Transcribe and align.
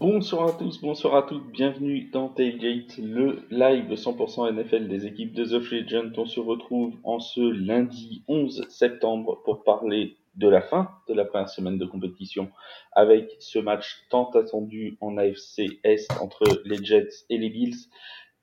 Bonsoir 0.00 0.50
à 0.50 0.52
tous, 0.52 0.80
bonsoir 0.80 1.16
à 1.16 1.22
toutes, 1.24 1.50
bienvenue 1.50 2.08
dans 2.12 2.28
Tailgate, 2.28 2.98
le 2.98 3.42
live 3.50 3.92
100% 3.92 4.52
NFL 4.52 4.86
des 4.86 5.06
équipes 5.06 5.32
de 5.32 5.44
The 5.44 5.72
Legend. 5.72 6.16
On 6.16 6.24
se 6.24 6.38
retrouve 6.38 6.94
en 7.02 7.18
ce 7.18 7.40
lundi 7.40 8.22
11 8.28 8.68
septembre 8.68 9.42
pour 9.44 9.64
parler 9.64 10.16
de 10.36 10.46
la 10.46 10.60
fin 10.60 10.88
de 11.08 11.14
la 11.14 11.24
première 11.24 11.48
semaine 11.48 11.78
de 11.78 11.84
compétition 11.84 12.48
avec 12.92 13.28
ce 13.40 13.58
match 13.58 14.04
tant 14.08 14.30
attendu 14.30 14.96
en 15.00 15.16
AFC 15.16 15.80
Est 15.82 16.06
entre 16.20 16.44
les 16.64 16.76
Jets 16.84 17.24
et 17.28 17.38
les 17.38 17.50
Bills 17.50 17.88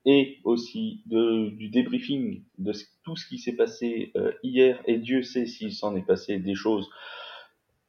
et 0.06 0.40
aussi 0.44 1.04
du 1.06 1.70
débriefing 1.70 2.44
de 2.58 2.74
tout 3.06 3.16
ce 3.16 3.30
qui 3.30 3.38
s'est 3.38 3.56
passé 3.56 4.12
euh, 4.18 4.34
hier 4.44 4.82
et 4.88 4.98
Dieu 4.98 5.24
sait 5.24 5.46
s'il 5.46 5.72
s'en 5.72 5.96
est 5.96 6.06
passé 6.06 6.38
des 6.38 6.54
choses 6.56 6.90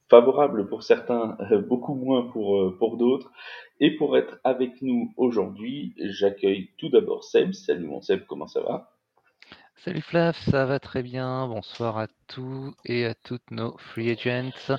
favorable 0.09 0.67
pour 0.67 0.83
certains, 0.83 1.37
euh, 1.51 1.61
beaucoup 1.61 1.95
moins 1.95 2.23
pour, 2.23 2.57
euh, 2.57 2.75
pour 2.77 2.97
d'autres. 2.97 3.31
Et 3.79 3.95
pour 3.95 4.17
être 4.17 4.39
avec 4.43 4.81
nous 4.81 5.13
aujourd'hui, 5.17 5.93
j'accueille 5.99 6.69
tout 6.77 6.89
d'abord 6.89 7.23
Seb. 7.23 7.53
Salut 7.53 7.85
mon 7.85 8.01
Seb, 8.01 8.25
comment 8.27 8.47
ça 8.47 8.61
va? 8.61 8.91
Salut 9.75 10.01
Flav, 10.01 10.35
ça 10.35 10.65
va 10.65 10.79
très 10.79 11.03
bien. 11.03 11.47
Bonsoir 11.47 11.97
à 11.99 12.07
tous 12.27 12.73
et 12.85 13.05
à 13.05 13.13
toutes 13.13 13.51
nos 13.51 13.77
free 13.77 14.09
agents. 14.09 14.77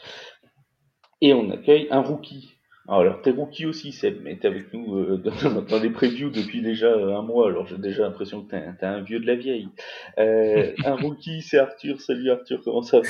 Et 1.20 1.32
on 1.32 1.50
accueille 1.50 1.86
un 1.90 2.00
rookie. 2.00 2.54
Alors, 2.88 3.20
t'es 3.20 3.30
rookie 3.30 3.66
aussi, 3.66 3.92
Seb, 3.92 4.22
mais 4.22 4.38
t'es 4.38 4.48
avec 4.48 4.72
nous 4.72 4.96
euh, 4.96 5.18
dans, 5.68 5.78
les 5.78 5.90
previews 5.90 6.30
depuis 6.30 6.62
déjà 6.62 6.92
un 6.92 7.22
mois, 7.22 7.48
alors 7.48 7.66
j'ai 7.66 7.76
déjà 7.76 8.04
l'impression 8.04 8.42
que 8.42 8.50
t'es 8.50 8.56
un, 8.56 8.94
un, 8.94 9.02
vieux 9.02 9.20
de 9.20 9.26
la 9.26 9.36
vieille. 9.36 9.68
un 10.16 10.96
rookie, 10.96 11.42
c'est 11.42 11.58
Arthur. 11.58 12.00
Salut 12.00 12.30
Arthur, 12.30 12.62
comment 12.64 12.82
ça 12.82 13.00
va? 13.00 13.08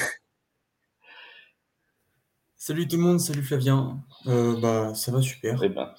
Salut 2.61 2.89
tout 2.89 2.97
le 2.97 3.03
monde, 3.03 3.21
salut 3.21 3.45
Flavien. 3.45 4.03
Euh, 4.27 4.61
bah, 4.61 4.93
ça 4.93 5.13
va 5.13 5.23
super. 5.23 5.63
Eh 5.63 5.69
ben, 5.69 5.95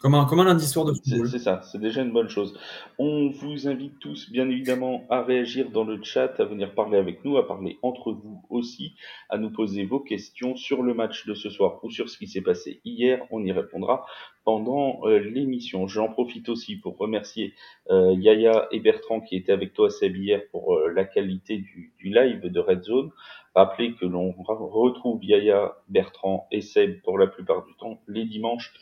comme 0.00 0.14
un, 0.14 0.24
comme 0.24 0.40
un 0.40 0.44
lundi 0.44 0.66
soir 0.66 0.86
de 0.86 0.92
football. 0.92 1.28
C'est 1.28 1.38
ça, 1.38 1.60
c'est 1.62 1.80
déjà 1.80 2.02
une 2.02 2.12
bonne 2.12 2.28
chose. 2.28 2.58
On 2.98 3.28
vous 3.28 3.68
invite 3.68 3.98
tous, 3.98 4.30
bien 4.30 4.48
évidemment, 4.48 5.04
à 5.10 5.22
réagir 5.22 5.70
dans 5.70 5.84
le 5.84 6.02
chat, 6.02 6.40
à 6.40 6.44
venir 6.44 6.74
parler 6.74 6.96
avec 6.96 7.24
nous, 7.24 7.36
à 7.36 7.46
parler 7.46 7.78
entre 7.82 8.12
vous 8.12 8.42
aussi, 8.48 8.94
à 9.28 9.36
nous 9.36 9.50
poser 9.50 9.84
vos 9.84 10.00
questions 10.00 10.56
sur 10.56 10.82
le 10.82 10.94
match 10.94 11.26
de 11.26 11.34
ce 11.34 11.50
soir 11.50 11.80
ou 11.82 11.90
sur 11.90 12.08
ce 12.08 12.16
qui 12.16 12.26
s'est 12.26 12.40
passé 12.40 12.80
hier. 12.84 13.22
On 13.30 13.44
y 13.44 13.52
répondra 13.52 14.06
pendant 14.44 15.00
euh, 15.04 15.18
l'émission. 15.18 15.86
J'en 15.86 16.08
profite 16.08 16.48
aussi 16.48 16.76
pour 16.76 16.96
remercier 16.96 17.54
euh, 17.90 18.14
Yaya 18.18 18.68
et 18.70 18.80
Bertrand 18.80 19.20
qui 19.20 19.36
étaient 19.36 19.52
avec 19.52 19.74
toi, 19.74 19.90
Seb, 19.90 20.16
hier 20.16 20.40
pour 20.50 20.78
la 20.94 21.04
qualité 21.04 21.58
du, 21.58 21.92
du 21.98 22.08
live 22.08 22.46
de 22.46 22.60
Red 22.60 22.84
Zone. 22.84 23.10
Rappelez 23.54 23.94
que 23.94 24.06
l'on 24.06 24.32
retrouve 24.32 25.24
Yaya, 25.24 25.76
Bertrand 25.88 26.46
et 26.52 26.60
Seb 26.60 27.02
pour 27.02 27.18
la 27.18 27.26
plupart 27.26 27.66
du 27.66 27.74
temps 27.74 28.00
les 28.06 28.24
dimanches 28.24 28.72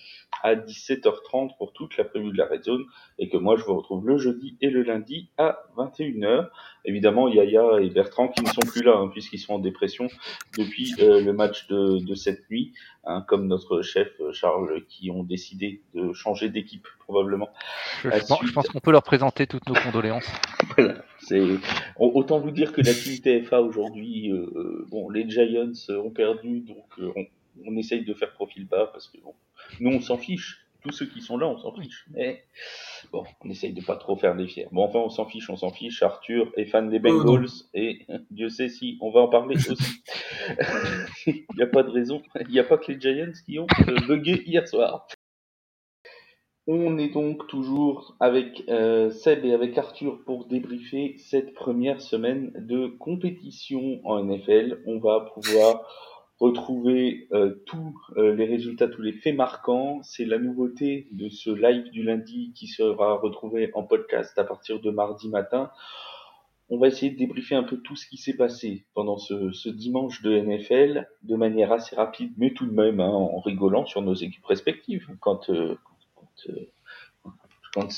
à 0.42 0.54
17h30 1.08 1.56
pour 1.56 1.72
toute 1.72 1.96
la 1.96 2.04
prévue 2.04 2.30
de 2.30 2.36
la 2.36 2.46
Red 2.46 2.64
Zone 2.64 2.84
et 3.18 3.28
que 3.28 3.36
moi 3.36 3.56
je 3.56 3.64
vous 3.64 3.76
retrouve 3.76 4.06
le 4.06 4.18
jeudi 4.18 4.56
et 4.60 4.70
le 4.70 4.82
lundi 4.82 5.30
à 5.38 5.58
21h. 5.76 6.48
Évidemment, 6.84 7.28
Yaya 7.28 7.80
et 7.80 7.90
Bertrand 7.90 8.28
qui 8.28 8.42
ne 8.42 8.48
sont 8.48 8.60
plus 8.60 8.82
là 8.82 8.96
hein, 8.96 9.08
puisqu'ils 9.08 9.38
sont 9.38 9.54
en 9.54 9.58
dépression 9.58 10.08
depuis 10.56 10.94
euh, 11.00 11.20
le 11.20 11.32
match 11.32 11.66
de, 11.68 11.98
de 11.98 12.14
cette 12.14 12.48
nuit, 12.50 12.72
hein, 13.04 13.24
comme 13.26 13.46
notre 13.46 13.82
chef 13.82 14.08
euh, 14.20 14.32
Charles 14.32 14.84
qui 14.88 15.10
ont 15.10 15.22
décidé 15.22 15.82
de 15.94 16.12
changer 16.12 16.48
d'équipe 16.48 16.86
probablement. 17.00 17.48
Je, 18.02 18.10
je 18.10 18.52
pense, 18.52 18.68
qu'on 18.68 18.80
peut 18.80 18.92
leur 18.92 19.02
présenter 19.02 19.46
toutes 19.46 19.66
nos 19.68 19.74
condoléances. 19.74 20.30
voilà, 20.76 21.02
c'est 21.18 21.42
autant 21.98 22.38
vous 22.38 22.50
dire 22.50 22.72
que 22.72 22.80
la 22.80 22.92
team 22.92 23.18
TFA 23.18 23.60
aujourd'hui, 23.60 24.30
euh, 24.30 24.86
bon, 24.90 25.10
les 25.10 25.28
Giants 25.28 25.72
ont 25.90 26.10
perdu, 26.10 26.60
donc 26.60 26.86
on, 26.98 27.24
on 27.66 27.76
essaye 27.76 28.04
de 28.04 28.14
faire 28.14 28.32
profil 28.32 28.66
bas 28.66 28.88
parce 28.92 29.08
que 29.08 29.18
bon, 29.18 29.34
nous 29.80 29.90
on 29.90 30.00
s'en 30.00 30.18
fiche. 30.18 30.64
Tous 30.82 30.92
ceux 30.92 31.06
qui 31.06 31.20
sont 31.20 31.36
là, 31.36 31.48
on 31.48 31.58
s'en 31.58 31.72
fiche. 31.72 32.06
Mais 32.10 32.44
bon, 33.12 33.24
on 33.44 33.50
essaye 33.50 33.72
de 33.72 33.82
pas 33.82 33.96
trop 33.96 34.16
faire 34.16 34.36
des 34.36 34.46
fiers. 34.46 34.68
Bon, 34.70 34.84
enfin, 34.84 35.00
on 35.00 35.10
s'en 35.10 35.26
fiche, 35.26 35.50
on 35.50 35.56
s'en 35.56 35.70
fiche. 35.70 36.02
Arthur 36.02 36.52
est 36.56 36.66
fan 36.66 36.88
des 36.88 37.00
Bengals 37.00 37.48
et 37.74 38.06
Dieu 38.30 38.48
sait 38.48 38.68
si 38.68 38.96
on 39.00 39.10
va 39.10 39.20
en 39.20 39.28
parler 39.28 39.56
aussi. 39.70 40.02
Il 41.26 41.44
n'y 41.56 41.62
a 41.62 41.66
pas 41.66 41.82
de 41.82 41.90
raison. 41.90 42.22
Il 42.40 42.48
n'y 42.48 42.60
a 42.60 42.64
pas 42.64 42.78
que 42.78 42.92
les 42.92 43.00
Giants 43.00 43.32
qui 43.44 43.58
ont 43.58 43.66
euh, 43.88 43.96
bugué 44.06 44.42
hier 44.46 44.66
soir. 44.68 45.06
On 46.70 46.98
est 46.98 47.08
donc 47.08 47.46
toujours 47.46 48.14
avec 48.20 48.62
euh, 48.68 49.10
Seb 49.10 49.46
et 49.46 49.54
avec 49.54 49.78
Arthur 49.78 50.22
pour 50.26 50.44
débriefer 50.44 51.16
cette 51.16 51.54
première 51.54 52.02
semaine 52.02 52.52
de 52.54 52.88
compétition 52.88 54.00
en 54.04 54.22
NFL. 54.22 54.82
On 54.86 54.98
va 54.98 55.30
pouvoir 55.32 55.80
retrouver 56.38 57.28
euh, 57.32 57.62
tous 57.66 57.94
euh, 58.16 58.34
les 58.34 58.44
résultats, 58.44 58.88
tous 58.88 59.02
les 59.02 59.12
faits 59.12 59.34
marquants. 59.34 60.00
C'est 60.02 60.24
la 60.24 60.38
nouveauté 60.38 61.08
de 61.12 61.28
ce 61.28 61.50
live 61.50 61.90
du 61.90 62.02
lundi 62.02 62.52
qui 62.54 62.68
sera 62.68 63.18
retrouvé 63.18 63.70
en 63.74 63.82
podcast 63.82 64.38
à 64.38 64.44
partir 64.44 64.80
de 64.80 64.90
mardi 64.90 65.28
matin. 65.28 65.70
On 66.70 66.78
va 66.78 66.88
essayer 66.88 67.10
de 67.10 67.16
débriefer 67.16 67.54
un 67.54 67.62
peu 67.62 67.78
tout 67.78 67.96
ce 67.96 68.06
qui 68.06 68.18
s'est 68.18 68.36
passé 68.36 68.84
pendant 68.94 69.16
ce, 69.16 69.68
dimanche 69.70 70.22
de 70.22 70.38
NFL 70.38 71.08
de 71.22 71.34
manière 71.34 71.72
assez 71.72 71.96
rapide, 71.96 72.32
mais 72.36 72.52
tout 72.52 72.66
de 72.66 72.74
même 72.74 73.00
hein, 73.00 73.08
en 73.08 73.40
rigolant 73.40 73.86
sur 73.86 74.02
nos 74.02 74.14
équipes 74.14 74.44
respectives. 74.44 75.08
Quand, 75.20 75.48
euh, 75.48 75.76
quand 76.14 76.28
quand 77.78 77.88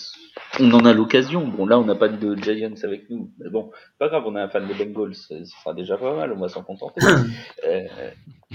on 0.60 0.72
en 0.72 0.84
a 0.84 0.92
l'occasion. 0.92 1.46
Bon, 1.46 1.66
là, 1.66 1.78
on 1.78 1.84
n'a 1.84 1.94
pas 1.94 2.08
de 2.08 2.36
Giants 2.36 2.74
avec 2.82 3.08
nous, 3.10 3.30
mais 3.38 3.48
bon, 3.50 3.70
pas 3.98 4.08
grave, 4.08 4.24
on 4.26 4.34
a 4.34 4.42
un 4.42 4.48
fan 4.48 4.66
des 4.66 4.74
Bengals, 4.74 5.14
ce 5.14 5.44
sera 5.44 5.74
déjà 5.74 5.96
pas 5.96 6.14
mal, 6.14 6.32
on 6.32 6.40
va 6.40 6.48
s'en 6.48 6.62
contenter. 6.62 7.00
euh, 7.66 7.86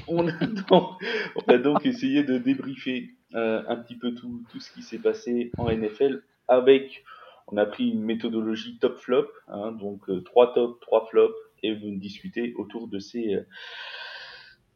on, 0.08 0.28
a 0.28 0.32
donc, 0.32 0.90
on 1.36 1.42
va 1.48 1.58
donc 1.58 1.86
essayer 1.86 2.24
de 2.24 2.38
débriefer 2.38 3.12
euh, 3.34 3.64
un 3.68 3.76
petit 3.78 3.96
peu 3.96 4.14
tout, 4.14 4.44
tout 4.52 4.60
ce 4.60 4.72
qui 4.72 4.84
s'est 4.84 5.00
passé 5.00 5.52
en 5.58 5.72
NFL 5.72 6.22
avec, 6.48 7.04
on 7.48 7.58
a 7.58 7.66
pris 7.66 7.90
une 7.90 8.04
méthodologie 8.04 8.78
top-flop, 8.80 9.28
hein, 9.48 9.72
donc 9.72 10.10
euh, 10.10 10.22
trois 10.22 10.54
top, 10.54 10.80
trois 10.82 11.08
flops, 11.08 11.34
et 11.64 11.74
vous 11.74 11.96
discuter 11.96 12.54
autour 12.58 12.88
de 12.88 13.00
ces... 13.00 13.36
Euh, 13.36 13.48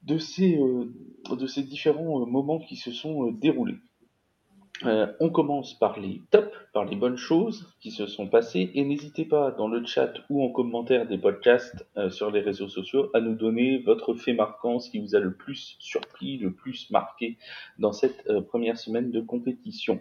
de 0.04 0.18
ces, 0.18 0.58
euh, 0.58 0.86
de 1.30 1.46
ces 1.46 1.62
différents 1.62 2.26
moments 2.26 2.60
qui 2.60 2.78
se 2.78 2.94
sont 2.94 3.32
déroulés. 3.32 3.76
Euh, 4.86 5.08
on 5.20 5.30
commence 5.30 5.78
par 5.78 6.00
les 6.00 6.22
tops, 6.32 6.56
par 6.74 6.86
les 6.86 6.96
bonnes 6.96 7.18
choses 7.18 7.68
qui 7.82 7.92
se 7.92 8.06
sont 8.06 8.28
passées, 8.28 8.72
et 8.74 8.86
n'hésitez 8.86 9.26
pas 9.26 9.52
dans 9.52 9.68
le 9.68 9.86
chat 9.86 10.14
ou 10.30 10.42
en 10.44 10.50
commentaire 10.50 11.06
des 11.06 11.18
podcasts 11.18 11.86
euh, 11.98 12.10
sur 12.10 12.32
les 12.32 12.40
réseaux 12.40 12.70
sociaux 12.70 13.10
à 13.14 13.20
nous 13.20 13.36
donner 13.36 13.80
votre 13.80 14.14
fait 14.14 14.34
marquant, 14.34 14.80
ce 14.80 14.90
qui 14.90 15.00
vous 15.00 15.16
a 15.16 15.20
le 15.20 15.34
plus 15.34 15.76
surpris, 15.80 16.38
le 16.38 16.54
plus 16.54 16.90
marqué 16.92 17.38
dans 17.78 17.92
cette 17.92 18.26
euh, 18.30 18.42
première 18.42 18.78
semaine 18.78 19.12
de 19.12 19.20
compétition. 19.20 20.00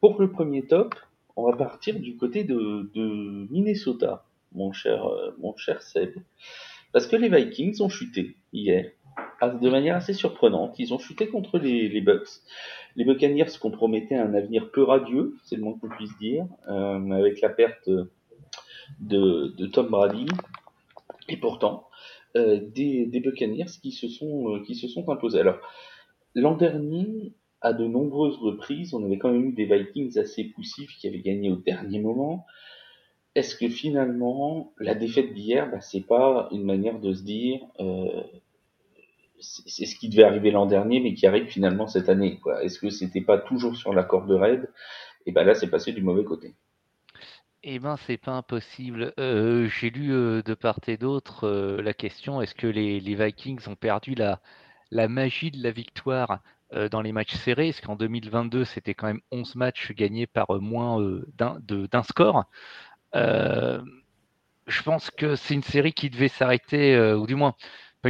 Pour 0.00 0.20
le 0.20 0.30
premier 0.30 0.66
top, 0.66 0.94
on 1.36 1.48
va 1.48 1.56
partir 1.56 2.00
du 2.00 2.16
côté 2.16 2.44
de, 2.44 2.90
de 2.94 3.46
Minnesota, 3.50 4.24
mon 4.52 4.72
cher, 4.72 5.06
mon 5.38 5.54
cher 5.56 5.82
Seb, 5.82 6.14
parce 6.92 7.06
que 7.06 7.16
les 7.16 7.28
Vikings 7.28 7.82
ont 7.82 7.88
chuté 7.88 8.36
hier 8.52 8.90
de 9.42 9.70
manière 9.70 9.96
assez 9.96 10.14
surprenante. 10.14 10.78
Ils 10.78 10.94
ont 10.94 10.98
chuté 10.98 11.28
contre 11.28 11.58
les, 11.58 12.00
Bucks. 12.00 12.40
Les 12.96 13.04
Buccaneers 13.04 13.58
compromettaient 13.60 14.16
un 14.16 14.34
avenir 14.34 14.70
peu 14.70 14.82
radieux, 14.82 15.36
c'est 15.44 15.56
le 15.56 15.62
moins 15.62 15.78
qu'on 15.78 15.88
puisse 15.88 16.16
dire, 16.18 16.46
euh, 16.68 17.10
avec 17.10 17.40
la 17.40 17.50
perte 17.50 17.88
de, 19.00 19.66
Tom 19.66 19.88
Brady. 19.88 20.26
Et 21.28 21.36
pourtant, 21.36 21.88
euh, 22.36 22.60
des, 22.74 23.06
Buccaneers 23.22 23.66
qui 23.82 23.92
se 23.92 24.08
sont, 24.08 24.54
euh, 24.54 24.62
qui 24.64 24.74
se 24.74 24.88
sont 24.88 25.08
imposés. 25.10 25.40
Alors, 25.40 25.58
l'an 26.34 26.56
dernier, 26.56 27.34
à 27.60 27.72
de 27.72 27.84
nombreuses 27.86 28.36
reprises, 28.38 28.94
on 28.94 29.04
avait 29.04 29.18
quand 29.18 29.30
même 29.30 29.46
eu 29.46 29.52
des 29.52 29.66
Vikings 29.66 30.18
assez 30.18 30.44
poussifs 30.44 30.96
qui 30.98 31.08
avaient 31.08 31.20
gagné 31.20 31.50
au 31.50 31.56
dernier 31.56 32.00
moment. 32.00 32.46
Est-ce 33.34 33.54
que 33.54 33.68
finalement, 33.68 34.72
la 34.78 34.94
défaite 34.94 35.34
d'hier, 35.34 35.70
bah, 35.70 35.80
c'est 35.80 36.06
pas 36.06 36.48
une 36.52 36.64
manière 36.64 37.00
de 37.00 37.12
se 37.12 37.22
dire, 37.22 37.60
c'est 39.40 39.86
ce 39.86 39.96
qui 39.96 40.08
devait 40.08 40.24
arriver 40.24 40.50
l'an 40.50 40.66
dernier, 40.66 41.00
mais 41.00 41.14
qui 41.14 41.26
arrive 41.26 41.46
finalement 41.46 41.86
cette 41.86 42.08
année. 42.08 42.40
Est-ce 42.62 42.78
que 42.78 42.90
c'était 42.90 43.20
pas 43.20 43.38
toujours 43.38 43.76
sur 43.76 43.92
la 43.92 44.04
corde 44.04 44.30
raide? 44.30 44.70
Et 45.26 45.32
ben 45.32 45.44
là, 45.44 45.54
c'est 45.54 45.68
passé 45.68 45.92
du 45.92 46.02
mauvais 46.02 46.24
côté. 46.24 46.54
Eh 47.68 47.80
ben, 47.80 47.96
c'est 47.96 48.16
pas 48.16 48.32
impossible. 48.32 49.12
Euh, 49.18 49.66
J'ai 49.66 49.90
lu 49.90 50.12
euh, 50.12 50.40
de 50.40 50.54
part 50.54 50.78
et 50.86 50.96
d'autre 50.96 51.48
euh, 51.48 51.82
la 51.82 51.94
question 51.94 52.40
est-ce 52.40 52.54
que 52.54 52.68
les, 52.68 53.00
Vikings 53.00 53.68
ont 53.68 53.74
perdu 53.74 54.14
la, 54.14 54.40
magie 55.08 55.50
de 55.50 55.60
la 55.60 55.72
victoire 55.72 56.38
dans 56.92 57.00
les 57.00 57.10
matchs 57.12 57.34
serrés? 57.34 57.70
Est-ce 57.70 57.82
qu'en 57.82 57.96
2022, 57.96 58.64
c'était 58.64 58.94
quand 58.94 59.08
même 59.08 59.20
11 59.32 59.56
matchs 59.56 59.92
gagnés 59.92 60.28
par 60.28 60.60
moins 60.60 61.00
d'un 61.36 62.02
score? 62.04 62.44
Je 63.12 64.82
pense 64.84 65.10
que 65.10 65.34
c'est 65.36 65.54
une 65.54 65.62
série 65.62 65.92
qui 65.92 66.08
devait 66.10 66.28
s'arrêter, 66.28 66.96
ou 67.14 67.26
du 67.26 67.34
moins 67.34 67.54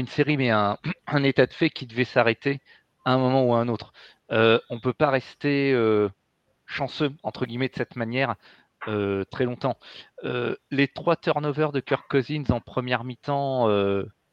une 0.00 0.08
série, 0.08 0.36
mais 0.36 0.50
un, 0.50 0.78
un 1.06 1.22
état 1.24 1.46
de 1.46 1.52
fait 1.52 1.70
qui 1.70 1.86
devait 1.86 2.04
s'arrêter 2.04 2.60
à 3.04 3.12
un 3.12 3.18
moment 3.18 3.44
ou 3.44 3.54
à 3.54 3.58
un 3.58 3.68
autre. 3.68 3.92
Euh, 4.32 4.58
on 4.70 4.74
ne 4.74 4.80
peut 4.80 4.92
pas 4.92 5.10
rester 5.10 5.72
euh, 5.72 6.08
chanceux, 6.66 7.12
entre 7.22 7.46
guillemets, 7.46 7.68
de 7.68 7.76
cette 7.76 7.96
manière 7.96 8.34
euh, 8.88 9.24
très 9.30 9.44
longtemps. 9.44 9.78
les 10.70 10.88
trois 10.88 11.16
turnovers 11.16 11.72
de 11.72 11.80
Kirk 11.80 12.08
Cousins 12.10 12.50
en 12.50 12.60
première 12.60 13.04
mi-temps 13.04 13.68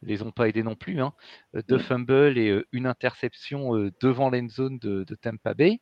les 0.01 0.21
ont 0.21 0.31
pas 0.31 0.49
aidés 0.49 0.63
non 0.63 0.75
plus. 0.75 1.01
Hein. 1.01 1.13
Deux 1.69 1.77
fumbles 1.77 2.37
et 2.37 2.61
une 2.73 2.87
interception 2.87 3.89
devant 4.01 4.29
l'endzone 4.29 4.79
de, 4.79 5.05
de 5.05 5.15
Tampa 5.15 5.53
Bay. 5.53 5.79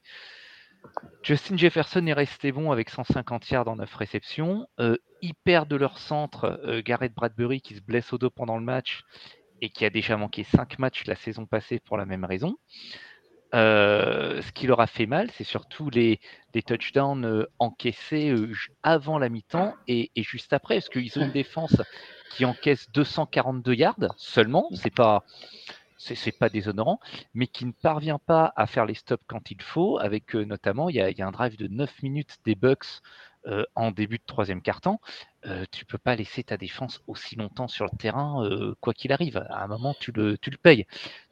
Justin 1.24 1.58
Jefferson 1.58 2.06
est 2.08 2.14
resté 2.14 2.52
bon 2.52 2.72
avec 2.72 2.90
150 2.90 3.50
yards 3.50 3.68
en 3.68 3.78
9 3.78 3.96
réceptions. 3.96 4.68
Ils 5.22 5.34
perdent 5.44 5.70
de 5.70 5.76
leur 5.76 5.98
centre 5.98 6.82
Garrett 6.86 7.14
Bradbury 7.14 7.62
qui 7.62 7.76
se 7.76 7.82
blesse 7.82 8.14
au 8.14 8.18
dos 8.18 8.30
pendant 8.30 8.58
le 8.58 8.64
match 8.64 9.04
et 9.62 9.70
qui 9.70 9.86
a 9.86 9.90
déjà 9.90 10.18
manqué 10.18 10.44
5 10.44 10.80
matchs 10.80 11.06
la 11.06 11.16
saison 11.16 11.46
passée 11.46 11.80
pour 11.80 11.98
la 11.98 12.06
même 12.06 12.26
raison. 12.26 12.58
Euh, 13.54 14.42
ce 14.42 14.52
qui 14.54 14.66
leur 14.66 14.80
a 14.80 14.88
fait 14.88 15.06
mal, 15.06 15.30
c'est 15.32 15.44
surtout 15.44 15.90
les, 15.90 16.20
touchdowns 16.66 17.46
encaissés 17.60 18.34
avant 18.82 19.20
la 19.20 19.30
mi-temps 19.30 19.76
et, 19.88 20.10
juste 20.16 20.54
après, 20.54 20.76
parce 20.76 20.90
qu'ils 20.90 21.20
ont 21.20 21.26
une 21.26 21.32
défense 21.32 21.82
qui 22.32 22.46
encaisse 22.46 22.90
242 22.92 23.74
yards 23.74 24.16
seulement. 24.18 24.70
C'est 24.74 24.94
pas 24.94 25.24
c'est 26.02 26.38
pas 26.38 26.50
déshonorant, 26.50 27.00
mais 27.34 27.48
qui 27.48 27.66
ne 27.66 27.72
parvient 27.72 28.20
pas 28.20 28.54
à 28.56 28.66
faire 28.66 28.86
les 28.86 28.96
stops 28.96 29.24
quand 29.28 29.52
il 29.52 29.62
faut, 29.62 30.00
avec 30.00 30.36
euh, 30.36 30.44
notamment, 30.44 30.90
il 30.90 30.96
y, 30.96 31.02
a, 31.02 31.28
un 31.28 31.32
drive 31.32 31.58
de 31.58 31.68
9 31.68 32.02
minutes 32.02 32.38
des 32.46 32.56
Bucks 32.56 33.02
euh, 33.48 33.64
en 33.76 33.92
début 33.92 34.18
de 34.18 34.24
troisième 34.26 34.62
quart-temps. 34.62 35.02
Euh, 35.46 35.66
tu 35.72 35.86
peux 35.86 35.98
pas 35.98 36.16
laisser 36.16 36.44
ta 36.44 36.58
défense 36.58 37.02
aussi 37.08 37.36
longtemps 37.36 37.68
sur 37.68 37.86
le 37.86 37.98
terrain, 37.98 38.48
quoi 38.80 38.94
qu'il 38.94 39.12
arrive. 39.12 39.38
À 39.50 39.64
un 39.64 39.68
moment, 39.68 39.96
tu 40.00 40.12
le, 40.12 40.38
payes. 40.62 40.86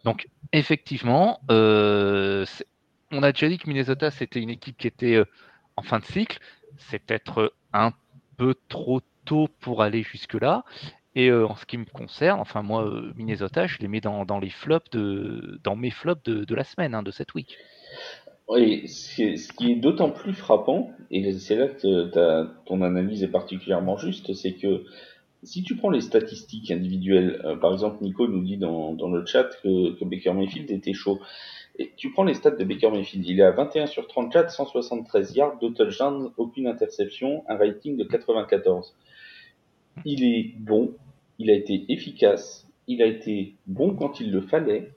Donc, 0.03 0.27
effectivement, 0.51 1.39
on 1.50 3.23
a 3.23 3.31
déjà 3.31 3.47
dit 3.47 3.57
que 3.57 3.67
Minnesota, 3.67 4.11
c'était 4.11 4.39
une 4.41 4.50
équipe 4.50 4.77
qui 4.77 4.88
était 4.88 5.21
en 5.75 5.83
fin 5.83 6.00
de 6.00 6.06
cycle. 6.06 6.39
C'est 6.77 7.00
peut-être 7.00 7.53
un 7.73 7.91
peu 8.38 8.55
trop 8.69 9.01
tôt 9.25 9.47
pour 9.59 9.83
aller 9.83 10.03
jusque-là. 10.03 10.63
Et 11.15 11.31
en 11.31 11.55
ce 11.55 11.65
qui 11.65 11.77
me 11.77 11.85
concerne, 11.85 12.39
enfin 12.39 12.62
moi, 12.62 12.89
Minnesota, 13.15 13.67
je 13.67 13.77
les 13.79 13.88
mets 13.88 14.01
dans, 14.01 14.39
les 14.39 14.50
flops 14.50 14.89
de, 14.91 15.59
mes 15.75 15.91
flops 15.91 16.23
de, 16.23 16.55
la 16.55 16.63
semaine, 16.63 16.95
hein, 16.95 17.03
de 17.03 17.12
cette 17.12 17.33
week. 17.33 17.57
Oui, 18.50 18.88
ce 18.88 19.54
qui 19.54 19.72
est 19.72 19.75
d'autant 19.75 20.10
plus 20.10 20.34
frappant, 20.34 20.92
et 21.12 21.31
c'est 21.34 21.56
là 21.56 21.68
que 21.68 22.10
ton 22.66 22.81
analyse 22.81 23.24
est 23.24 23.30
particulièrement 23.30 23.96
juste, 23.96 24.34
c'est 24.34 24.54
que 24.54 24.84
si 25.44 25.63
tu 25.63 25.78
prends 25.78 25.92
les 25.92 26.01
statistiques 26.01 26.72
individuelles, 26.72 27.42
par 27.62 27.72
exemple, 27.72 28.04
Nico 28.04 28.28
nous 28.28 28.44
dit 28.44 28.57
dans, 28.57 28.96
le 28.96 29.25
chat 29.25 29.50
que, 29.63 29.94
que, 29.98 30.04
Baker 30.04 30.34
Mayfield 30.34 30.69
était 30.72 30.94
chaud. 30.94 31.19
Et 31.78 31.94
tu 31.96 32.12
prends 32.12 32.24
les 32.24 32.34
stats 32.34 32.51
de 32.51 32.63
Baker 32.66 32.90
Mayfield, 32.90 33.25
il 33.25 33.40
est 33.40 33.44
à 33.44 33.51
21 33.51 33.86
sur 33.86 34.07
34, 34.07 34.51
173 34.51 35.36
yards, 35.36 35.60
2 35.62 35.74
touchdowns, 35.74 36.31
aucune 36.36 36.68
interception, 36.68 37.44
un 37.48 37.56
rating 37.56 37.96
de 37.96 38.04
94 38.04 38.96
il 40.06 40.24
est 40.24 40.54
bon, 40.57 40.94
il 41.38 41.50
a 41.50 41.54
été 41.54 41.86
efficace, 41.90 42.68
il 42.88 43.01
a 43.01 43.06
été 43.06 43.56
bon 43.68 43.96
quand 43.96 44.19
il 44.19 44.31
le 44.31 44.42
fallait, 44.42 44.92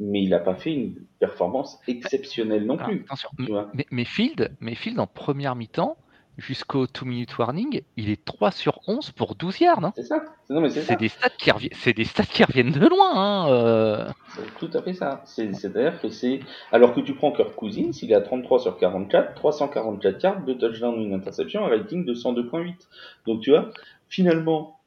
mais 0.00 0.22
il 0.22 0.30
n'a 0.30 0.38
pas 0.38 0.54
fait 0.54 0.72
une 0.72 0.94
performance 1.18 1.78
exceptionnelle 1.88 2.66
non 2.66 2.76
plus. 2.76 3.02
attention, 3.06 3.30
mais, 3.74 3.86
mais, 3.90 4.04
Field, 4.04 4.56
mais 4.60 4.74
Field 4.74 4.98
en 4.98 5.06
première 5.06 5.56
mi-temps, 5.56 5.96
jusqu'au 6.38 6.86
2-minute 6.86 7.36
warning, 7.36 7.82
il 7.96 8.10
est 8.10 8.24
3 8.24 8.52
sur 8.52 8.80
11 8.86 9.10
pour 9.10 9.34
12 9.34 9.60
yards. 9.60 9.84
Hein. 9.84 9.92
C'est 9.96 10.04
ça. 10.04 10.22
C'est 10.46 10.98
des, 10.98 11.08
stats 11.08 11.28
qui 11.36 11.50
reviennent, 11.50 11.72
des 11.94 12.04
stats 12.04 12.22
qui 12.22 12.44
reviennent 12.44 12.70
de 12.70 12.86
loin. 12.86 13.12
Hein, 13.14 13.52
euh. 13.52 14.08
C'est 14.28 14.54
tout 14.58 14.70
à 14.72 14.82
fait 14.82 14.94
ça. 14.94 15.22
C'est-à-dire 15.26 16.00
que 16.00 16.08
c'est. 16.08 16.40
Alors 16.72 16.94
que 16.94 17.00
tu 17.00 17.14
prends 17.14 17.32
Kirk 17.32 17.54
Cousins, 17.54 17.90
il 18.00 18.12
est 18.12 18.14
à 18.14 18.20
33 18.20 18.60
sur 18.60 18.78
44, 18.78 19.34
344 19.34 20.22
yards, 20.22 20.40
2 20.42 20.58
touchdowns, 20.58 21.02
une 21.02 21.12
interception, 21.12 21.66
un 21.66 21.68
rating 21.68 22.04
de 22.04 22.14
102.8. 22.14 22.74
Donc 23.26 23.40
tu 23.40 23.50
vois, 23.50 23.70
finalement, 24.08 24.77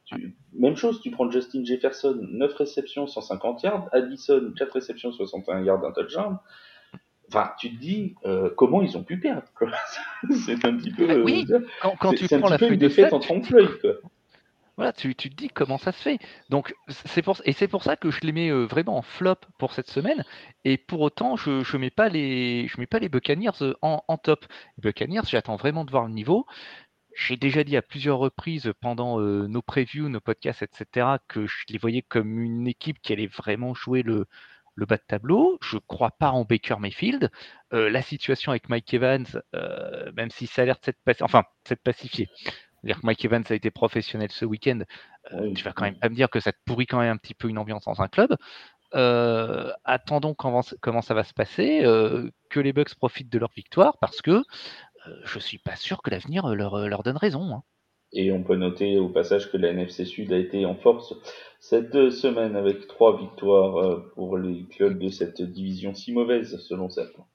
même 0.54 0.76
chose, 0.76 1.02
tu 1.02 1.12
prends 1.12 1.30
Justin 1.30 1.64
Jefferson, 1.64 2.20
9 2.22 2.54
réceptions, 2.54 3.08
150 3.08 3.64
yards, 3.64 3.90
Addison, 3.92 4.54
4 4.58 4.74
réceptions, 4.74 5.12
61 5.12 5.64
yards, 5.64 5.86
un 5.86 5.92
touchdown. 5.92 6.38
Enfin, 7.30 7.52
tu 7.58 7.74
te 7.74 7.80
dis 7.80 8.16
euh, 8.26 8.50
comment 8.58 8.82
ils 8.82 8.98
ont 8.98 9.04
pu 9.04 9.20
perdre. 9.20 9.44
c'est 10.46 10.66
un 10.66 10.76
petit 10.76 10.92
peu. 10.92 11.10
Euh, 11.10 11.24
oui, 11.24 11.48
quand, 12.00 12.14
tu 12.14 12.28
prends 12.28 12.50
la 12.50 12.58
feuille 12.58 12.72
de 12.72 12.88
défaite 12.88 13.14
en 13.14 13.20
trompe-l'œil. 13.20 13.70
Voilà, 14.78 14.94
tu, 14.94 15.14
tu, 15.16 15.30
te 15.30 15.36
dis 15.36 15.50
comment 15.50 15.78
ça 15.78 15.92
se 15.92 16.02
fait. 16.02 16.18
Donc, 16.50 16.74
c'est 16.88 17.22
pour, 17.22 17.40
et 17.46 17.52
c'est 17.52 17.68
pour 17.68 17.84
ça 17.84 17.96
que 17.96 18.10
je 18.10 18.22
les 18.22 18.32
mets 18.32 18.50
euh, 18.50 18.66
vraiment 18.66 18.98
en 18.98 19.02
flop 19.02 19.36
pour 19.60 19.74
cette 19.74 19.90
semaine. 19.90 20.24
Et 20.66 20.78
pour 20.78 21.02
autant, 21.02 21.36
je 21.36 21.52
ne 21.52 21.78
mets, 21.78 21.90
pas 21.90 22.10
les, 22.10 22.68
je 22.68 22.80
mets 22.80 22.88
pas 22.88 23.00
les 23.00 23.10
Buccaneers 23.10 23.76
en, 23.82 24.04
en 24.08 24.18
top. 24.18 24.46
Les 24.78 24.82
Buccaneers, 24.90 25.22
j'attends 25.28 25.58
vraiment 25.58 25.86
de 25.86 25.92
voir 25.92 26.06
le 26.06 26.14
niveau. 26.14 26.48
J'ai 27.28 27.38
déjà 27.38 27.64
dit 27.64 27.78
à 27.78 27.84
plusieurs 27.84 28.18
reprises 28.18 28.74
pendant 28.82 29.20
nos 29.20 29.62
previews, 29.62 30.10
nos 30.10 30.20
podcasts, 30.20 30.64
etc., 30.64 31.08
que 31.28 31.46
je 31.46 31.66
les 31.70 31.78
voyais 31.78 32.02
comme 32.02 32.40
une 32.40 32.68
équipe 32.68 33.00
qui 33.00 33.14
allait 33.14 33.28
vraiment 33.28 33.76
jouer 33.76 34.02
le, 34.02 34.26
le 34.74 34.86
bas 34.88 34.98
de 34.98 35.04
tableau. 35.08 35.60
Je 35.62 35.76
ne 35.76 35.82
crois 35.88 36.10
pas 36.12 36.32
en 36.32 36.46
Baker 36.46 36.78
Mayfield. 36.80 37.30
la 37.72 38.02
situation 38.02 38.52
avec 38.52 38.70
Mike 38.70 38.92
Evans, 38.94 39.28
même 40.16 40.32
si 40.32 40.48
ça 40.48 40.64
a 40.64 40.66
l'air 40.66 40.78
de 40.78 40.86
s'être 40.86 41.22
enfin, 41.22 41.44
pacifié. 41.84 42.28
Dire 42.84 43.00
que 43.00 43.06
Mike 43.06 43.24
Evans 43.24 43.44
a 43.48 43.54
été 43.54 43.70
professionnel 43.70 44.32
ce 44.32 44.46
week-end. 44.46 44.80
tu 45.56 45.64
vas 45.64 45.74
quand 45.74 45.86
même 45.86 46.00
pas 46.00 46.10
me 46.10 46.16
dire 46.16 46.30
que 46.30 46.40
ça 46.40 46.52
te 46.52 46.58
pourrit 46.66 46.88
quand 46.88 47.00
même 47.00 47.14
un 47.14 47.18
petit 47.18 47.36
peu 47.36 47.50
une 47.50 47.60
ambiance 47.60 47.86
dans 47.86 48.02
un 48.02 48.08
club. 48.08 48.36
attendons 49.86 50.34
comment, 50.34 50.62
comment, 50.82 51.04
ça 51.04 51.14
va 51.14 51.24
se 51.24 51.36
passer, 51.36 51.84
que 52.50 52.60
les 52.60 52.74
Bucks 52.74 52.96
profitent 52.96 53.32
de 53.32 53.38
leur 53.38 53.52
victoire 53.56 54.00
parce 54.00 54.24
que 54.24 54.32
euh, 54.32 54.44
je 55.24 55.40
suis 55.40 55.58
pas 55.58 55.76
sûr 55.76 56.02
que 56.02 56.10
l'avenir 56.10 56.46
euh, 56.46 56.56
leur, 56.56 56.76
euh, 56.76 56.88
leur, 56.88 57.04
donne 57.04 57.18
raison. 57.18 57.54
Hein. 57.54 57.64
Et 58.14 58.32
on 58.32 58.44
peut 58.44 58.58
noter 58.58 58.98
au 58.98 59.10
passage 59.10 59.52
que 59.52 59.58
la 59.58 59.70
NFC 59.70 60.06
Sud 60.06 60.34
a 60.34 60.38
été 60.38 60.66
en 60.66 60.76
force 60.76 61.14
cette 61.60 62.10
semaine 62.10 62.58
avec 62.58 62.88
trois 62.88 63.18
victoires 63.18 64.04
pour 64.16 64.38
les 64.38 64.66
clubs 64.66 65.00
de 65.00 65.08
cette 65.08 65.42
division 65.42 65.94
si 65.94 66.12
mauvaise 66.12 66.58
selon 66.58 66.90
certains. 66.90 67.26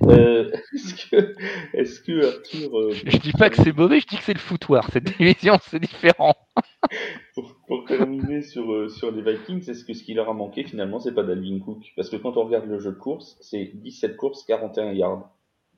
est-ce 0.00 2.00
que, 2.00 2.24
Arthur, 2.24 2.92
je, 2.92 3.18
dis 3.18 3.32
pas 3.32 3.50
que 3.50 3.56
c'est 3.56 3.76
mauvais, 3.76 3.98
je 4.00 4.06
dis 4.06 4.16
que 4.16 4.22
c'est 4.22 4.34
le 4.34 4.38
foutoir. 4.38 4.88
Cette 4.92 5.16
division, 5.16 5.58
c'est 5.62 5.80
différent. 5.80 6.34
pour, 7.34 7.56
pour, 7.66 7.84
terminer 7.84 8.42
sur, 8.42 8.88
sur 8.90 9.10
les 9.10 9.22
Vikings, 9.22 9.70
est-ce 9.70 9.84
que 9.84 9.94
ce 9.94 10.04
qui 10.04 10.14
leur 10.14 10.28
a 10.28 10.34
manqué 10.34 10.62
finalement, 10.64 11.00
c'est 11.00 11.14
pas 11.14 11.24
Dalvin 11.24 11.58
Cook? 11.60 11.92
Parce 11.96 12.10
que 12.10 12.16
quand 12.16 12.36
on 12.36 12.44
regarde 12.44 12.66
le 12.66 12.78
jeu 12.78 12.92
de 12.92 12.98
course, 12.98 13.36
c'est 13.40 13.72
17 13.74 14.16
courses, 14.16 14.44
41 14.44 14.92
yards 14.92 15.30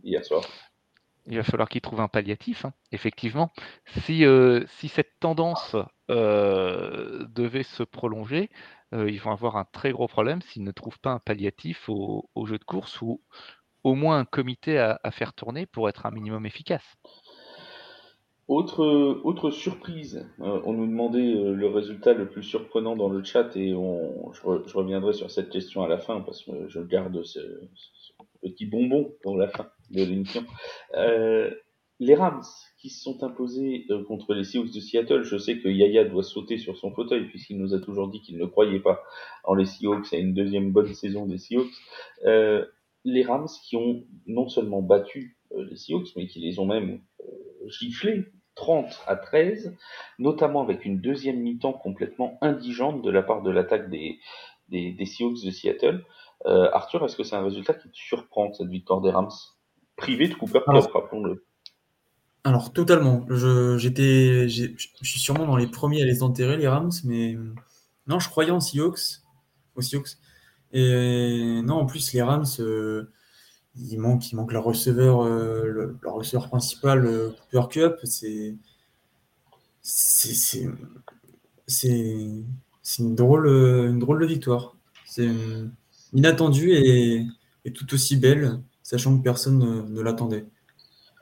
hier 0.03 0.25
soir 0.25 0.45
il 1.27 1.37
va 1.37 1.43
falloir 1.43 1.69
qu'ils 1.69 1.81
trouvent 1.81 2.01
un 2.01 2.09
palliatif, 2.09 2.65
hein, 2.65 2.73
effectivement. 2.93 3.51
Si, 3.87 4.25
euh, 4.25 4.65
si, 4.79 4.89
cette 4.89 5.19
tendance 5.21 5.77
euh, 6.11 7.25
devait 7.29 7.63
se 7.63 7.83
prolonger, 7.83 8.51
euh, 8.93 9.11
ils 9.11 9.21
vont 9.21 9.31
avoir 9.31 9.57
un 9.57 9.65
très 9.65 9.93
gros 9.93 10.09
problème 10.09 10.43
s'ils 10.43 10.65
ne 10.65 10.73
trouvent 10.73 11.01
pas 11.01 11.13
un 11.13 11.19
palliatif 11.19 11.89
au, 11.89 12.29
jeu 12.47 12.59
de 12.59 12.65
course 12.65 13.01
ou 13.01 13.23
au 13.85 13.95
moins 13.95 14.19
un 14.19 14.25
comité 14.25 14.79
à, 14.79 14.99
faire 15.11 15.33
tourner 15.33 15.67
pour 15.67 15.89
être 15.89 16.07
un 16.07 16.11
minimum 16.11 16.47
efficace. 16.47 16.95
Autre, 18.47 18.85
autre 19.25 19.51
surprise, 19.51 20.29
on 20.39 20.75
nous 20.75 20.87
demandait 20.87 21.33
le 21.33 21.67
résultat 21.67 22.13
le 22.13 22.29
plus 22.29 22.43
surprenant 22.43 22.95
dans 22.95 23.09
le 23.09 23.25
chat 23.25 23.57
et 23.57 23.75
on, 23.75 24.33
je, 24.33 24.77
reviendrai 24.77 25.15
sur 25.15 25.31
cette 25.31 25.49
question 25.49 25.83
à 25.83 25.89
la 25.89 25.97
fin 25.97 26.21
parce 26.21 26.43
que 26.43 26.69
je 26.69 26.81
garde 26.81 27.23
ce, 27.25 27.41
petit 28.45 28.67
bonbon 28.67 29.13
pour 29.23 29.37
la 29.37 29.49
fin 29.49 29.69
de 29.91 30.05
l'émission. 30.05 30.45
Euh, 30.95 31.51
les 32.01 32.15
Rams 32.15 32.43
qui 32.79 32.91
se 32.91 33.03
sont 33.03 33.23
imposés 33.23 33.87
euh, 33.91 34.05
contre 34.05 34.35
les 34.35 34.45
Seahawks 34.45 34.73
de 34.73 34.81
Seattle, 34.81 35.23
je 35.23 35.39
sais 35.39 35.59
que 35.59 35.69
Yaya 35.69 36.05
doit 36.05 36.23
sauter 36.23 36.59
sur 36.59 36.77
son 36.77 36.93
fauteuil 36.93 37.29
puisqu'il 37.29 37.59
nous 37.59 37.75
a 37.75 37.81
toujours 37.81 38.09
dit 38.09 38.21
qu'il 38.21 38.37
ne 38.37 38.47
croyait 38.47 38.81
pas 38.81 39.03
en 39.45 39.55
les 39.55 39.65
Seahawks 39.65 40.13
à 40.13 40.19
une 40.19 40.35
deuxième 40.35 40.73
bonne 40.73 40.93
saison 40.95 41.27
des 41.27 41.39
Seahawks. 41.39 41.73
Euh, 42.25 42.67
les 43.05 43.23
Rams 43.23 43.49
qui 43.63 43.77
ont 43.77 44.05
non 44.27 44.49
seulement 44.49 44.83
battu 44.83 45.37
les 45.57 45.77
Seahawks, 45.77 46.17
mais 46.17 46.27
qui 46.27 46.41
les 46.41 46.59
ont 46.59 46.67
même 46.67 47.01
giflés 47.69 48.25
30 48.55 49.03
à 49.07 49.17
13, 49.17 49.77
notamment 50.19 50.63
avec 50.63 50.85
une 50.85 51.01
deuxième 51.01 51.41
mi-temps 51.41 51.73
complètement 51.73 52.39
indigente 52.41 53.03
de 53.03 53.11
la 53.11 53.23
part 53.23 53.43
de 53.43 53.51
l'attaque 53.51 53.91
des, 53.91 54.19
Seahawks 54.71 55.45
de 55.45 55.51
Seattle. 55.51 56.05
Euh, 56.47 56.69
Arthur, 56.73 57.05
est-ce 57.05 57.17
que 57.17 57.25
c'est 57.25 57.37
un 57.37 57.45
résultat 57.45 57.75
qui 57.75 57.89
te 57.89 57.97
surprend, 57.97 58.53
cette 58.53 58.69
victoire 58.69 59.01
des 59.01 59.11
Rams? 59.11 59.31
Privé 59.97 60.29
de 60.29 60.35
Cooper 60.35 60.61
Cup, 60.67 60.91
rappelons-le. 60.93 61.45
Alors, 62.45 62.73
totalement. 62.73 63.25
Je, 63.31 63.79
j'étais, 63.79 64.49
je 64.49 64.75
suis 65.03 65.21
sûrement 65.21 65.47
dans 65.47 65.57
les 65.57 65.67
premiers 65.67 66.03
à 66.03 66.05
les 66.05 66.23
enterrer, 66.23 66.57
les 66.57 66.69
Rams, 66.69 66.93
mais 67.05 67.37
non, 68.07 68.19
je 68.19 68.29
croyais 68.29 68.51
en 68.51 68.61
Seahawks, 68.61 69.23
aux 69.77 69.81
Seahawks. 69.81 70.19
Et 70.73 71.63
non, 71.63 71.77
en 71.77 71.87
plus, 71.87 72.13
les 72.13 72.23
Rams, 72.23 72.45
euh, 72.59 73.11
il, 73.77 73.99
manque, 73.99 74.31
il 74.31 74.37
manque 74.37 74.53
leur 74.53 74.65
receveur, 74.65 75.23
euh, 75.23 75.65
le, 75.65 75.99
leur 76.03 76.15
receveur 76.15 76.49
principal, 76.49 77.07
euh, 77.07 77.31
Cooper 77.51 77.69
Cup. 77.71 77.97
C'est, 78.05 78.57
c'est, 79.81 80.35
c'est, 80.35 80.69
c'est, 82.83 83.03
une, 83.03 83.15
drôle, 83.15 83.47
une 83.47 83.99
drôle 83.99 84.21
de 84.21 84.27
victoire. 84.27 84.77
C'est 85.07 85.31
inattendue 86.15 86.73
et, 86.73 87.27
tout 87.73 87.93
aussi 87.95 88.17
belle, 88.17 88.61
sachant 88.83 89.17
que 89.17 89.23
personne 89.23 89.87
ne, 89.89 90.01
l'attendait. 90.01 90.45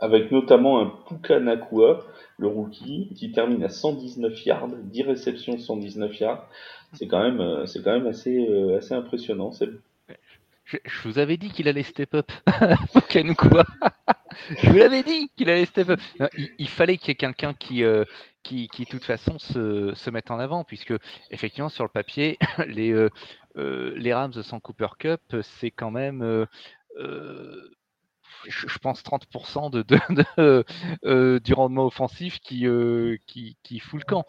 Avec 0.00 0.30
notamment 0.32 0.80
un 0.80 0.92
Puka 1.08 1.38
Nakua, 1.40 2.04
le 2.38 2.48
rookie, 2.48 3.08
qui 3.14 3.30
termine 3.30 3.62
à 3.62 3.68
119 3.68 4.44
yards, 4.46 4.68
10 4.68 5.02
réceptions, 5.02 5.58
119 5.58 6.20
yards, 6.20 6.48
c'est 6.94 7.06
quand 7.06 7.22
même, 7.22 7.66
c'est 7.66 7.82
quand 7.82 7.92
même 7.92 8.06
assez, 8.06 8.46
assez 8.76 8.94
impressionnant. 8.94 9.52
Je, 10.64 10.76
je, 10.84 11.08
vous 11.08 11.18
avais 11.18 11.36
dit 11.36 11.50
qu'il 11.50 11.68
allait 11.68 11.84
step 11.84 12.14
up, 12.14 12.30
quoi. 13.38 13.64
je 14.58 14.70
vous 14.70 14.78
l'avais 14.78 15.04
dit 15.04 15.30
qu'il 15.36 15.48
allait 15.48 15.66
step 15.66 15.90
up. 15.90 16.00
il, 16.58 16.68
fallait 16.68 16.96
qu'il 16.96 17.08
y 17.08 17.12
ait 17.12 17.14
quelqu'un 17.14 17.54
qui, 17.54 17.84
qui, 18.42 18.68
qui, 18.68 18.84
de 18.84 18.88
toute 18.88 19.04
façon, 19.04 19.38
se, 19.38 19.92
se, 19.94 20.10
mette 20.10 20.32
en 20.32 20.40
avant, 20.40 20.64
puisque, 20.64 20.94
effectivement, 21.30 21.68
sur 21.68 21.84
le 21.84 21.90
papier, 21.90 22.38
les, 22.66 22.92
les 23.56 24.14
Rams 24.14 24.42
sans 24.42 24.60
Cooper 24.60 24.88
Cup, 24.98 25.20
c'est 25.42 25.70
quand 25.70 25.90
même 25.90 26.46
je, 28.48 28.78
pense 28.78 29.02
30% 29.02 29.70
de, 29.70 29.82
de, 29.82 30.64
euh, 31.04 31.40
du 31.40 31.54
rendement 31.54 31.86
offensif 31.86 32.40
qui, 32.40 32.66
euh, 32.66 33.16
qui, 33.26 33.56
qui, 33.62 33.78
fout 33.78 34.00
le 34.00 34.04
camp. 34.04 34.24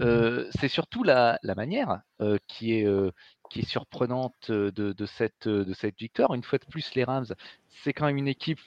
Euh, 0.00 0.48
c'est 0.58 0.68
surtout 0.68 1.02
la, 1.02 1.38
manière 1.56 2.00
qui, 2.46 2.74
est, 2.74 3.12
qui 3.50 3.60
est 3.60 3.68
surprenante 3.68 4.50
de, 4.50 4.70
de, 4.70 5.06
cette, 5.06 5.48
de 5.48 5.72
cette 5.74 5.98
victoire. 5.98 6.34
Une 6.34 6.42
fois 6.42 6.58
de 6.58 6.66
plus, 6.66 6.94
les 6.94 7.04
Rams, 7.04 7.26
c'est 7.82 7.92
quand 7.92 8.06
même 8.06 8.18
une 8.18 8.28
équipe 8.28 8.60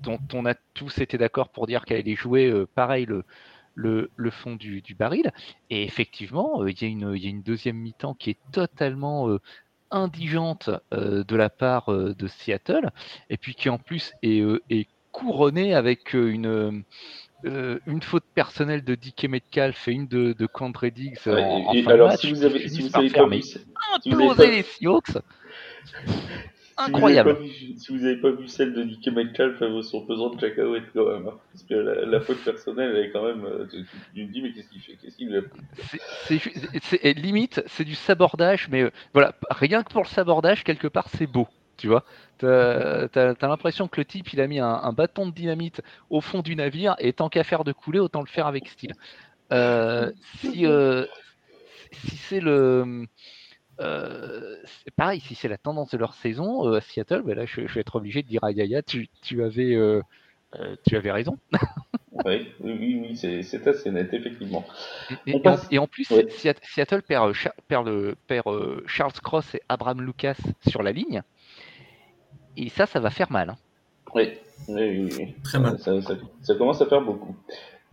dont 0.00 0.20
on 0.32 0.46
a 0.46 0.54
tous 0.74 0.98
été 0.98 1.18
d'accord 1.18 1.48
pour 1.48 1.66
dire 1.66 1.84
qu'elle 1.84 1.98
allait 1.98 2.14
jouer 2.14 2.52
pareil 2.74 3.06
le, 3.78 4.10
le, 4.16 4.30
fond 4.30 4.56
du, 4.56 4.82
du, 4.82 4.94
baril. 4.94 5.30
Et 5.70 5.84
effectivement, 5.84 6.66
il 6.66 6.80
y, 6.80 6.84
a 6.84 6.88
une, 6.88 7.14
y 7.16 7.26
a 7.26 7.30
une 7.30 7.42
deuxième 7.42 7.76
mi-temps 7.76 8.14
qui 8.14 8.30
est 8.30 8.38
totalement 8.52 9.38
indigente 9.90 10.70
euh, 10.92 11.24
de 11.24 11.36
la 11.36 11.50
part 11.50 11.92
euh, 11.92 12.14
de 12.14 12.26
Seattle, 12.26 12.90
et 13.30 13.36
puis 13.36 13.54
qui 13.54 13.68
en 13.68 13.78
plus 13.78 14.12
est, 14.22 14.40
euh, 14.40 14.62
est 14.70 14.88
couronnée 15.12 15.74
avec 15.74 16.12
une, 16.12 16.84
une 17.44 18.02
faute 18.02 18.24
personnelle 18.34 18.84
de 18.84 18.94
Dickie 18.94 19.28
Metcalf 19.28 19.88
et 19.88 19.92
une 19.92 20.06
de, 20.06 20.32
de 20.32 20.88
Diggs 20.90 21.18
en, 21.26 21.72
fin 21.72 21.90
alors, 21.90 22.08
de 22.08 22.12
match, 22.12 22.20
si 22.20 22.32
vous 22.32 22.44
avez, 22.44 22.68
si 22.68 22.82
vous 22.82 22.96
avez 22.96 23.10
pas 23.10 23.26
vu, 23.26 23.40
imploser 24.04 24.50
les 24.50 24.62
Seahawks 24.62 25.18
incroyable. 26.78 27.36
Si 27.76 27.92
vous 27.92 27.98
n'avez 27.98 28.16
pas, 28.16 28.30
vu 28.30 28.48
celle 28.48 28.72
de 28.72 28.82
Nicky 28.82 29.10
Metcalf, 29.10 29.60
elle 29.60 29.72
vaut 29.72 29.82
son 29.82 30.04
pesant 30.06 30.30
de 30.30 30.40
cacahuètes 30.40 30.90
quand 30.94 31.06
même. 31.06 31.26
Hein. 31.28 31.38
Parce 31.52 31.64
que 31.64 31.74
la, 31.74 32.20
faute 32.20 32.42
personnelle, 32.44 32.94
elle 32.96 33.06
est 33.06 33.10
quand 33.10 33.24
même. 33.24 33.44
Euh, 33.44 33.66
tu, 34.14 34.24
me 34.24 34.32
dis, 34.32 34.42
mais 34.42 34.52
qu'est-ce 34.52 34.68
qu'il 34.68 34.80
fait? 34.80 34.96
Qu'est-ce 35.02 35.16
qu'il 35.16 35.44
C'est 36.82 37.12
limite, 37.14 37.62
c'est 37.66 37.84
du 37.84 37.94
sabordage, 37.94 38.68
mais 38.70 38.82
euh, 38.82 38.90
voilà, 39.12 39.34
rien 39.50 39.82
que 39.82 39.92
pour 39.92 40.02
le 40.02 40.08
sabordage, 40.08 40.64
quelque 40.64 40.88
part, 40.88 41.08
c'est 41.08 41.26
beau. 41.26 41.48
Tu 41.76 41.86
vois, 41.86 42.04
t'as 42.38 43.06
as, 43.14 43.46
l'impression 43.46 43.86
que 43.86 44.00
le 44.00 44.04
type 44.04 44.32
il 44.32 44.40
a 44.40 44.48
mis 44.48 44.58
un, 44.58 44.92
bâton 44.92 45.26
de 45.26 45.30
dynamite 45.32 45.80
au 46.10 46.20
fond 46.20 46.40
du 46.42 46.56
navire 46.56 46.96
et 46.98 47.12
tant 47.12 47.28
qu'à 47.28 47.44
faire 47.44 47.62
de 47.62 47.70
couler, 47.70 48.00
autant 48.00 48.20
le 48.20 48.26
faire 48.26 48.48
avec 48.48 48.66
style. 48.66 48.94
Euh, 49.52 50.10
si, 50.40 50.66
si 51.92 52.16
c'est 52.16 52.40
le 52.40 53.06
euh, 53.80 54.56
c'est 54.84 54.94
pareil, 54.94 55.20
si 55.20 55.34
c'est 55.34 55.48
la 55.48 55.58
tendance 55.58 55.90
de 55.90 55.98
leur 55.98 56.14
saison 56.14 56.66
euh, 56.66 56.78
à 56.78 56.80
Seattle, 56.80 57.22
ben 57.22 57.36
là, 57.36 57.46
je, 57.46 57.60
vais 57.60 57.80
être 57.80 57.96
obligé 57.96 58.22
de 58.22 58.28
dire 58.28 58.42
à 58.42 58.50
Yaya, 58.50 58.82
tu, 58.82 59.08
tu 59.22 59.42
avais, 59.42 59.74
euh, 59.74 60.02
tu 60.86 60.96
avais 60.96 61.12
raison. 61.12 61.38
oui, 62.24 62.48
oui, 62.60 63.00
oui 63.00 63.16
c'est 63.16 63.66
assez 63.66 63.90
net, 63.90 64.12
effectivement. 64.12 64.64
Et, 65.26 65.78
en, 65.78 65.86
plus, 65.86 66.12
Seattle 66.28 67.02
perd, 67.02 67.32
perd, 67.68 67.86
le, 67.86 68.16
perd 68.26 68.46
Charles 68.86 69.12
Cross 69.22 69.54
et 69.54 69.62
Abraham 69.68 70.02
Lucas 70.02 70.38
sur 70.68 70.82
la 70.82 70.92
ligne. 70.92 71.22
Et 72.56 72.70
ça, 72.70 72.86
ça 72.86 72.98
va 72.98 73.10
faire 73.10 73.30
mal. 73.30 73.50
Hein. 73.50 73.56
Oui, 74.14 74.32
oui, 74.68 75.10
oui, 75.16 75.34
Très 75.44 75.60
mal. 75.60 75.78
Ça, 75.78 75.92
ça, 76.00 76.54
commence 76.56 76.82
à 76.82 76.86
faire 76.86 77.02
beaucoup. 77.02 77.36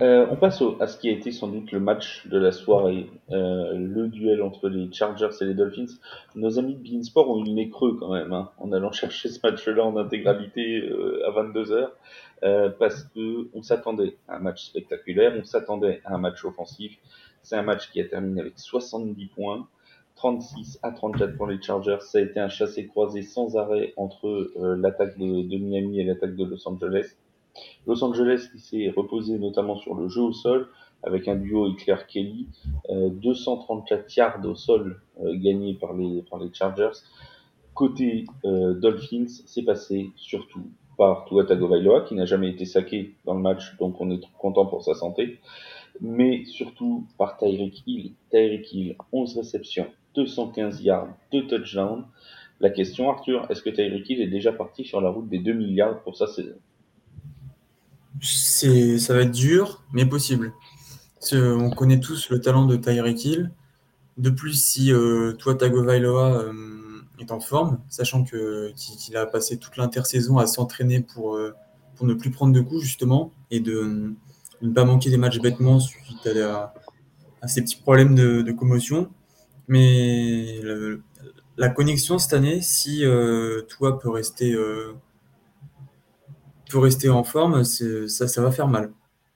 Euh, 0.01 0.27
on 0.29 0.35
passe 0.35 0.61
à 0.81 0.87
ce 0.87 0.97
qui 0.97 1.07
a 1.07 1.13
été 1.13 1.31
sans 1.31 1.47
doute 1.47 1.71
le 1.71 1.79
match 1.79 2.27
de 2.27 2.37
la 2.37 2.51
soirée, 2.51 3.09
euh, 3.31 3.77
le 3.77 4.09
duel 4.09 4.41
entre 4.41 4.67
les 4.67 4.91
Chargers 4.91 5.29
et 5.39 5.45
les 5.45 5.53
Dolphins. 5.53 5.85
Nos 6.35 6.59
amis 6.59 6.75
de 6.75 6.83
Beansport 6.83 7.29
ont 7.29 7.45
eu 7.45 7.55
le 7.55 7.69
creux 7.69 7.95
quand 7.97 8.11
même, 8.11 8.33
hein, 8.33 8.51
en 8.57 8.73
allant 8.73 8.91
chercher 8.91 9.29
ce 9.29 9.39
match-là 9.41 9.85
en 9.85 9.95
intégralité 9.95 10.81
euh, 10.81 11.25
à 11.25 11.31
22h, 11.31 11.91
parce 12.77 13.03
que 13.03 13.47
on 13.53 13.63
s'attendait 13.63 14.17
à 14.27 14.35
un 14.35 14.39
match 14.39 14.65
spectaculaire, 14.65 15.33
on 15.39 15.45
s'attendait 15.45 16.01
à 16.03 16.15
un 16.15 16.17
match 16.17 16.43
offensif. 16.43 16.97
C'est 17.41 17.55
un 17.55 17.63
match 17.63 17.89
qui 17.89 18.01
a 18.01 18.05
terminé 18.05 18.41
avec 18.41 18.59
70 18.59 19.27
points, 19.27 19.65
36 20.15 20.79
à 20.83 20.91
34 20.91 21.37
pour 21.37 21.47
les 21.47 21.61
Chargers. 21.61 22.01
Ça 22.01 22.17
a 22.17 22.21
été 22.21 22.41
un 22.41 22.49
chassé-croisé 22.49 23.21
sans 23.21 23.55
arrêt 23.55 23.93
entre 23.95 24.51
l'attaque 24.75 25.17
de 25.17 25.57
Miami 25.57 26.01
et 26.01 26.03
l'attaque 26.03 26.35
de 26.35 26.43
Los 26.43 26.67
Angeles. 26.67 27.15
Los 27.87 28.03
Angeles 28.03 28.47
qui 28.51 28.59
s'est 28.59 28.93
reposé 28.95 29.37
notamment 29.37 29.75
sur 29.77 29.95
le 29.95 30.07
jeu 30.07 30.21
au 30.21 30.33
sol 30.33 30.67
avec 31.03 31.27
un 31.27 31.35
duo 31.35 31.73
Claire 31.73 32.07
Kelly, 32.07 32.47
234 32.89 33.99
euh, 33.99 34.03
yards 34.17 34.45
au 34.45 34.55
sol 34.55 35.01
euh, 35.21 35.35
gagnés 35.37 35.75
par 35.75 35.93
les, 35.93 36.23
par 36.23 36.39
les 36.39 36.51
Chargers. 36.51 36.99
Côté 37.73 38.25
euh, 38.45 38.73
Dolphins, 38.73 39.27
c'est 39.45 39.63
passé 39.63 40.11
surtout 40.15 40.63
par 40.97 41.25
Tua 41.25 41.45
Tagovailoa 41.45 42.01
qui 42.01 42.15
n'a 42.15 42.25
jamais 42.25 42.49
été 42.49 42.65
saqué 42.65 43.15
dans 43.25 43.35
le 43.35 43.41
match, 43.41 43.77
donc 43.77 43.99
on 43.99 44.09
est 44.09 44.21
content 44.39 44.65
pour 44.65 44.83
sa 44.83 44.93
santé, 44.93 45.39
mais 46.01 46.45
surtout 46.45 47.05
par 47.17 47.37
Tyreek 47.37 47.83
Hill. 47.85 48.13
Tyreek 48.31 48.73
Hill, 48.73 48.95
11 49.11 49.37
réceptions, 49.37 49.87
215 50.15 50.81
yards, 50.81 51.09
2 51.33 51.47
touchdowns. 51.47 52.05
La 52.61 52.69
question, 52.69 53.09
Arthur, 53.09 53.45
est-ce 53.51 53.61
que 53.61 53.69
Tyreek 53.69 54.09
Hill 54.09 54.21
est 54.21 54.27
déjà 54.27 54.53
parti 54.53 54.85
sur 54.85 55.01
la 55.01 55.09
route 55.09 55.27
des 55.27 55.39
2 55.39 55.53
milliards 55.53 56.01
pour 56.03 56.15
sa 56.15 56.27
saison? 56.27 56.55
C'est, 58.25 58.97
ça 58.99 59.13
va 59.13 59.21
être 59.21 59.31
dur, 59.31 59.83
mais 59.93 60.05
possible. 60.05 60.53
on 61.31 61.69
connaît 61.69 61.99
tous 61.99 62.29
le 62.29 62.41
talent 62.41 62.65
de 62.65 62.75
Tyreek 62.75 63.25
Hill. 63.25 63.51
De 64.17 64.29
plus, 64.29 64.53
si 64.53 64.93
euh, 64.93 65.33
toi, 65.33 65.55
Tagovailoa 65.55 66.41
euh, 66.41 66.53
est 67.19 67.31
en 67.31 67.39
forme, 67.39 67.79
sachant 67.89 68.23
qu'il 68.23 69.17
a 69.17 69.25
passé 69.25 69.57
toute 69.57 69.75
l'intersaison 69.77 70.37
à 70.37 70.47
s'entraîner 70.47 71.01
pour, 71.01 71.35
euh, 71.35 71.53
pour 71.95 72.05
ne 72.05 72.13
plus 72.13 72.31
prendre 72.31 72.53
de 72.53 72.61
coups, 72.61 72.81
justement, 72.81 73.31
et 73.51 73.59
de, 73.59 74.13
ne 74.61 74.73
pas 74.73 74.85
manquer 74.85 75.09
des 75.09 75.17
matchs 75.17 75.39
bêtement 75.39 75.79
suite 75.79 76.27
à, 76.27 76.73
ces 77.47 77.61
petits 77.61 77.75
problèmes 77.75 78.15
de, 78.15 78.51
commotion. 78.51 79.09
Mais 79.67 80.61
la 81.57 81.69
connexion 81.69 82.17
cette 82.17 82.33
année, 82.33 82.61
si 82.61 83.03
toi 83.67 83.99
peut 83.99 84.09
rester 84.09 84.55
peut 86.69 86.79
rester 86.79 87.09
en 87.09 87.23
forme, 87.23 87.63
ça, 87.63 88.27
ça 88.27 88.41
va 88.41 88.51
faire 88.51 88.67
mal. 88.67 88.91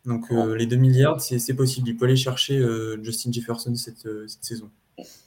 Donc 0.06 0.32
euh, 0.32 0.56
les 0.56 0.66
2 0.66 0.76
milliards, 0.76 1.22
c'est 1.22 1.56
possible. 1.56 1.90
Il 1.90 1.98
peut 1.98 2.06
aller 2.06 2.16
chercher 2.16 2.58
euh, 2.58 3.02
Justin 3.04 3.32
Jefferson 3.32 3.76
cette, 3.76 4.06
euh, 4.06 4.28
cette 4.28 4.44
saison. 4.44 4.70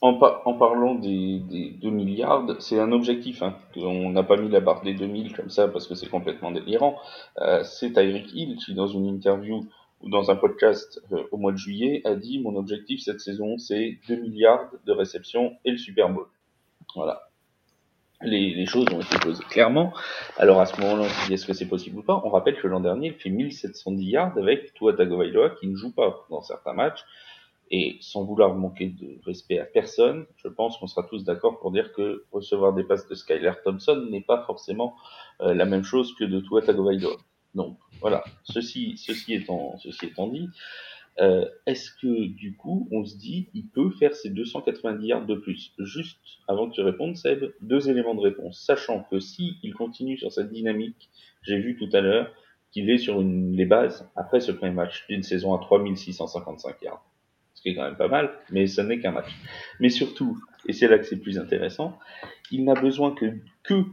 En, 0.02 0.18
en, 0.44 0.54
parlant 0.54 0.96
des, 0.96 1.40
des 1.48 1.70
2 1.80 1.90
milliards, 1.90 2.46
c'est 2.58 2.78
un 2.78 2.92
objectif. 2.92 3.42
Hein. 3.42 3.56
On 3.76 4.10
n'a 4.10 4.22
pas 4.22 4.36
mis 4.36 4.50
la 4.50 4.60
barre 4.60 4.82
des 4.82 4.92
2000 4.92 5.34
comme 5.34 5.48
ça 5.48 5.68
parce 5.68 5.86
que 5.86 5.94
c'est 5.94 6.10
complètement 6.10 6.50
délirant. 6.50 6.98
c'est 7.64 7.92
Tyreek 7.92 8.34
Hill 8.34 8.56
qui, 8.56 8.74
dans 8.74 8.86
une 8.86 9.06
interview 9.06 9.64
ou 10.02 10.10
dans 10.10 10.30
un 10.30 10.36
podcast 10.36 11.00
au 11.30 11.38
mois 11.38 11.52
de 11.52 11.56
juillet, 11.56 12.02
a 12.04 12.14
dit 12.16 12.38
Mon 12.40 12.54
objectif 12.56 13.00
cette 13.00 13.20
saison, 13.20 13.56
c'est 13.56 13.98
2 14.08 14.16
milliards 14.16 14.70
de 14.84 14.92
réceptions 14.92 15.54
et 15.64 15.70
le 15.70 15.78
Super 15.78 16.10
Bowl. 16.10 16.26
Voilà 16.94 17.31
les, 18.24 18.54
les, 18.54 18.66
choses 18.66 18.86
ont 18.92 19.00
été 19.00 19.18
posées 19.18 19.44
clairement. 19.44 19.92
Alors 20.36 20.60
à 20.60 20.66
ce 20.66 20.80
moment-là, 20.80 21.02
on 21.02 21.08
se 21.08 21.26
dit 21.26 21.34
est-ce 21.34 21.46
que 21.46 21.52
c'est 21.52 21.68
possible 21.68 21.98
ou 21.98 22.02
pas? 22.02 22.20
On 22.24 22.30
rappelle 22.30 22.56
que 22.60 22.68
l'an 22.68 22.80
dernier, 22.80 23.08
il 23.08 23.14
fait 23.14 23.30
1710 23.30 24.04
yards 24.04 24.38
avec 24.38 24.74
Tua 24.74 24.94
Tagovailoa 24.94 25.50
qui 25.50 25.66
ne 25.68 25.76
joue 25.76 25.92
pas 25.92 26.26
dans 26.30 26.42
certains 26.42 26.72
matchs. 26.72 27.04
Et 27.74 27.96
sans 28.00 28.24
vouloir 28.24 28.54
manquer 28.54 28.88
de 28.88 29.18
respect 29.24 29.58
à 29.58 29.64
personne, 29.64 30.26
je 30.36 30.48
pense 30.48 30.76
qu'on 30.76 30.86
sera 30.86 31.04
tous 31.04 31.24
d'accord 31.24 31.58
pour 31.58 31.72
dire 31.72 31.92
que 31.94 32.24
recevoir 32.30 32.74
des 32.74 32.84
passes 32.84 33.08
de 33.08 33.14
Skyler 33.14 33.52
Thompson 33.64 34.08
n'est 34.10 34.20
pas 34.20 34.44
forcément 34.46 34.94
euh, 35.40 35.54
la 35.54 35.64
même 35.64 35.82
chose 35.82 36.14
que 36.18 36.24
de 36.24 36.40
Tua 36.40 36.60
Tagovailoa. 36.60 37.16
Donc 37.54 37.78
voilà, 38.00 38.24
ceci, 38.44 38.96
ceci, 38.98 39.34
étant, 39.34 39.76
ceci 39.78 40.06
étant 40.06 40.26
dit, 40.26 40.48
euh, 41.20 41.44
est-ce 41.66 41.90
que 42.00 42.26
du 42.26 42.56
coup, 42.56 42.88
on 42.90 43.04
se 43.04 43.16
dit, 43.16 43.48
il 43.54 43.66
peut 43.66 43.90
faire 43.90 44.14
ses 44.14 44.30
290 44.30 45.06
yards 45.06 45.26
de 45.26 45.34
plus? 45.34 45.72
Juste 45.78 46.18
avant 46.48 46.68
que 46.68 46.74
tu 46.74 46.80
répondes, 46.80 47.16
Seb, 47.16 47.52
deux 47.60 47.90
éléments 47.90 48.14
de 48.14 48.20
réponse. 48.20 48.60
Sachant 48.64 49.04
que 49.10 49.20
si 49.20 49.56
il 49.62 49.74
continue 49.74 50.16
sur 50.16 50.32
cette 50.32 50.50
dynamique, 50.50 51.10
j'ai 51.42 51.58
vu 51.58 51.76
tout 51.76 51.88
à 51.94 52.00
l'heure 52.00 52.32
qu'il 52.70 52.88
est 52.88 52.98
sur 52.98 53.20
une, 53.20 53.54
les 53.54 53.66
bases 53.66 54.10
après 54.16 54.40
ce 54.40 54.52
premier 54.52 54.72
match 54.72 55.06
d'une 55.08 55.22
saison 55.22 55.54
à 55.54 55.58
3655 55.58 56.80
yards. 56.82 57.04
Ce 57.54 57.60
qui 57.60 57.68
est 57.68 57.74
quand 57.74 57.84
même 57.84 57.96
pas 57.96 58.08
mal, 58.08 58.30
mais 58.50 58.66
ce 58.66 58.80
n'est 58.80 58.98
qu'un 58.98 59.12
match. 59.12 59.30
Mais 59.78 59.90
surtout, 59.90 60.38
et 60.66 60.72
c'est 60.72 60.88
là 60.88 60.98
que 60.98 61.04
c'est 61.04 61.20
plus 61.20 61.38
intéressant, 61.38 61.98
il 62.50 62.64
n'a 62.64 62.74
besoin 62.74 63.14
que, 63.14 63.26
que 63.62 63.84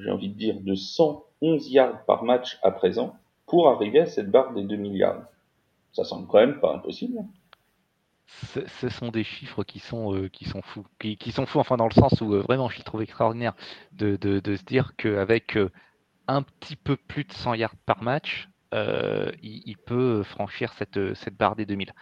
j'ai 0.00 0.10
envie 0.10 0.28
de 0.28 0.38
dire, 0.38 0.60
de 0.60 0.74
111 0.76 1.70
yards 1.72 2.04
par 2.04 2.22
match 2.22 2.58
à 2.62 2.70
présent 2.70 3.16
pour 3.46 3.68
arriver 3.68 4.00
à 4.00 4.06
cette 4.06 4.30
barre 4.30 4.54
des 4.54 4.62
2 4.62 4.76
milliards 4.76 5.24
ça 5.92 6.04
semble 6.04 6.26
quand 6.26 6.38
même 6.38 6.60
pas 6.60 6.74
impossible. 6.74 7.18
Ce, 8.28 8.88
sont 8.90 9.10
des 9.10 9.24
chiffres 9.24 9.64
qui 9.64 9.78
sont, 9.78 10.14
euh, 10.14 10.28
qui 10.28 10.44
sont 10.44 10.60
fous. 10.60 10.84
Qui, 10.98 11.32
sont 11.32 11.46
fous, 11.46 11.60
enfin, 11.60 11.76
dans 11.78 11.88
le 11.88 11.94
sens 11.94 12.20
où 12.20 12.34
euh, 12.34 12.40
vraiment, 12.40 12.68
je 12.68 12.80
trouve 12.82 13.02
extraordinaire 13.02 13.54
de, 13.92 14.18
se 14.44 14.64
dire 14.64 14.92
qu'avec 14.96 15.56
euh, 15.56 15.70
un 16.26 16.42
petit 16.42 16.76
peu 16.76 16.96
plus 16.96 17.24
de 17.24 17.32
100 17.32 17.54
yards 17.54 17.76
par 17.86 18.02
match, 18.02 18.48
il, 19.42 19.76
peut 19.86 20.22
franchir 20.22 20.74
cette, 20.74 21.14
cette 21.14 21.36
barre 21.36 21.56
des 21.56 21.64
2000. 21.64 21.94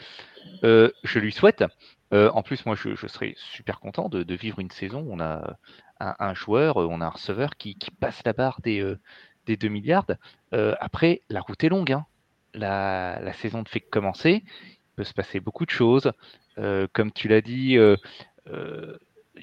je 0.62 1.18
lui 1.18 1.30
souhaite. 1.30 1.64
en 2.10 2.42
plus, 2.42 2.66
moi, 2.66 2.74
je, 2.74 3.06
serais 3.06 3.34
super 3.36 3.78
content 3.78 4.08
de, 4.08 4.34
vivre 4.34 4.58
une 4.58 4.72
saison 4.72 5.02
où 5.02 5.12
on 5.12 5.20
a 5.20 5.56
un, 6.00 6.34
joueur, 6.34 6.78
on 6.78 7.00
a 7.00 7.06
un 7.06 7.10
receveur 7.10 7.56
qui, 7.56 7.78
passe 8.00 8.20
la 8.24 8.32
barre 8.32 8.60
des, 8.62 8.84
des 9.46 9.56
2 9.56 9.68
milliards. 9.68 10.06
après, 10.50 11.22
la 11.30 11.40
route 11.40 11.62
est 11.62 11.68
longue. 11.68 11.92
Hein. 11.92 12.04
La, 12.56 13.32
saison 13.34 13.60
ne 13.60 13.68
fait 13.68 13.80
que 13.80 13.90
commencer. 13.90 14.42
Il 14.44 14.94
peut 14.96 15.04
se 15.04 15.14
passer 15.14 15.40
beaucoup 15.40 15.66
de 15.66 15.70
choses. 15.70 16.10
comme 16.92 17.12
tu 17.12 17.28
l'as 17.28 17.42
dit, 17.42 17.78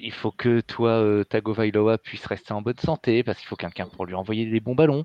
il 0.00 0.12
faut 0.12 0.30
que 0.30 0.60
toi, 0.60 0.90
euh, 0.90 1.24
Tagovailoa, 1.24 1.98
puisse 1.98 2.24
rester 2.26 2.52
en 2.52 2.62
bonne 2.62 2.78
santé, 2.78 3.22
parce 3.22 3.38
qu'il 3.38 3.46
faut 3.46 3.56
quelqu'un 3.56 3.86
pour 3.86 4.06
lui 4.06 4.14
envoyer 4.14 4.46
des 4.46 4.60
bons 4.60 4.74
ballons. 4.74 5.04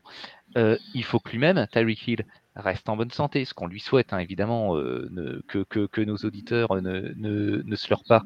Euh, 0.57 0.77
il 0.93 1.03
faut 1.03 1.19
que 1.19 1.31
lui-même, 1.31 1.67
Tyreek 1.71 2.07
Hill, 2.07 2.25
reste 2.55 2.89
en 2.89 2.97
bonne 2.97 3.11
santé, 3.11 3.45
ce 3.45 3.53
qu'on 3.53 3.67
lui 3.67 3.79
souhaite, 3.79 4.11
hein, 4.11 4.19
évidemment, 4.19 4.75
euh, 4.75 5.41
que, 5.47 5.63
que, 5.63 5.85
que, 5.85 6.01
nos 6.01 6.17
auditeurs 6.17 6.75
ne, 6.81 7.13
ne, 7.15 7.61
ne 7.63 7.75
se 7.75 7.89
leurrent 7.89 8.03
pas. 8.07 8.23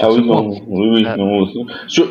Ah 0.00 0.10
oui, 0.10 0.26
non, 0.26 0.48
oui, 0.66 0.88
oui, 0.90 1.04
ah. 1.06 1.16
non, 1.16 1.46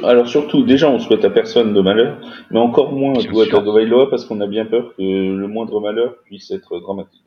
alors 0.03 0.27
surtout, 0.27 0.63
déjà, 0.63 0.89
on 0.89 0.99
souhaite 0.99 1.25
à 1.25 1.29
personne 1.29 1.73
de 1.73 1.81
malheur, 1.81 2.19
mais 2.51 2.59
encore 2.59 2.91
moins 2.93 3.13
à 3.13 3.45
Tagovailoa, 3.49 4.09
parce 4.09 4.25
qu'on 4.25 4.41
a 4.41 4.47
bien 4.47 4.65
peur 4.65 4.95
que 4.95 5.01
le 5.01 5.47
moindre 5.47 5.79
malheur 5.81 6.15
puisse 6.25 6.51
être 6.51 6.79
dramatique. 6.79 7.23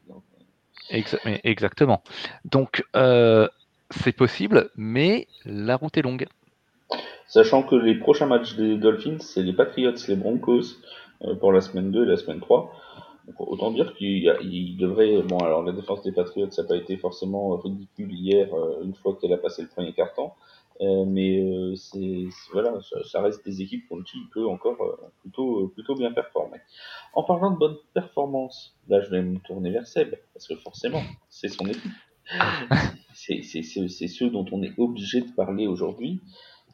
exactement. 1.45 2.03
Donc, 2.45 2.85
c'est 3.91 4.17
possible, 4.17 4.71
mais 4.77 5.27
la 5.45 5.77
route 5.77 5.97
est 5.97 6.03
longue. 6.03 6.27
Sachant 7.27 7.63
que 7.63 7.77
les 7.77 7.95
prochains 7.95 8.27
matchs 8.27 8.57
des 8.57 8.77
Dolphins, 8.77 9.19
c'est 9.21 9.43
les 9.43 9.53
Patriots, 9.53 9.95
les 10.09 10.17
Broncos 10.17 10.79
euh, 11.25 11.35
pour 11.37 11.53
la 11.53 11.61
semaine 11.61 11.93
2 11.93 12.03
et 12.03 12.07
la 12.07 12.17
semaine 12.17 12.41
3. 12.41 12.73
Autant 13.39 13.71
dire 13.71 13.95
qu'il 13.95 14.77
devrait. 14.77 15.23
Bon, 15.23 15.39
alors 15.39 15.63
la 15.63 15.73
défense 15.73 16.03
des 16.03 16.13
Patriots, 16.13 16.51
ça 16.51 16.63
n'a 16.63 16.69
pas 16.69 16.77
été 16.77 16.97
forcément 16.97 17.57
ridicule 17.57 18.13
hier, 18.13 18.53
euh, 18.55 18.83
une 18.83 18.95
fois 18.95 19.17
qu'elle 19.21 19.33
a 19.33 19.39
passé 19.39 19.63
le 19.63 19.69
premier 19.69 19.93
carton. 19.93 20.31
Euh, 20.81 21.05
mais 21.05 21.45
c'est 21.77 22.25
voilà, 22.53 22.79
ça, 23.05 23.21
reste 23.21 23.45
des 23.45 23.61
équipes 23.61 23.87
contre 23.87 24.05
qui 24.05 24.17
il 24.17 24.31
peut 24.31 24.49
encore 24.49 24.79
plutôt 25.21 25.69
plutôt 25.69 25.95
bien 25.95 26.11
performer. 26.11 26.59
En 27.13 27.23
parlant 27.23 27.51
de 27.51 27.59
bonne 27.59 27.77
performance, 27.93 28.75
là 28.89 29.03
je 29.03 29.11
vais 29.11 29.23
me 29.23 29.39
tourner 29.41 29.71
vers 29.71 29.87
Seb 29.87 30.15
parce 30.33 30.49
que 30.49 30.57
forcément 30.57 31.03
c'est 31.29 31.49
son 31.49 31.67
équipe. 31.67 31.93
c'est 33.13 34.09
ceux 34.09 34.31
dont 34.31 34.47
on 34.53 34.63
est 34.63 34.73
obligé 34.79 35.21
de 35.21 35.31
parler 35.33 35.67
aujourd'hui 35.67 36.21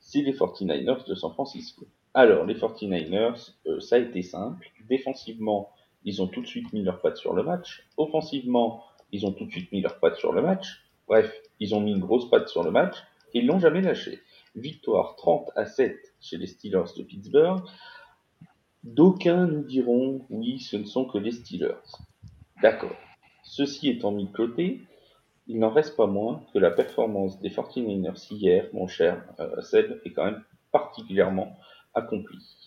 c'est 0.07 0.23
les 0.23 0.33
49ers 0.33 1.05
de 1.09 1.15
San 1.17 1.33
Francisco. 1.33 1.85
Alors, 2.15 2.47
les 2.47 2.55
49ers, 2.55 3.53
euh, 3.67 3.81
ça 3.81 3.97
a 3.97 3.99
été 3.99 4.23
simple. 4.23 4.71
Défensivement, 4.89 5.69
ils 6.07 6.23
ont 6.23 6.29
tout 6.29 6.41
de 6.41 6.47
suite 6.47 6.73
mis 6.73 6.83
leurs 6.83 7.01
pattes 7.01 7.19
sur 7.19 7.35
le 7.35 7.43
match. 7.43 7.85
Offensivement, 7.97 8.85
ils 9.13 9.27
ont 9.27 9.33
tout 9.33 9.45
de 9.45 9.51
suite 9.51 9.71
mis 9.73 9.83
leurs 9.83 9.99
pattes 9.99 10.17
sur 10.17 10.33
le 10.33 10.41
match. 10.41 10.89
Bref, 11.09 11.31
ils 11.61 11.75
ont 11.75 11.81
mis 11.81 11.93
une 11.93 12.01
grosse 12.01 12.31
patte 12.31 12.49
sur 12.49 12.63
le 12.63 12.71
match 12.71 12.97
et 13.35 13.41
ils 13.41 13.47
l'ont 13.47 13.59
jamais 13.59 13.83
lâché. 13.83 14.21
Victoire 14.55 15.17
30 15.17 15.51
à 15.57 15.67
7 15.67 15.97
chez 16.21 16.39
les 16.39 16.47
Steelers 16.47 16.95
de 16.97 17.03
Pittsburgh. 17.03 17.61
D'aucuns 18.85 19.47
nous 19.47 19.65
diront, 19.65 20.25
oui, 20.31 20.61
ce 20.61 20.77
ne 20.77 20.85
sont 20.85 21.07
que 21.07 21.19
les 21.19 21.33
Steelers. 21.33 21.75
D'accord. 22.63 22.97
Ceci 23.43 23.89
étant 23.89 24.13
mis 24.13 24.27
de 24.27 24.33
côté, 24.33 24.83
il 25.49 25.59
n'en 25.59 25.71
reste 25.71 25.97
pas 25.97 26.07
moins 26.07 26.45
que 26.55 26.59
la 26.61 26.71
performance 26.71 27.41
des 27.41 27.51
49ers 27.51 28.33
hier, 28.33 28.69
mon 28.73 28.87
cher 28.87 29.25
euh, 29.41 29.61
Seb, 29.61 30.01
est 30.05 30.13
quand 30.13 30.25
même 30.25 30.45
particulièrement 30.71 31.57
accomplie. 31.95 32.66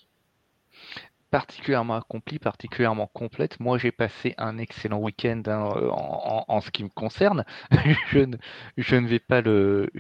Particulièrement 1.31 1.95
accomplie, 1.95 2.39
particulièrement 2.39 3.05
complète. 3.05 3.59
Moi, 3.59 3.77
j'ai 3.77 3.91
passé 3.91 4.33
un 4.39 4.57
excellent 4.57 4.97
week-end 4.97 5.43
hein, 5.45 5.69
euh, 5.75 5.89
en, 5.91 6.59
ce 6.59 6.71
qui 6.71 6.83
me 6.83 6.89
concerne. 6.89 7.45
je, 8.09 8.19
ne, 8.95 9.07
vais 9.07 9.19
pas 9.19 9.41
le, 9.41 9.91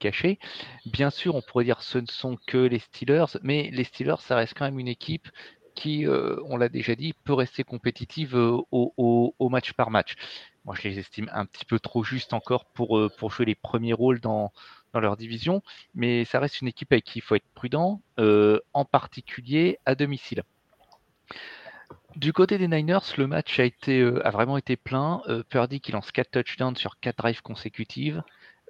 cacher. 0.00 0.38
Bien 0.86 1.10
sûr, 1.10 1.34
on 1.34 1.42
pourrait 1.42 1.64
dire 1.64 1.82
ce 1.82 1.98
ne 1.98 2.06
sont 2.06 2.38
que 2.46 2.56
les 2.56 2.78
Steelers, 2.78 3.38
mais 3.42 3.68
les 3.70 3.84
Steelers, 3.84 4.20
ça 4.20 4.36
reste 4.36 4.54
quand 4.56 4.64
même 4.64 4.78
une 4.78 4.88
équipe 4.88 5.28
qui, 5.74 6.06
euh, 6.06 6.36
on 6.46 6.56
l'a 6.56 6.68
déjà 6.70 6.94
dit, 6.94 7.12
peut 7.24 7.34
rester 7.34 7.64
compétitive 7.64 8.34
au, 8.34 9.48
match 9.50 9.72
par 9.74 9.90
match. 9.90 10.14
Moi, 10.64 10.74
je 10.80 10.88
les 10.88 10.98
estime 10.98 11.28
un 11.32 11.44
petit 11.44 11.64
peu 11.64 11.78
trop 11.80 12.04
justes 12.04 12.32
encore 12.32 12.66
pour, 12.72 12.98
euh, 12.98 13.10
jouer 13.28 13.44
les 13.46 13.54
premiers 13.54 13.92
rôles 13.92 14.20
dans, 14.20 14.52
leur 14.94 15.16
division, 15.16 15.62
mais 15.94 16.24
ça 16.26 16.38
reste 16.38 16.60
une 16.60 16.68
équipe 16.68 16.92
avec 16.92 17.04
qui 17.04 17.18
il 17.18 17.22
faut 17.22 17.34
être 17.34 17.48
prudent, 17.54 18.02
euh, 18.18 18.60
en 18.74 18.84
particulier 18.84 19.78
à 19.86 19.94
domicile. 19.94 20.42
Du 22.16 22.32
côté 22.32 22.58
des 22.58 22.68
Niners, 22.68 23.16
le 23.16 23.26
match 23.26 23.58
a, 23.58 23.64
été, 23.64 24.02
a 24.02 24.30
vraiment 24.30 24.58
été 24.58 24.76
plein. 24.76 25.22
Purdy 25.48 25.80
qui 25.80 25.92
lance 25.92 26.12
4 26.12 26.30
touchdowns 26.30 26.76
sur 26.76 27.00
4 27.00 27.16
drives 27.16 27.42
consécutives. 27.42 28.22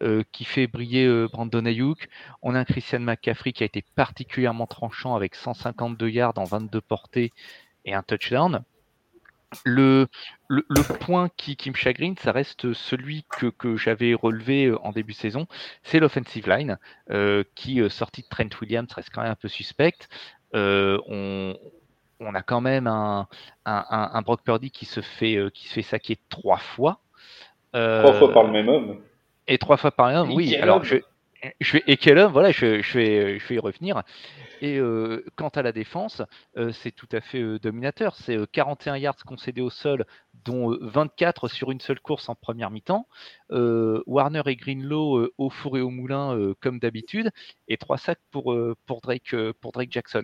Euh, 0.03 0.25
qui 0.33 0.45
fait 0.45 0.67
briller 0.67 1.07
euh, 1.07 1.29
Brandon 1.31 1.65
Ayuk. 1.65 2.09
On 2.41 2.57
a 2.57 2.59
un 2.59 2.65
Christian 2.65 2.99
McCaffrey 2.99 3.53
qui 3.53 3.62
a 3.62 3.67
été 3.67 3.85
particulièrement 3.95 4.67
tranchant 4.67 5.15
avec 5.15 5.37
152 5.37 6.09
yards 6.09 6.38
en 6.38 6.45
22 6.45 6.81
portées 6.81 7.33
et 7.85 7.95
un 7.95 8.03
touchdown. 8.03 8.65
Le, 9.65 10.09
point 10.99 11.29
qui, 11.37 11.57
me 11.71 11.75
chagrine, 11.77 12.17
ça 12.19 12.33
reste 12.33 12.73
celui 12.73 13.25
que, 13.29 13.77
j'avais 13.77 14.15
relevé 14.15 14.67
euh, 14.67 14.79
en 14.83 14.91
début 14.91 15.12
de 15.12 15.19
saison, 15.19 15.47
c'est 15.85 16.01
l'offensive 16.01 16.49
line, 16.49 16.79
qui, 17.55 17.81
sorti 17.88 18.23
de 18.23 18.29
Trent 18.29 18.61
Williams, 18.61 18.93
reste 18.93 19.11
quand 19.11 19.23
même 19.23 19.31
un 19.31 19.37
peu 19.37 19.49
suspect. 19.49 20.09
on, 20.53 21.55
a 22.35 22.42
quand 22.42 22.61
même 22.61 22.87
un, 22.87 23.28
un, 23.64 24.22
Brock 24.22 24.42
Purdy 24.42 24.70
qui 24.70 24.85
se 24.85 25.00
fait, 25.00 25.38
qui 25.52 25.68
se 25.68 25.74
fait 25.74 25.82
saquer 25.82 26.18
trois 26.28 26.58
fois. 26.58 27.00
trois 27.72 28.14
fois 28.14 28.32
par 28.32 28.44
le 28.44 28.52
même 28.52 28.68
homme. 28.68 28.96
Et 29.48 29.58
trois 29.58 29.76
fois 29.76 29.90
par 29.90 30.08
an, 30.08 30.30
oui. 30.30 30.54
Alors, 30.56 30.85
je, 30.85 30.96
je 31.61 31.72
vais, 31.72 31.82
et 31.87 31.96
quel 31.96 32.18
homme, 32.18 32.32
voilà, 32.32 32.52
je, 32.52 32.80
je, 32.80 32.98
vais, 32.98 33.38
je 33.38 33.48
vais 33.48 33.54
y 33.56 33.58
revenir. 33.58 34.02
Et 34.61 34.78
euh, 34.78 35.24
quant 35.35 35.48
à 35.48 35.62
la 35.62 35.72
défense, 35.72 36.22
euh, 36.56 36.70
c'est 36.70 36.92
tout 36.92 37.08
à 37.11 37.20
fait 37.20 37.40
euh, 37.40 37.58
dominateur. 37.58 38.14
C'est 38.14 38.38
41 38.52 38.96
yards 38.96 39.24
concédés 39.26 39.61
au 39.61 39.70
sol, 39.70 40.06
dont 40.44 40.76
24 40.80 41.48
sur 41.48 41.72
une 41.72 41.80
seule 41.80 42.00
course 42.00 42.28
en 42.28 42.37
première 42.37 42.70
mi-temps. 42.70 43.08
Warner 43.50 44.42
et 44.46 44.56
Greenlow 44.56 45.30
au 45.37 45.50
four 45.50 45.78
et 45.78 45.80
au 45.80 45.90
moulin, 45.90 46.54
comme 46.61 46.78
d'habitude, 46.78 47.30
et 47.68 47.76
trois 47.76 47.98
sacs 47.98 48.20
pour, 48.30 48.56
pour, 48.87 49.00
Drake, 49.00 49.35
pour 49.61 49.72
Drake 49.72 49.92
Jackson. 49.92 50.22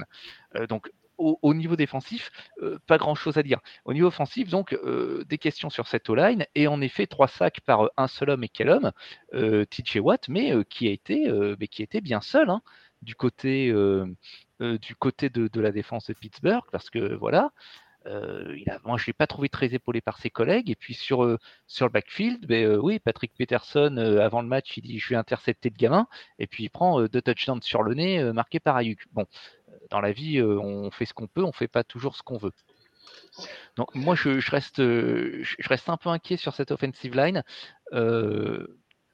donc 0.68 0.90
au, 1.18 1.54
niveau 1.54 1.76
défensif, 1.76 2.30
euh, 2.62 2.78
pas 2.86 2.98
grand-chose 2.98 3.36
à 3.38 3.42
dire. 3.42 3.60
Au 3.84 3.92
niveau 3.92 4.08
offensif, 4.08 4.48
donc, 4.48 4.72
euh, 4.72 5.24
des 5.28 5.38
questions 5.38 5.70
sur 5.70 5.86
cette 5.88 6.08
O-line, 6.08 6.46
et 6.54 6.68
en 6.68 6.80
effet, 6.80 7.06
trois 7.06 7.28
sacs 7.28 7.60
par 7.60 7.86
euh, 7.86 7.88
un 7.96 8.08
seul 8.08 8.30
homme 8.30 8.44
et 8.44 8.48
quel 8.48 8.70
homme, 8.70 8.92
TJ 9.32 9.96
Watt, 9.96 10.28
mais 10.28 10.52
qui 10.64 10.88
a 10.88 10.90
été, 10.90 11.30
mais 11.58 11.68
qui 11.68 11.82
était 11.82 12.00
bien 12.00 12.20
seul 12.20 12.50
hein, 12.50 12.62
du 13.02 13.14
côté, 13.14 13.72
du 14.60 14.94
côté 14.96 15.28
de, 15.30 15.60
la 15.60 15.72
défense 15.72 16.06
de 16.06 16.14
Pittsburgh, 16.14 16.64
parce 16.72 16.90
que 16.90 17.14
voilà. 17.14 17.50
il 18.06 18.64
moi, 18.84 18.96
je 18.96 19.02
ne 19.02 19.06
l'ai 19.08 19.12
pas 19.12 19.26
trouvé 19.26 19.48
très 19.48 19.74
épaulé 19.74 20.00
par 20.00 20.18
ses 20.18 20.30
collègues. 20.30 20.70
Et 20.70 20.76
puis 20.76 20.94
sur, 20.94 21.38
sur 21.66 21.86
le 21.86 21.92
backfield, 21.92 22.46
ben, 22.46 22.76
oui, 22.76 22.98
Patrick 22.98 23.32
Peterson, 23.36 23.96
avant 24.20 24.42
le 24.42 24.48
match, 24.48 24.76
il 24.76 24.82
dit 24.82 24.98
Je 24.98 25.08
vais 25.10 25.16
intercepter 25.16 25.70
le 25.70 25.76
gamin. 25.76 26.06
Et 26.38 26.46
puis 26.46 26.64
il 26.64 26.70
prend 26.70 27.02
deux 27.02 27.22
touchdowns 27.22 27.62
sur 27.62 27.82
le 27.82 27.94
nez, 27.94 28.32
marqués 28.32 28.60
par 28.60 28.76
Ayuk. 28.76 29.00
Bon, 29.12 29.26
dans 29.90 30.00
la 30.00 30.12
vie, 30.12 30.38
euh, 30.38 30.58
on 30.58 30.90
fait 30.90 31.04
ce 31.04 31.14
qu'on 31.14 31.26
peut, 31.26 31.42
on 31.42 31.52
fait 31.52 31.68
pas 31.68 31.84
toujours 31.84 32.16
ce 32.16 32.22
qu'on 32.22 32.38
veut. 32.38 32.52
Donc 33.76 33.94
moi, 33.94 34.14
je, 34.14 34.50
reste, 34.50 34.78
je 34.78 35.68
reste 35.68 35.88
un 35.88 35.96
peu 35.96 36.10
inquiet 36.10 36.36
sur 36.36 36.54
cette 36.54 36.70
offensive 36.70 37.14
line. 37.14 37.42
Euh, 37.92 38.66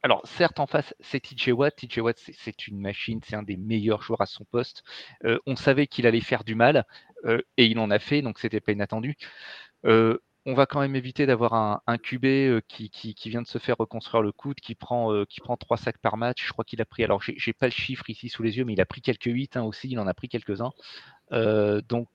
alors 0.03 0.27
certes, 0.27 0.61
en 0.61 0.67
face, 0.67 0.95
c'est 1.01 1.21
TJ 1.21 1.51
Watt. 1.51 1.77
TJ 1.77 1.99
Watt, 1.99 2.19
c'est 2.19 2.67
une 2.67 2.81
machine, 2.81 3.21
c'est 3.25 3.37
un 3.37 3.43
des 3.43 3.57
meilleurs 3.57 4.03
joueurs 4.03 4.21
à 4.21 4.27
son 4.27 4.45
poste. 4.45 4.83
Euh, 5.25 5.39
on 5.47 5.57
savait 5.57 5.87
qu'il 5.87 6.07
allait 6.07 6.21
faire 6.21 6.45
du 6.45 6.55
mal 6.55 6.85
et 7.57 7.65
il 7.65 7.79
en 7.79 7.91
a 7.91 7.99
fait, 7.99 8.21
donc 8.21 8.39
c'était 8.39 8.61
pas 8.61 8.73
inattendu 8.73 9.17
on 10.47 10.55
va 10.55 10.67
quand 10.67 10.81
même 10.81 10.95
éviter 10.95 11.25
d'avoir 11.27 11.55
un, 11.87 11.99
QB 11.99 12.25
euh, 12.25 12.61
qui, 12.69 13.15
vient 13.27 13.43
de 13.43 13.47
se 13.47 13.59
faire 13.59 13.77
reconstruire 13.79 14.23
le 14.23 14.33
coude, 14.33 14.57
qui 14.57 14.75
prend, 14.75 15.13
euh, 15.13 15.25
qui 15.25 15.41
prend 15.41 15.57
3 15.57 15.79
sacs 15.79 15.99
par 15.99 16.17
match. 16.17 16.47
Je 16.47 16.53
crois 16.53 16.65
qu'il 16.65 16.81
a 16.83 16.85
pris, 16.85 17.03
alors 17.03 17.23
j'ai 17.23 17.53
pas 17.53 17.67
le 17.67 17.73
chiffre 17.73 18.09
ici 18.11 18.29
sous 18.29 18.43
les 18.43 18.59
yeux, 18.59 18.65
mais 18.65 18.75
il 18.75 18.81
a 18.81 18.87
pris 18.87 19.01
quelques 19.01 19.25
8 19.25 19.57
hein, 19.57 19.63
aussi, 19.63 19.89
il 19.91 19.99
en 19.99 20.07
a 20.07 20.15
pris 20.15 20.29
quelques-uns. 20.29 20.73
Euh, 21.33 21.81
donc 21.89 22.09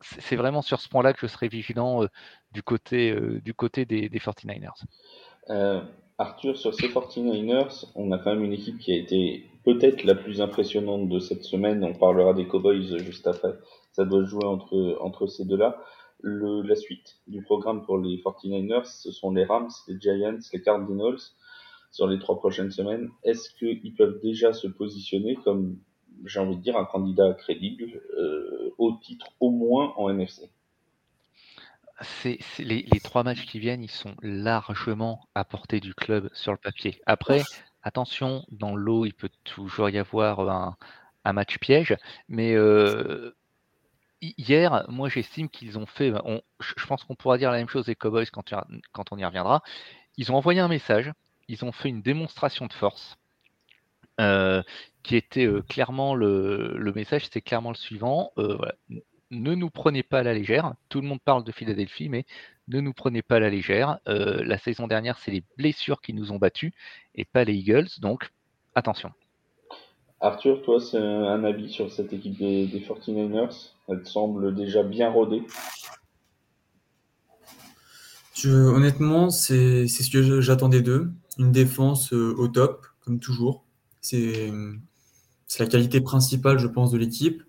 c'est 0.00 0.36
vraiment 0.36 0.62
sur 0.62 0.80
ce 0.80 0.88
point-là 0.88 1.12
que 1.12 1.20
je 1.20 1.26
serai 1.26 1.48
vigilant 1.48 2.06
du, 2.52 2.62
côté, 2.62 3.14
des, 3.84 4.08
49ers. 4.10 4.84
Arthur, 6.18 6.56
sur 6.56 6.74
ces 6.74 6.88
49ers, 6.88 7.86
on 7.96 8.12
a 8.12 8.18
quand 8.18 8.34
même 8.34 8.44
une 8.44 8.52
équipe 8.52 8.78
qui 8.78 8.92
a 8.92 8.96
été 8.96 9.46
peut-être 9.64 10.04
la 10.04 10.14
plus 10.14 10.40
impressionnante 10.40 11.08
de 11.08 11.18
cette 11.18 11.42
semaine. 11.42 11.82
On 11.82 11.94
parlera 11.94 12.34
des 12.34 12.46
Cowboys 12.46 12.98
juste 12.98 13.26
après. 13.26 13.54
Ça 13.92 14.04
doit 14.04 14.24
jouer 14.24 14.44
entre 14.44 15.26
ces 15.26 15.44
deux-là 15.44 15.80
la 16.22 16.76
suite 16.76 17.20
du 17.26 17.42
programme 17.42 17.84
pour 17.84 17.98
les 17.98 18.18
49ers, 18.18 18.84
ce 18.84 19.10
sont 19.10 19.32
les 19.32 19.44
Rams, 19.44 19.70
les 19.88 20.00
Giants, 20.00 20.38
les 20.52 20.62
Cardinals 20.62 21.18
sur 21.90 22.06
les 22.06 22.18
trois 22.18 22.38
prochaines 22.38 22.70
semaines. 22.70 23.10
Est-ce 23.22 23.50
qu'ils 23.54 23.94
peuvent 23.94 24.20
déjà 24.20 24.52
se 24.52 24.66
positionner 24.66 25.36
comme, 25.44 25.78
j'ai 26.24 26.40
envie 26.40 26.56
de 26.56 26.62
dire, 26.62 26.76
un 26.76 26.84
candidat 26.84 27.34
crédible 27.34 28.02
euh, 28.18 28.74
au 28.78 28.92
titre 29.02 29.26
au 29.40 29.50
moins 29.50 29.92
en 29.96 30.08
NFC 30.08 30.50
les, 32.58 32.84
trois 33.02 33.22
matchs 33.22 33.46
qui 33.46 33.58
viennent, 33.58 33.82
ils 33.82 33.90
sont 33.90 34.14
largement 34.22 35.28
à 35.34 35.44
portée 35.44 35.80
du 35.80 35.94
club 35.94 36.28
sur 36.32 36.52
le 36.52 36.58
papier. 36.58 37.00
Après, 37.06 37.42
attention, 37.82 38.44
dans 38.50 38.76
l'eau, 38.76 39.04
il 39.04 39.14
peut 39.14 39.30
toujours 39.44 39.90
y 39.90 39.98
avoir 39.98 40.40
un, 41.24 41.32
match 41.32 41.58
piège, 41.58 41.96
mais 42.28 42.54
euh, 42.54 43.34
hier, 44.22 44.84
moi 44.88 45.08
j'estime 45.08 45.48
qu'ils 45.48 45.78
ont 45.78 45.86
fait, 45.86 46.12
je 46.60 46.86
pense 46.86 47.04
qu'on 47.04 47.14
pourra 47.14 47.38
dire 47.38 47.50
la 47.50 47.58
même 47.58 47.68
chose 47.68 47.86
des 47.86 47.94
Cowboys 47.94 48.26
quand, 48.30 49.12
on 49.12 49.18
y 49.18 49.24
reviendra, 49.24 49.62
ils 50.16 50.32
ont 50.32 50.36
envoyé 50.36 50.60
un 50.60 50.68
message, 50.68 51.12
ils 51.48 51.64
ont 51.64 51.72
fait 51.72 51.88
une 51.88 52.02
démonstration 52.02 52.66
de 52.66 52.72
force. 52.72 53.18
Euh, 54.20 54.62
qui 55.02 55.16
était 55.16 55.46
euh, 55.46 55.62
clairement 55.62 56.14
le, 56.14 56.92
message, 56.94 57.24
c'était 57.24 57.40
clairement 57.40 57.70
le 57.70 57.76
suivant. 57.76 58.30
Voilà 58.36 58.74
ne 59.32 59.54
nous 59.54 59.70
prenez 59.70 60.02
pas 60.02 60.20
à 60.20 60.22
la 60.22 60.34
légère. 60.34 60.74
Tout 60.88 61.00
le 61.00 61.08
monde 61.08 61.20
parle 61.20 61.42
de 61.42 61.52
Philadelphie, 61.52 62.08
mais 62.08 62.26
ne 62.68 62.80
nous 62.80 62.92
prenez 62.92 63.22
pas 63.22 63.36
à 63.36 63.40
la 63.40 63.50
légère. 63.50 63.98
Euh, 64.06 64.44
la 64.44 64.58
saison 64.58 64.86
dernière, 64.86 65.18
c'est 65.18 65.30
les 65.30 65.42
blessures 65.56 66.00
qui 66.00 66.12
nous 66.12 66.30
ont 66.32 66.38
battus 66.38 66.72
et 67.14 67.24
pas 67.24 67.44
les 67.44 67.54
Eagles, 67.54 67.88
donc 67.98 68.30
attention. 68.74 69.10
Arthur, 70.22 70.62
toi, 70.62 70.80
c'est 70.80 70.98
un 70.98 71.42
avis 71.42 71.68
sur 71.68 71.90
cette 71.90 72.12
équipe 72.12 72.38
des, 72.38 72.68
49ers 72.68 73.70
Elle 73.88 74.06
semble 74.06 74.54
déjà 74.54 74.84
bien 74.84 75.10
rodée. 75.10 75.42
honnêtement, 78.44 79.30
c'est 79.30 79.88
ce 79.88 80.10
que 80.10 80.40
j'attendais 80.40 80.80
d'eux. 80.80 81.10
Une 81.38 81.50
défense 81.50 82.12
euh, 82.12 82.34
au 82.38 82.46
top, 82.46 82.86
comme 83.00 83.18
toujours. 83.18 83.64
C'est 84.00 84.52
la 85.58 85.66
qualité 85.66 86.00
principale, 86.00 86.58
je 86.58 86.68
pense, 86.68 86.90
de 86.92 86.98
l'équipe 86.98 87.42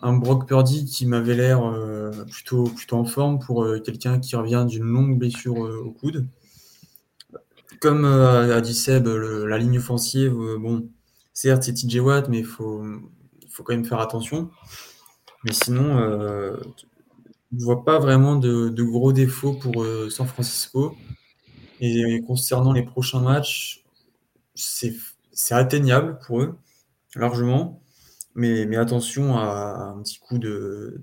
un 0.00 0.12
Brock 0.12 0.46
Purdy 0.46 0.84
qui 0.84 1.06
m'avait 1.06 1.34
l'air 1.34 1.64
euh, 1.64 2.12
plutôt, 2.30 2.64
plutôt 2.64 2.98
en 2.98 3.04
forme 3.04 3.40
pour 3.40 3.64
euh, 3.64 3.80
quelqu'un 3.80 4.20
qui 4.20 4.36
revient 4.36 4.64
d'une 4.68 4.84
longue 4.84 5.18
blessure 5.18 5.56
au 5.58 5.90
coude. 5.90 6.28
Comme 7.80 8.04
a 8.04 8.60
dit 8.60 8.74
Seb, 8.74 9.08
la 9.08 9.58
ligne 9.58 9.78
offensive, 9.78 10.34
bon, 10.60 10.88
certes 11.40 11.62
c'est 11.62 11.74
TJ 11.74 11.98
Watt, 12.00 12.28
mais 12.28 12.38
il 12.38 12.44
faut, 12.44 12.82
quand 13.58 13.72
même 13.72 13.84
faire 13.84 14.00
attention. 14.00 14.50
Mais 15.44 15.52
sinon, 15.52 15.98
je 16.00 17.56
ne 17.56 17.64
vois 17.64 17.84
pas 17.84 17.98
vraiment 17.98 18.36
de, 18.36 18.82
gros 18.82 19.12
défauts 19.12 19.54
pour 19.54 19.86
San 20.10 20.26
Francisco. 20.26 20.96
Et 21.80 22.22
concernant 22.26 22.72
les 22.72 22.82
prochains 22.82 23.20
matchs, 23.20 23.84
c'est 24.54 24.94
atteignable 25.50 26.18
pour 26.26 26.40
eux, 26.40 26.58
largement. 27.14 27.82
Mais, 28.34 28.76
attention 28.76 29.36
à 29.38 29.94
un 29.96 30.02
petit 30.02 30.18
coup 30.18 30.38
de, 30.38 31.00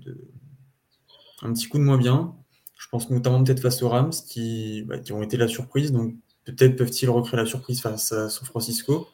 un 1.42 1.52
petit 1.54 1.68
coup 1.68 1.78
de 1.78 1.84
moins 1.84 1.98
bien. 1.98 2.34
Je 2.78 2.88
pense 2.90 3.08
notamment 3.08 3.42
peut-être 3.42 3.60
face 3.60 3.82
aux 3.82 3.88
Rams 3.88 4.12
qui, 4.28 4.82
bah, 4.82 4.98
qui 4.98 5.14
ont 5.14 5.22
été 5.22 5.38
la 5.38 5.48
surprise. 5.48 5.92
Donc 5.92 6.14
peut-être 6.44 6.76
peuvent-ils 6.76 7.08
recréer 7.08 7.40
la 7.40 7.46
surprise 7.46 7.80
face 7.80 8.12
à 8.12 8.28
San 8.28 8.44
Francisco. 8.44 9.08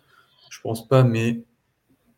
Je 0.52 0.60
pense 0.60 0.86
pas, 0.86 1.02
mais 1.02 1.44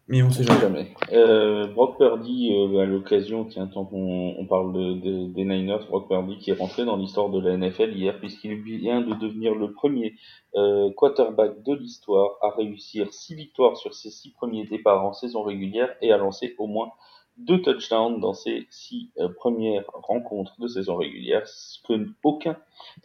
mais 0.09 0.23
on 0.23 0.31
sait 0.31 0.43
jamais. 0.43 0.89
Euh, 1.13 1.67
Brock 1.69 1.97
Purdy, 1.97 2.53
euh, 2.53 2.83
à 2.83 2.85
l'occasion, 2.85 3.45
tiens, 3.45 3.69
tant 3.69 3.87
qu'on 3.87 4.35
on 4.37 4.45
parle 4.45 4.75
de, 4.75 5.27
des 5.29 5.45
Niners, 5.45 5.87
Brock 5.89 6.09
Purdy 6.09 6.37
qui 6.39 6.51
est 6.51 6.59
rentré 6.59 6.85
dans 6.85 6.97
l'histoire 6.97 7.31
de 7.31 7.41
la 7.41 7.57
NFL 7.57 7.97
hier, 7.97 8.19
puisqu'il 8.19 8.57
vient 8.57 9.01
de 9.01 9.15
devenir 9.15 9.55
le 9.55 9.73
premier 9.73 10.17
euh, 10.57 10.91
quarterback 10.95 11.63
de 11.63 11.75
l'histoire 11.75 12.33
à 12.43 12.51
réussir 12.51 13.15
six 13.15 13.35
victoires 13.35 13.77
sur 13.77 13.95
ses 13.95 14.11
six 14.11 14.31
premiers 14.33 14.67
départs 14.67 15.07
en 15.07 15.13
saison 15.15 15.43
régulière 15.43 15.95
et 16.03 16.13
à 16.13 16.19
lancer 16.19 16.55
au 16.59 16.67
moins 16.67 16.91
deux 17.37 17.61
touchdowns 17.63 18.21
dans 18.21 18.35
ses 18.35 18.67
six 18.71 19.11
euh, 19.19 19.29
premières 19.29 19.85
rencontres 19.93 20.59
de 20.61 20.69
saison 20.69 20.97
régulière, 20.97 21.47
ce 21.47 21.79
que 21.87 22.09
aucun 22.23 22.57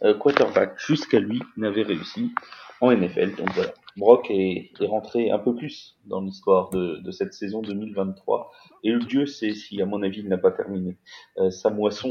euh, 0.02 0.14
quarterback 0.14 0.78
jusqu'à 0.78 1.18
lui 1.18 1.40
n'avait 1.56 1.82
réussi 1.82 2.32
en 2.80 2.92
NFL. 2.92 3.36
Donc 3.36 3.50
Brock 3.96 4.30
est, 4.30 4.70
rentré 4.80 5.30
un 5.30 5.38
peu 5.38 5.54
plus 5.54 5.96
dans 6.06 6.20
l'histoire 6.20 6.70
de, 6.70 7.10
cette 7.10 7.34
saison 7.34 7.60
2023. 7.60 8.52
Et 8.84 8.90
le 8.90 9.00
Dieu 9.00 9.26
sait 9.26 9.52
si, 9.52 9.80
à 9.82 9.86
mon 9.86 10.02
avis, 10.02 10.20
il 10.20 10.28
n'a 10.28 10.38
pas 10.38 10.52
terminé 10.52 10.96
euh, 11.38 11.50
sa 11.50 11.70
moisson, 11.70 12.08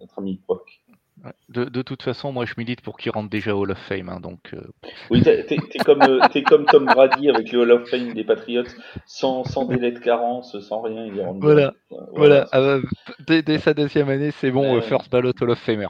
notre 0.00 0.18
ami 0.18 0.40
Brock. 0.46 0.81
De, 1.48 1.82
toute 1.82 2.02
façon, 2.02 2.32
moi 2.32 2.46
je 2.46 2.54
milite 2.56 2.80
pour 2.80 2.96
qu'il 2.96 3.12
rentre 3.12 3.30
déjà 3.30 3.54
au 3.54 3.60
Hall 3.60 3.70
of 3.70 3.78
Fame. 3.78 4.08
Hein, 4.08 4.18
donc, 4.20 4.40
euh. 4.54 4.60
Oui, 5.10 5.22
t'es, 5.22 5.44
comme, 5.84 6.02
euh, 6.02 6.18
comme 6.46 6.64
Tom 6.64 6.86
Brady 6.86 7.30
avec 7.30 7.52
le 7.52 7.60
Hall 7.60 7.70
of 7.70 7.88
Fame 7.88 8.12
des 8.12 8.24
Patriots, 8.24 8.64
sans, 9.06 9.44
sans 9.44 9.66
délai 9.66 9.92
de 9.92 10.00
carence, 10.00 10.58
sans 10.60 10.80
rien. 10.80 11.06
Il 11.06 11.20
rentre 11.20 11.38
voilà, 11.40 11.74
voilà. 12.12 12.48
Ah 12.50 12.60
bah, 12.60 13.40
dès, 13.42 13.58
sa 13.58 13.72
deuxième 13.72 14.08
année, 14.08 14.32
c'est 14.32 14.50
bon, 14.50 14.80
first 14.80 15.10
ballot 15.10 15.32
Hall 15.40 15.50
of 15.50 15.58
Famer. 15.58 15.86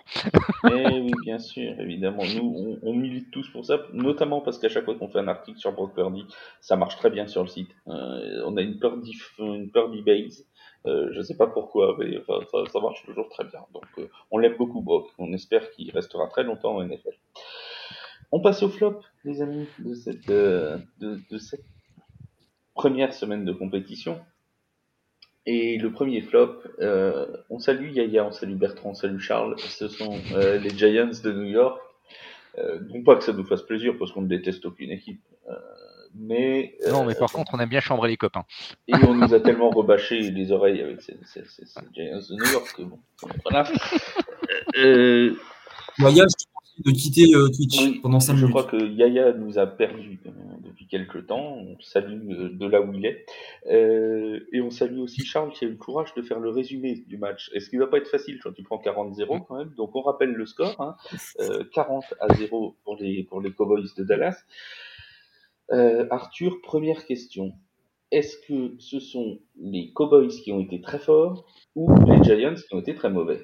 Eh 0.71 1.01
oui, 1.01 1.13
bien 1.25 1.39
sûr, 1.39 1.73
évidemment. 1.81 2.23
Nous, 2.37 2.79
on, 2.83 2.93
milite 2.93 3.31
tous 3.31 3.49
pour 3.51 3.65
ça, 3.65 3.81
notamment 3.95 4.43
parce 4.43 4.59
qu'à 4.59 4.69
chaque 4.69 4.85
fois 4.85 4.97
qu'on 4.97 5.09
fait 5.09 5.21
un 5.21 5.29
article 5.29 5.59
sur 5.59 5.73
Brock 5.73 5.95
Purdy, 5.95 6.27
ça 6.61 6.77
marche 6.77 6.97
très 6.97 7.11
bien 7.11 7.27
sur 7.27 7.43
le 7.43 7.49
site. 7.49 7.71
on 7.87 8.57
a 8.57 8.61
une 8.61 8.79
Purdy, 8.79 9.13
une 9.39 9.71
Purdy 9.71 10.03
base. 10.03 10.45
Euh, 10.87 11.11
je 11.13 11.19
ne 11.19 11.23
sais 11.23 11.37
pas 11.37 11.47
pourquoi, 11.47 11.97
mais 11.99 12.19
ça, 12.27 12.81
marche 12.81 13.05
toujours 13.05 13.29
très 13.29 13.45
bien. 13.45 13.61
Donc 13.73 13.85
euh, 13.99 14.09
on 14.31 14.39
l'aime 14.39 14.57
beaucoup, 14.57 14.81
Brock. 14.81 15.09
On 15.19 15.33
espère 15.33 15.71
qu'il 15.71 15.91
restera 15.91 16.27
très 16.29 16.43
longtemps 16.43 16.77
en 16.77 16.85
NFL. 16.85 17.15
On 18.33 18.41
passe 18.41 18.63
au 18.63 18.69
flop, 18.69 19.01
les 19.25 19.43
amis, 19.43 19.69
de 19.79 19.95
cette, 19.95 20.29
euh, 20.31 20.79
de, 20.99 21.39
cette 21.39 21.65
première 22.75 23.13
semaine 23.13 23.45
de 23.45 23.53
compétition. 23.53 24.21
Et 25.45 25.77
le 25.77 25.93
premier 25.93 26.23
flop, 26.23 26.63
on 27.51 27.59
salue 27.59 27.91
Yaya, 27.91 28.25
on 28.25 28.31
salue 28.31 28.55
Bertrand, 28.55 28.91
on 28.91 28.95
salue 28.95 29.19
Charles. 29.19 29.59
Ce 29.59 29.89
sont 29.89 30.17
les 30.37 30.71
Giants 30.71 31.11
de 31.23 31.33
New 31.33 31.51
York. 31.51 31.81
non 32.57 33.03
pas 33.03 33.17
que 33.17 33.25
ça 33.25 33.33
nous 33.33 33.45
fasse 33.45 33.63
plaisir, 33.63 33.95
parce 33.99 34.13
qu'on 34.13 34.23
ne 34.23 34.29
déteste 34.29 34.65
aucune 34.67 34.93
équipe. 34.93 35.21
Mais, 36.15 36.77
non, 36.91 37.05
mais 37.05 37.15
par 37.15 37.31
euh, 37.31 37.37
contre, 37.37 37.55
on 37.55 37.61
aime 37.61 37.69
bien 37.69 37.81
chambrer 37.81 38.09
les 38.09 38.17
copains. 38.17 38.45
Et 38.89 38.95
on 39.07 39.15
nous 39.15 39.33
a 39.35 39.41
tellement 39.41 39.71
rebâché 39.71 40.31
les 40.31 40.53
oreilles 40.53 40.83
avec 40.83 41.01
ces, 41.01 41.17
ces, 41.25 41.45
ces, 41.47 41.65
Giants 41.95 42.19
de 42.19 42.35
New 42.35 42.53
York 42.53 42.75
que 42.77 42.83
bon. 42.83 42.99
Voilà. 43.45 43.65
euh, 44.77 45.35
Yaya, 45.99 46.25
de 46.85 46.91
quitter 46.91 47.35
euh, 47.35 47.49
Twitch 47.49 48.01
pendant 48.03 48.21
5 48.21 48.35
minutes. 48.35 48.47
Je 48.47 48.51
crois 48.51 48.65
que 48.65 48.77
Yaya 48.77 49.33
nous 49.33 49.59
a 49.59 49.67
perdu 49.67 50.21
euh, 50.27 50.31
depuis 50.65 50.87
quelques 50.87 51.27
temps. 51.27 51.57
On 51.57 51.77
salue 51.81 52.29
de 52.29 52.67
là 52.67 52.83
où 52.83 52.93
il 52.93 53.07
est. 53.07 53.27
et 54.53 54.61
on 54.61 54.71
salue 54.71 54.99
aussi 54.99 55.25
Charles 55.25 55.53
qui 55.53 55.65
a 55.65 55.69
eu 55.69 55.73
le 55.73 55.77
courage 55.77 56.13
de 56.15 56.23
faire 56.23 56.41
le 56.41 56.51
résumé 56.51 57.05
du 57.07 57.17
match. 57.17 57.51
Et 57.55 57.61
ce 57.61 57.71
qui 57.71 57.77
ne 57.77 57.83
va 57.83 57.87
pas 57.87 57.99
être 57.99 58.09
facile 58.09 58.39
quand 58.43 58.53
tu 58.53 58.63
prends 58.63 58.79
40-0 58.79 59.47
quand 59.47 59.57
même? 59.57 59.73
Donc 59.77 59.97
on 59.97 60.03
rappelle 60.03 60.33
le 60.33 60.47
score 60.47 60.79
hein. 60.81 60.97
40 61.73 62.05
à 62.21 62.35
0 62.35 62.77
pour 62.85 62.97
les, 62.97 63.23
pour 63.25 63.41
les 63.41 63.53
Cowboys 63.53 63.89
de 63.97 64.05
Dallas. 64.05 64.37
Euh, 65.73 66.07
Arthur, 66.11 66.61
première 66.63 67.07
question. 67.07 67.53
Est-ce 68.11 68.37
que 68.47 68.75
ce 68.79 69.01
sont 69.01 69.39
les 69.59 69.91
Cowboys 69.95 70.29
qui 70.29 70.53
ont 70.53 70.61
été 70.61 70.83
très 70.83 70.99
forts 70.99 71.47
ou 71.75 71.91
les 72.05 72.23
Giants 72.23 72.55
qui 72.55 72.75
ont 72.75 72.81
été 72.81 72.95
très 72.95 73.11
mauvais? 73.11 73.41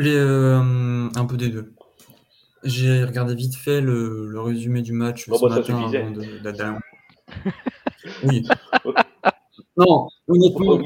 Euh, 0.00 1.08
Un 1.14 1.24
peu 1.26 1.36
des 1.36 1.50
deux. 1.50 1.72
J'ai 2.64 3.04
regardé 3.04 3.36
vite 3.36 3.54
fait 3.54 3.80
le, 3.80 4.40
résumé 4.40 4.82
du 4.82 4.92
match 4.92 5.28
bon, 5.28 5.36
ce 5.36 5.46
bah, 5.46 5.56
matin 5.56 5.78
avant 5.78 6.10
de, 6.10 6.24
Oui. 8.24 8.44
non, 9.76 10.08
honnêtement, 10.26 10.80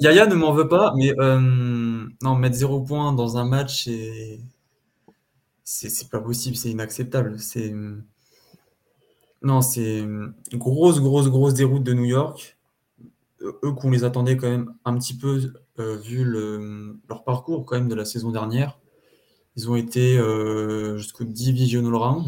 Yaya 0.00 0.26
ne 0.26 0.34
m'en 0.34 0.52
veut 0.52 0.66
pas, 0.66 0.94
mais 0.96 1.12
euh, 1.20 1.38
non, 2.22 2.34
mettre 2.34 2.56
zéro 2.56 2.80
point 2.80 3.12
dans 3.12 3.36
un 3.36 3.44
match, 3.44 3.84
c'est 3.84 4.40
c'est 5.70 6.08
pas 6.08 6.20
possible, 6.20 6.56
c'est 6.56 6.70
inacceptable. 6.70 7.38
C'est 7.38 7.74
non, 9.42 9.60
c'est 9.60 10.00
une 10.00 10.34
grosse, 10.54 11.00
grosse, 11.00 11.28
grosse 11.28 11.54
déroute 11.54 11.84
de 11.84 11.92
New 11.92 12.06
York. 12.06 12.56
Eux 13.42 13.72
qu'on 13.72 13.90
les 13.90 14.02
attendait 14.02 14.36
quand 14.36 14.48
même 14.48 14.74
un 14.84 14.96
petit 14.98 15.16
peu 15.16 15.52
euh, 15.78 15.96
vu 15.98 16.24
leur 16.24 17.22
parcours 17.24 17.66
quand 17.66 17.86
de 17.86 17.94
la 17.94 18.04
saison 18.04 18.30
dernière. 18.32 18.78
Ils 19.56 19.70
ont 19.70 19.76
été 19.76 20.18
euh, 20.18 20.96
jusqu'au 20.96 21.24
divisional 21.24 21.94
round. 21.94 22.26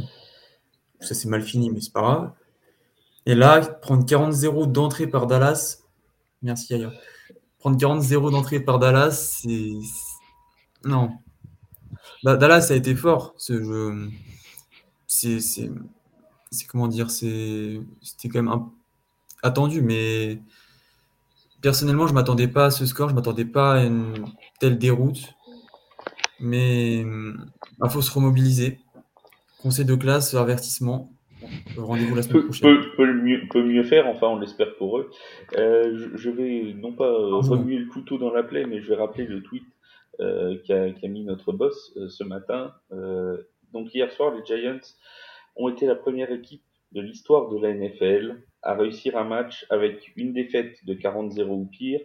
Ça 1.01 1.15
c'est 1.15 1.29
mal 1.29 1.43
fini, 1.43 1.71
mais 1.71 1.81
c'est 1.81 1.93
pas 1.93 2.03
grave. 2.03 2.33
Et 3.25 3.35
là, 3.35 3.61
prendre 3.61 4.05
40-0 4.05 4.71
d'entrée 4.71 5.07
par 5.07 5.27
Dallas, 5.27 5.79
merci 6.43 6.75
ailleurs. 6.75 6.93
Prendre 7.59 7.79
40-0 7.79 8.31
d'entrée 8.33 8.61
par 8.61 8.79
Dallas, 8.79 9.41
c'est 9.43 9.73
non, 10.85 11.11
Dallas 12.25 12.69
a 12.71 12.75
été 12.75 12.95
fort. 12.95 13.35
C'est 13.37 13.61
comment 16.69 16.89
dire, 16.89 17.11
c'était 17.11 18.29
quand 18.29 18.43
même 18.43 18.65
attendu, 19.43 19.83
mais 19.83 20.39
personnellement, 21.63 22.07
je 22.07 22.15
m'attendais 22.15 22.49
pas 22.49 22.67
à 22.67 22.71
ce 22.71 22.87
score, 22.87 23.09
je 23.09 23.15
m'attendais 23.15 23.45
pas 23.45 23.75
à 23.75 23.85
une 23.85 24.27
telle 24.59 24.79
déroute. 24.79 25.35
Mais 26.41 27.01
il 27.01 27.35
bah, 27.79 27.89
faut 27.89 28.01
se 28.01 28.11
remobiliser. 28.13 28.79
Conseil 29.63 29.85
de 29.85 29.95
classe, 29.95 30.33
avertissement. 30.35 31.13
rendez-vous 31.77 32.15
la 32.15 32.23
semaine 32.23 32.45
prochaine. 32.45 32.79
peut, 32.97 33.13
mieux, 33.13 33.41
peut 33.51 33.63
mieux 33.63 33.83
faire, 33.83 34.07
enfin 34.07 34.29
on 34.29 34.39
l'espère 34.39 34.75
pour 34.77 34.99
eux. 34.99 35.11
Euh, 35.59 35.93
je, 35.95 36.17
je 36.17 36.31
vais 36.31 36.75
non 36.81 36.93
pas 36.93 37.05
euh, 37.05 37.37
remuer 37.37 37.77
le 37.77 37.87
couteau 37.87 38.17
dans 38.17 38.33
la 38.33 38.43
plaie, 38.43 38.65
mais 38.65 38.81
je 38.81 38.89
vais 38.89 38.97
rappeler 38.97 39.27
le 39.27 39.43
tweet 39.43 39.65
qu'a 40.67 40.91
qu'a 40.91 41.09
mis 41.09 41.25
notre 41.25 41.53
boss 41.53 41.93
euh, 41.97 42.09
ce 42.09 42.25
matin. 42.25 42.75
Euh, 42.93 43.37
donc 43.73 43.95
hier 43.95 44.11
soir, 44.13 44.35
les 44.35 44.45
Giants 44.45 44.81
ont 45.57 45.69
été 45.69 45.87
la 45.87 45.95
première 45.95 46.31
équipe 46.31 46.63
de 46.93 47.01
l'histoire 47.01 47.49
de 47.49 47.59
la 47.59 47.73
NFL 47.73 48.43
à 48.63 48.75
réussir 48.75 49.17
un 49.17 49.25
match 49.25 49.67
avec 49.71 50.13
une 50.17 50.33
défaite 50.33 50.85
de 50.85 50.95
40-0 50.95 51.49
ou 51.49 51.67
pire, 51.67 52.01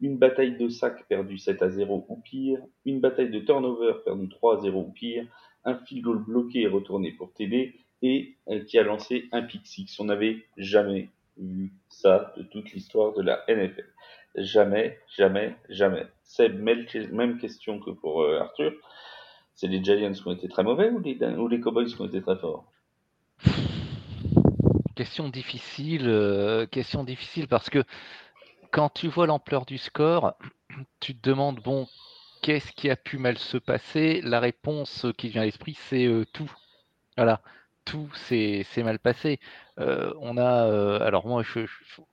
une 0.00 0.16
bataille 0.16 0.56
de 0.56 0.68
sac 0.68 1.06
perdue 1.08 1.38
7 1.38 1.60
à 1.62 1.70
0 1.70 2.06
ou 2.08 2.16
pire, 2.16 2.60
une 2.84 3.00
bataille 3.00 3.30
de 3.30 3.40
turnover 3.40 3.94
perdue 4.04 4.28
3 4.28 4.58
à 4.58 4.60
0 4.60 4.80
ou 4.80 4.92
pire, 4.92 5.26
un 5.64 5.74
field 5.74 6.04
goal 6.04 6.24
bloqué 6.24 6.62
et 6.62 6.68
retourné 6.68 7.12
pour 7.12 7.32
TD, 7.32 7.74
et 8.02 8.36
euh, 8.48 8.64
qui 8.64 8.78
a 8.78 8.84
lancé 8.84 9.28
un 9.32 9.42
pick 9.42 9.66
six. 9.66 9.98
On 9.98 10.04
n'avait 10.04 10.44
jamais 10.56 11.08
vu 11.36 11.72
ça 11.88 12.32
de 12.36 12.42
toute 12.44 12.72
l'histoire 12.72 13.12
de 13.12 13.22
la 13.22 13.44
NFL. 13.48 13.86
Jamais, 14.36 14.98
jamais, 15.16 15.56
jamais. 15.68 16.06
C'est 16.28 16.50
même, 16.50 16.86
même 17.10 17.38
question 17.38 17.80
que 17.80 17.90
pour 17.90 18.22
euh, 18.22 18.40
Arthur. 18.40 18.72
C'est 19.54 19.66
les 19.66 19.82
Giants 19.82 20.12
qui 20.12 20.28
ont 20.28 20.32
été 20.32 20.46
très 20.46 20.62
mauvais 20.62 20.90
ou 20.90 21.00
les, 21.00 21.60
Cowboys 21.60 21.86
qui 21.86 22.00
ont 22.00 22.06
été 22.06 22.20
très 22.20 22.36
forts? 22.36 22.70
Question 24.94 25.30
difficile, 25.30 26.06
euh, 26.06 26.66
question 26.66 27.02
difficile 27.02 27.48
parce 27.48 27.70
que 27.70 27.82
quand 28.70 28.90
tu 28.90 29.08
vois 29.08 29.26
l'ampleur 29.26 29.64
du 29.64 29.78
score, 29.78 30.34
tu 31.00 31.16
te 31.16 31.28
demandes 31.28 31.60
bon, 31.60 31.88
qu'est-ce 32.42 32.72
qui 32.72 32.90
a 32.90 32.96
pu 32.96 33.16
mal 33.16 33.38
se 33.38 33.56
passer? 33.56 34.20
La 34.22 34.38
réponse 34.38 35.06
qui 35.16 35.30
vient 35.30 35.42
à 35.42 35.46
l'esprit, 35.46 35.78
c'est 35.88 36.06
euh, 36.06 36.26
tout. 36.34 36.52
Voilà, 37.16 37.40
tout 37.86 38.10
s'est 38.14 38.64
mal 38.76 38.98
passé. 38.98 39.40
On 39.78 40.36
a, 40.36 41.02
alors 41.02 41.26
moi, 41.26 41.42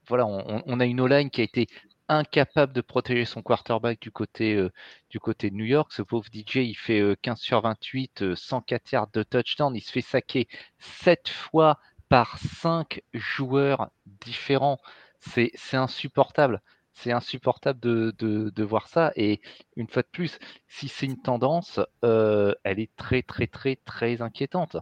voilà, 0.08 0.26
on, 0.26 0.64
on 0.66 0.80
a 0.80 0.86
une 0.86 1.02
O-line 1.02 1.30
qui 1.30 1.42
a 1.42 1.44
été 1.44 1.68
incapable 2.08 2.74
de 2.74 2.82
protéger 2.82 3.26
son 3.26 3.42
quarterback 3.42 4.00
du 4.02 4.12
côté, 4.12 4.56
euh, 4.56 4.72
du 5.10 5.20
côté 5.20 5.50
de 5.50 5.56
New 5.56 5.66
York. 5.66 5.92
Ce 5.94 6.02
pauvre 6.02 6.30
DJ, 6.32 6.58
il 6.58 6.76
fait 6.76 7.00
euh, 7.02 7.16
15 7.22 7.40
sur 7.40 7.62
28, 7.62 8.22
euh, 8.24 8.36
104 8.36 8.92
yards 8.92 9.10
de 9.14 9.24
touchdown. 9.24 9.76
Il 9.76 9.82
se 9.82 9.92
fait 9.92 10.02
saquer 10.02 10.48
7 10.80 11.30
fois 11.30 11.80
par 12.10 12.38
5 12.40 13.02
joueurs 13.14 13.90
différents. 14.06 14.80
C'est 15.20 15.52
insupportable. 15.74 16.62
C'est 16.94 17.12
insupportable 17.12 17.80
de, 17.80 18.14
de, 18.20 18.50
de 18.52 18.64
voir 18.64 18.88
ça. 18.88 19.12
Et 19.16 19.42
une 19.76 19.88
fois 19.88 20.04
de 20.04 20.08
plus, 20.08 20.40
si 20.68 20.88
c'est 20.88 21.06
une 21.08 21.22
tendance, 21.22 21.80
euh, 22.06 22.54
elle 22.64 22.80
est 22.80 22.96
très, 22.96 23.22
très, 23.24 23.48
très, 23.48 23.76
très 23.86 24.22
inquiétante. 24.22 24.78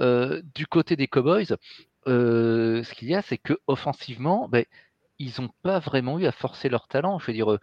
Euh, 0.00 0.42
du 0.54 0.66
côté 0.66 0.96
des 0.96 1.08
Cowboys, 1.08 1.56
euh, 2.08 2.82
ce 2.82 2.94
qu'il 2.94 3.08
y 3.08 3.14
a, 3.14 3.22
c'est 3.22 3.38
que 3.38 3.54
offensivement, 3.66 4.48
ben, 4.48 4.64
ils 5.18 5.40
n'ont 5.40 5.50
pas 5.62 5.78
vraiment 5.78 6.18
eu 6.18 6.26
à 6.26 6.32
forcer 6.32 6.68
leur 6.68 6.88
talent. 6.88 7.18
Je 7.18 7.26
veux 7.26 7.32
dire, 7.32 7.58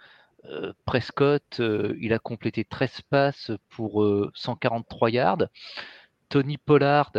euh, 0.45 0.73
Prescott, 0.85 1.59
euh, 1.59 1.95
il 1.99 2.13
a 2.13 2.19
complété 2.19 2.65
13 2.65 3.01
passes 3.09 3.51
pour 3.69 4.03
euh, 4.03 4.31
143 4.35 5.09
yards. 5.11 5.47
Tony 6.29 6.57
Pollard, 6.57 7.11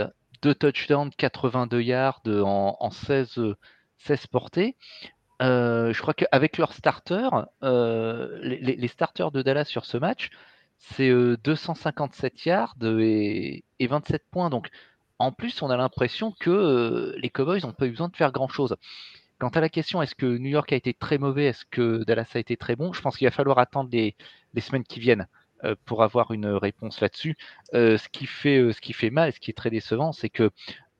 2 0.42 0.54
touchdowns, 0.54 1.10
82 1.16 1.80
yards 1.82 2.22
en, 2.26 2.76
en 2.80 2.90
16, 2.90 3.38
euh, 3.38 3.56
16 3.98 4.26
portées. 4.28 4.76
Euh, 5.42 5.92
je 5.92 6.00
crois 6.00 6.14
qu'avec 6.14 6.56
leurs 6.58 6.72
starters, 6.72 7.46
euh, 7.62 8.38
les, 8.42 8.88
starters 8.88 9.32
de 9.32 9.42
Dallas 9.42 9.64
sur 9.64 9.84
ce 9.84 9.96
match, 9.96 10.30
c'est 10.78 11.08
euh, 11.08 11.36
257 11.44 12.44
yards 12.44 12.76
et, 12.84 13.64
et 13.78 13.86
27 13.86 14.22
points. 14.30 14.50
Donc, 14.50 14.68
en 15.18 15.32
plus, 15.32 15.62
on 15.62 15.70
a 15.70 15.76
l'impression 15.76 16.32
que 16.32 16.50
euh, 16.50 17.14
les 17.18 17.30
Cowboys 17.30 17.60
n'ont 17.62 17.72
pas 17.72 17.86
eu 17.86 17.90
besoin 17.90 18.08
de 18.08 18.16
faire 18.16 18.32
grand-chose. 18.32 18.76
Quant 19.42 19.48
à 19.48 19.60
la 19.60 19.68
question, 19.68 20.00
est-ce 20.00 20.14
que 20.14 20.38
New 20.38 20.50
York 20.50 20.72
a 20.72 20.76
été 20.76 20.94
très 20.94 21.18
mauvais, 21.18 21.46
est-ce 21.46 21.64
que 21.68 22.04
Dallas 22.04 22.30
a 22.34 22.38
été 22.38 22.56
très 22.56 22.76
bon 22.76 22.92
Je 22.92 23.00
pense 23.00 23.16
qu'il 23.16 23.26
va 23.26 23.32
falloir 23.32 23.58
attendre 23.58 23.90
les, 23.90 24.14
semaines 24.60 24.84
qui 24.84 25.00
viennent 25.00 25.26
euh, 25.64 25.74
pour 25.84 26.04
avoir 26.04 26.30
une 26.30 26.46
réponse 26.46 27.00
là-dessus. 27.00 27.36
Euh, 27.74 27.98
ce, 27.98 28.08
qui 28.08 28.26
fait, 28.26 28.58
euh, 28.58 28.72
ce 28.72 28.80
qui 28.80 28.94
mal, 29.10 29.32
ce 29.32 29.40
qui 29.40 29.50
est 29.50 29.54
très 29.54 29.70
décevant, 29.70 30.12
c'est 30.12 30.28
que 30.30 30.52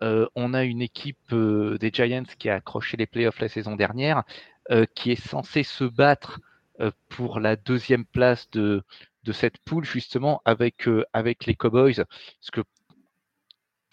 euh, 0.03 0.27
on 0.35 0.55
a 0.55 0.65
une 0.65 0.83
équipe 0.83 1.33
euh, 1.33 1.79
des 1.79 1.93
Giants 1.93 2.25
qui 2.37 2.49
a 2.49 2.57
accroché 2.57 2.97
les 2.97 3.07
playoffs 3.07 3.39
la 3.39 3.49
saison 3.49 3.77
dernière, 3.77 4.25
euh, 4.73 4.87
qui 4.93 5.13
est 5.13 5.25
censée 5.25 5.63
se 5.63 5.85
battre 5.85 6.41
euh, 6.81 6.91
pour 7.11 7.39
la 7.39 7.55
deuxième 7.55 8.05
place 8.05 8.51
de, 8.51 8.83
cette 9.31 9.59
poule, 9.59 9.85
justement, 9.85 10.43
avec, 10.45 10.89
euh, 10.89 11.05
les 11.47 11.55
Cowboys. 11.55 12.05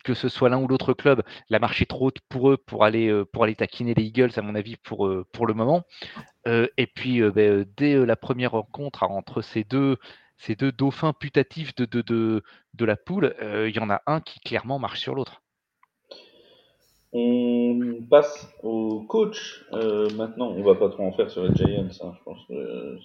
Que 0.04 0.14
ce 0.14 0.30
soit 0.30 0.50
l'un 0.50 0.60
ou 0.60 0.68
l'autre 0.68 0.94
club, 0.94 1.24
la 1.50 1.60
marche 1.60 1.82
est 1.82 1.86
trop 1.86 2.08
haute 2.08 2.20
pour 2.30 2.52
eux 2.52 2.58
pour 2.58 2.84
aller, 2.84 3.24
pour 3.32 3.44
aller 3.44 3.56
taquiner 3.56 3.94
les 3.94 4.04
Eagles, 4.04 4.32
à 4.36 4.42
mon 4.42 4.56
avis, 4.56 4.78
pour, 4.78 5.08
le 5.08 5.54
moment. 5.54 5.84
Et 6.46 6.88
puis, 6.88 7.22
ben, 7.32 7.66
dès 7.78 8.06
la 8.06 8.16
première 8.16 8.52
rencontre 8.52 9.04
entre 9.04 9.42
ces 9.42 9.64
deux, 9.64 9.98
ces 10.38 10.56
deux 10.56 10.72
dauphins 10.72 11.14
putatifs 11.14 11.76
de, 11.76 12.42
la 12.80 12.96
poule, 12.96 13.36
il 13.42 13.76
y 13.76 13.80
en 13.80 13.90
a 13.90 14.02
un 14.08 14.22
qui 14.22 14.40
clairement 14.40 14.80
marche 14.80 15.00
sur 15.00 15.16
l'autre. 15.16 15.42
On 17.12 18.04
passe 18.10 18.48
au 18.62 19.02
coach. 19.02 19.66
Euh, 19.74 20.10
maintenant, 20.16 20.50
on 20.52 20.62
va 20.64 20.76
pas 20.76 20.90
trop 20.90 21.04
en 21.04 21.12
faire 21.12 21.30
sur 21.32 21.44
les 21.44 21.56
Giants. 21.56 21.88
hein. 22.04 22.14
Je 22.18 22.24
pense 22.24 22.46
que 22.48 22.54
euh, 22.54 22.98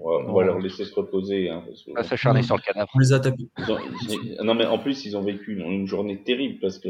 on 0.00 0.08
va, 0.08 0.30
on 0.30 0.32
va 0.32 0.44
leur 0.44 0.58
laisser 0.58 0.84
se 0.86 0.94
reposer. 0.94 1.50
Hein, 1.50 1.62
parce 1.66 1.82
que, 1.82 1.92
Pas 1.92 2.02
bon, 2.02 2.08
s'acharner 2.08 2.42
sur 2.42 2.56
le 2.56 2.62
cadavre. 2.62 2.88
On 2.94 2.98
les 2.98 3.12
a 3.12 3.20
tapés. 3.20 3.48
non, 4.42 4.54
mais 4.54 4.64
en 4.64 4.78
plus, 4.78 5.04
ils 5.04 5.16
ont 5.16 5.22
vécu 5.22 5.52
une, 5.58 5.70
une 5.70 5.86
journée 5.86 6.22
terrible 6.22 6.58
parce 6.60 6.78
que 6.78 6.88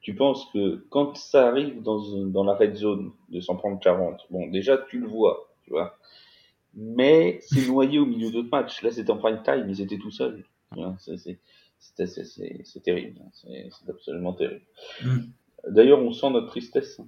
tu 0.00 0.14
penses 0.14 0.48
que 0.52 0.84
quand 0.90 1.16
ça 1.16 1.48
arrive 1.48 1.82
dans, 1.82 2.00
dans 2.26 2.44
la 2.44 2.54
red 2.54 2.76
zone 2.76 3.12
de 3.30 3.40
s'en 3.40 3.56
prendre 3.56 3.80
40, 3.80 4.20
bon, 4.30 4.48
déjà, 4.48 4.78
tu 4.78 5.00
le 5.00 5.08
vois, 5.08 5.48
tu 5.64 5.70
vois. 5.70 5.96
Mais 6.74 7.40
c'est 7.42 7.66
noyé 7.66 7.98
au 7.98 8.06
milieu 8.06 8.30
d'autres 8.30 8.48
matchs. 8.50 8.80
Là, 8.82 8.90
c'était 8.92 9.10
en 9.10 9.18
prime 9.18 9.42
time, 9.44 9.66
ils 9.68 9.80
étaient 9.80 9.98
tout 9.98 10.10
seuls. 10.12 10.44
C'est- 10.98 11.16
c'est- 11.18 11.38
c'est- 11.78 12.06
c'est- 12.06 12.24
c'est- 12.24 12.60
c'est 12.64 12.82
terrible. 12.82 13.20
hein. 13.22 13.28
C'est 13.32 13.68
c'est 13.70 13.90
absolument 13.90 14.32
terrible. 14.32 14.62
Mm. 15.04 15.18
D'ailleurs, 15.68 16.00
on 16.00 16.12
sent 16.12 16.30
notre 16.30 16.48
tristesse. 16.48 17.00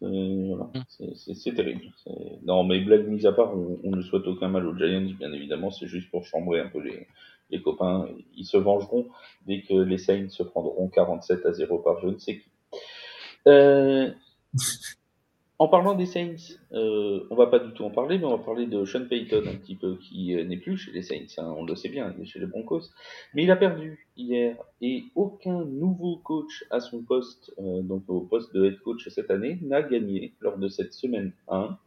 C'est- 0.00 0.46
Voilà, 0.48 0.64
Mm. 0.74 0.82
c'est- 0.88 1.14
c'est 1.16 1.34
c'est 1.34 1.54
terrible. 1.54 1.84
C'est- 2.04 2.40
Non, 2.44 2.64
mais 2.64 2.80
blague 2.80 3.06
mise 3.06 3.24
à 3.26 3.32
part, 3.32 3.56
on, 3.56 3.78
on 3.84 3.90
ne 3.90 4.02
souhaite 4.02 4.26
aucun 4.26 4.48
mal 4.48 4.66
aux 4.66 4.76
Giants, 4.76 5.14
bien 5.18 5.32
évidemment. 5.32 5.70
C'est 5.70 5.86
juste 5.86 6.10
pour 6.10 6.24
chambrer 6.24 6.60
un 6.60 6.68
peu 6.68 6.80
les, 6.80 7.06
les 7.50 7.62
copains. 7.62 8.08
Ils 8.36 8.44
se 8.46 8.56
vengeront 8.56 9.06
dès 9.46 9.62
que 9.62 9.74
les 9.74 9.98
Saints 9.98 10.28
se 10.28 10.42
prendront 10.42 10.88
47 10.88 11.46
à 11.46 11.52
0 11.52 11.78
par 11.78 12.00
je 12.00 12.08
ne 12.08 12.18
sais 12.18 12.38
qui? 12.40 12.50
Euh, 13.46 14.10
en 15.62 15.68
parlant 15.68 15.94
des 15.94 16.06
Saints, 16.06 16.58
euh, 16.72 17.24
on 17.30 17.36
va 17.36 17.46
pas 17.46 17.60
du 17.60 17.72
tout 17.72 17.84
en 17.84 17.90
parler, 17.90 18.18
mais 18.18 18.24
on 18.24 18.36
va 18.36 18.42
parler 18.42 18.66
de 18.66 18.84
Sean 18.84 19.06
Payton 19.06 19.44
un 19.46 19.54
petit 19.54 19.76
peu, 19.76 19.94
qui 19.94 20.34
euh, 20.34 20.42
n'est 20.42 20.56
plus 20.56 20.76
chez 20.76 20.90
les 20.90 21.02
Saints, 21.02 21.38
hein, 21.38 21.54
on 21.56 21.64
le 21.64 21.76
sait 21.76 21.88
bien, 21.88 22.12
il 22.18 22.22
est 22.22 22.26
chez 22.26 22.40
les 22.40 22.46
Broncos. 22.46 22.90
Mais 23.32 23.44
il 23.44 23.50
a 23.52 23.54
perdu 23.54 24.08
hier, 24.16 24.56
et 24.80 25.04
aucun 25.14 25.64
nouveau 25.64 26.16
coach 26.16 26.64
à 26.72 26.80
son 26.80 27.04
poste, 27.04 27.54
euh, 27.60 27.80
donc 27.82 28.02
au 28.08 28.22
poste 28.22 28.52
de 28.52 28.64
head 28.64 28.80
coach 28.80 29.08
cette 29.08 29.30
année, 29.30 29.60
n'a 29.62 29.82
gagné 29.82 30.34
lors 30.40 30.58
de 30.58 30.66
cette 30.66 30.94
semaine 30.94 31.32
1. 31.46 31.78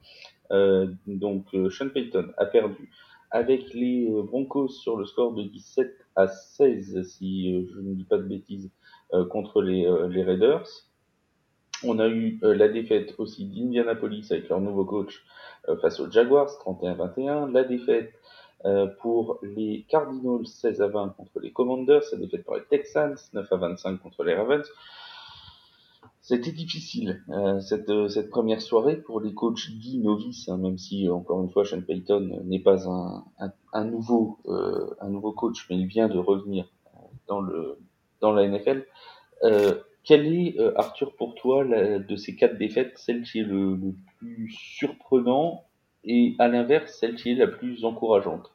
Euh, 0.52 0.88
donc 1.08 1.48
Sean 1.70 1.90
Payton 1.90 2.32
a 2.38 2.46
perdu 2.46 2.90
avec 3.30 3.74
les 3.74 4.08
Broncos 4.24 4.70
sur 4.70 4.96
le 4.96 5.04
score 5.04 5.34
de 5.34 5.44
17 5.44 5.94
à 6.16 6.30
16, 6.30 7.06
si 7.10 7.68
je 7.68 7.80
ne 7.82 7.94
dis 7.94 8.06
pas 8.06 8.20
de 8.20 8.24
bêtises, 8.24 8.72
contre 9.30 9.62
les 9.62 10.24
Raiders. 10.24 10.88
On 11.84 12.00
a 12.00 12.08
eu 12.08 12.40
euh, 12.44 12.56
la 12.56 12.68
défaite 12.68 13.16
aussi 13.18 13.46
d'Indianapolis 13.46 14.32
avec 14.32 14.50
leur 14.50 14.62
nouveau 14.62 14.86
coach 14.86 15.24
euh, 15.68 15.78
face 15.78 16.00
aux 16.00 16.10
Jaguars 16.10 16.50
31-21. 16.66 17.52
La 17.52 17.64
défaite 17.64 18.14
euh, 18.66 18.88
pour 19.02 19.40
les 19.44 19.86
Cardinals 19.90 20.48
16 20.48 20.82
à 20.82 20.88
20 20.88 21.10
contre 21.10 21.40
les 21.40 21.52
Commanders. 21.52 22.02
La 22.12 22.18
défaite 22.18 22.44
pour 22.46 22.56
les 22.56 22.64
Texans 22.64 23.16
9 23.34 23.52
à 23.52 23.56
25 23.58 23.98
contre 23.98 24.24
les 24.24 24.34
Ravens. 24.34 24.68
C'était 26.22 26.52
difficile 26.52 27.24
euh, 27.30 27.60
cette, 27.60 28.30
première 28.32 28.62
soirée 28.62 28.96
pour 28.96 29.22
les 29.22 29.36
coachs 29.36 29.70
dits 29.70 30.00
novices, 30.00 30.50
hein, 30.50 30.58
même 30.58 30.80
si 30.80 31.08
encore 31.08 31.44
une 31.44 31.52
fois 31.52 31.66
Sean 31.66 31.82
Payton 31.82 32.42
n'est 32.46 32.62
pas 32.62 32.90
un, 32.90 33.86
nouveau 33.86 34.40
coach, 35.38 35.68
mais 35.70 35.78
il 35.78 35.86
vient 35.86 36.08
de 36.08 36.18
revenir 36.18 36.66
dans 37.28 37.42
le 37.42 37.78
dans 38.22 38.32
la 38.32 38.48
NFL. 38.48 38.88
Euh, 40.06 40.08
quel 40.08 40.28
est, 40.34 40.60
euh, 40.60 40.72
Arthur, 40.78 41.16
pour 41.16 41.36
toi, 41.36 41.64
la- 41.64 42.00
de 42.00 42.16
ces 42.16 42.36
quatre 42.36 42.58
défaites, 42.58 42.94
celle 42.98 43.24
qui 43.24 43.40
est 43.40 43.44
le, 43.44 43.76
le 43.76 43.96
plus 44.20 44.50
surprenant 44.52 45.66
et 46.04 46.36
à 46.40 46.48
l'inverse, 46.48 46.98
celle 47.00 47.16
qui 47.16 47.32
est 47.32 47.36
la 47.36 47.48
plus 47.48 47.84
encourageante? 47.84 48.52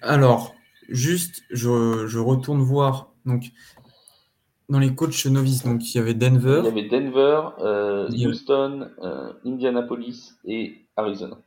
Alors, 0.00 0.54
juste, 0.88 1.42
je, 1.50 2.06
je 2.06 2.18
retourne 2.18 2.60
voir. 2.60 3.12
Donc, 3.26 3.50
dans 4.68 4.78
les 4.78 4.94
coachs 4.94 5.26
novices, 5.26 5.64
donc 5.64 5.82
il 5.94 5.98
y 5.98 6.00
avait 6.00 6.14
Denver. 6.14 6.60
Il 6.62 6.66
y 6.66 6.68
avait 6.68 6.88
Denver, 6.88 7.40
euh, 7.60 8.06
Il 8.10 8.18
y 8.18 8.24
avait- 8.24 8.32
Houston, 8.34 8.90
euh, 9.02 9.32
Indianapolis 9.44 10.34
et 10.44 10.86
Arizona. 10.96 11.38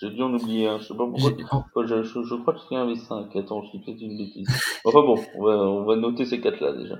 J'ai 0.00 0.10
dû 0.10 0.22
en 0.22 0.32
oublier 0.32 0.66
un. 0.66 0.78
Je 0.78 0.84
sais 0.84 0.96
pas 0.96 1.06
pourquoi. 1.06 1.86
Je, 1.86 2.02
je, 2.02 2.22
je, 2.22 2.34
crois 2.36 2.54
que 2.54 2.60
c'est 2.68 2.74
un 2.74 2.86
V5. 2.86 3.38
Attends, 3.38 3.62
je 3.64 3.70
dis 3.70 3.84
peut-être 3.84 4.00
une 4.00 4.16
bêtise. 4.16 4.48
Enfin 4.84 5.02
bon, 5.02 5.22
on 5.36 5.44
va, 5.44 5.52
on 5.58 5.84
va 5.84 5.96
noter 5.96 6.24
ces 6.24 6.40
quatre-là 6.40 6.72
déjà. 6.72 6.96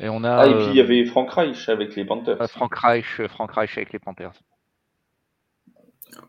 Et 0.00 0.08
on 0.08 0.24
a. 0.24 0.30
Ah, 0.30 0.46
et 0.48 0.54
puis 0.54 0.66
il 0.70 0.76
y 0.76 0.80
avait 0.80 1.04
Frank 1.04 1.30
Reich 1.30 1.68
avec 1.68 1.94
les 1.94 2.04
Panthers. 2.04 2.50
Frank 2.50 2.74
Reich, 2.74 3.20
Frank 3.28 3.52
Reich 3.52 3.76
avec 3.76 3.92
les 3.92 3.98
Panthers. 4.00 4.32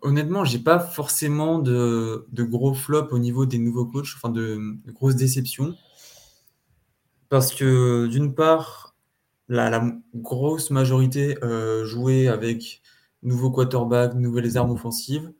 Honnêtement, 0.03 0.45
j'ai 0.45 0.59
pas 0.59 0.79
forcément 0.79 1.57
de, 1.57 2.27
de, 2.31 2.43
gros 2.43 2.75
flops 2.75 3.11
au 3.11 3.17
niveau 3.17 3.47
des 3.47 3.57
nouveaux 3.57 3.85
coachs, 3.85 4.13
enfin 4.15 4.29
de, 4.29 4.59
de 4.85 4.91
grosses 4.91 5.15
déceptions. 5.15 5.73
Parce 7.29 7.51
que 7.51 8.05
d'une 8.07 8.35
part, 8.35 8.95
la, 9.47 9.71
la, 9.71 9.83
grosse 10.13 10.69
majorité 10.69 11.37
euh, 11.43 11.83
jouait 11.85 12.27
avec 12.27 12.81
nouveau 13.23 13.49
quarterback, 13.49 14.13
nouvelles 14.13 14.57
armes 14.57 14.71
offensives. 14.71 15.31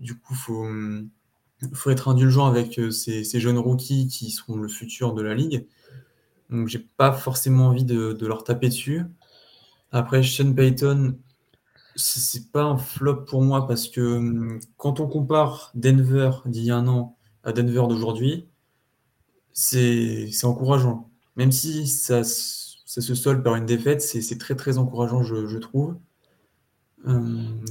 Du 0.00 0.18
coup, 0.18 0.34
faut, 0.34 0.66
faut, 1.74 1.90
être 1.90 2.08
indulgent 2.08 2.46
avec 2.46 2.78
euh, 2.78 2.90
ces, 2.90 3.40
jeunes 3.40 3.58
rookies 3.58 4.08
qui 4.08 4.30
seront 4.30 4.56
le 4.56 4.68
futur 4.68 5.14
de 5.14 5.22
la 5.22 5.34
ligue. 5.34 5.66
Donc, 6.50 6.68
j'ai 6.68 6.78
pas 6.78 7.12
forcément 7.12 7.68
envie 7.68 7.84
de, 7.84 8.16
leur 8.26 8.44
taper 8.44 8.68
dessus. 8.68 9.04
Après, 9.90 10.22
Sean 10.22 10.52
Payton, 10.52 11.18
c'est 11.96 12.50
pas 12.52 12.62
un 12.62 12.78
flop 12.78 13.24
pour 13.24 13.42
moi 13.42 13.66
parce 13.66 13.88
que 13.88 14.58
quand 14.76 15.00
on 15.00 15.06
compare 15.06 15.70
Denver 15.74 16.30
d'il 16.46 16.64
y 16.64 16.70
a 16.70 16.76
un 16.76 16.88
an 16.88 17.16
à 17.44 17.52
Denver 17.52 17.84
d'aujourd'hui, 17.88 18.48
c'est 19.52 20.30
encourageant. 20.44 21.10
Même 21.36 21.52
si 21.52 21.86
ça, 21.86 22.24
se 22.24 23.14
solde 23.14 23.42
par 23.42 23.56
une 23.56 23.66
défaite, 23.66 24.02
c'est 24.02 24.38
très 24.38 24.54
très 24.54 24.78
encourageant, 24.78 25.22
je 25.22 25.58
trouve. 25.58 25.96
Euh, 27.06 27.20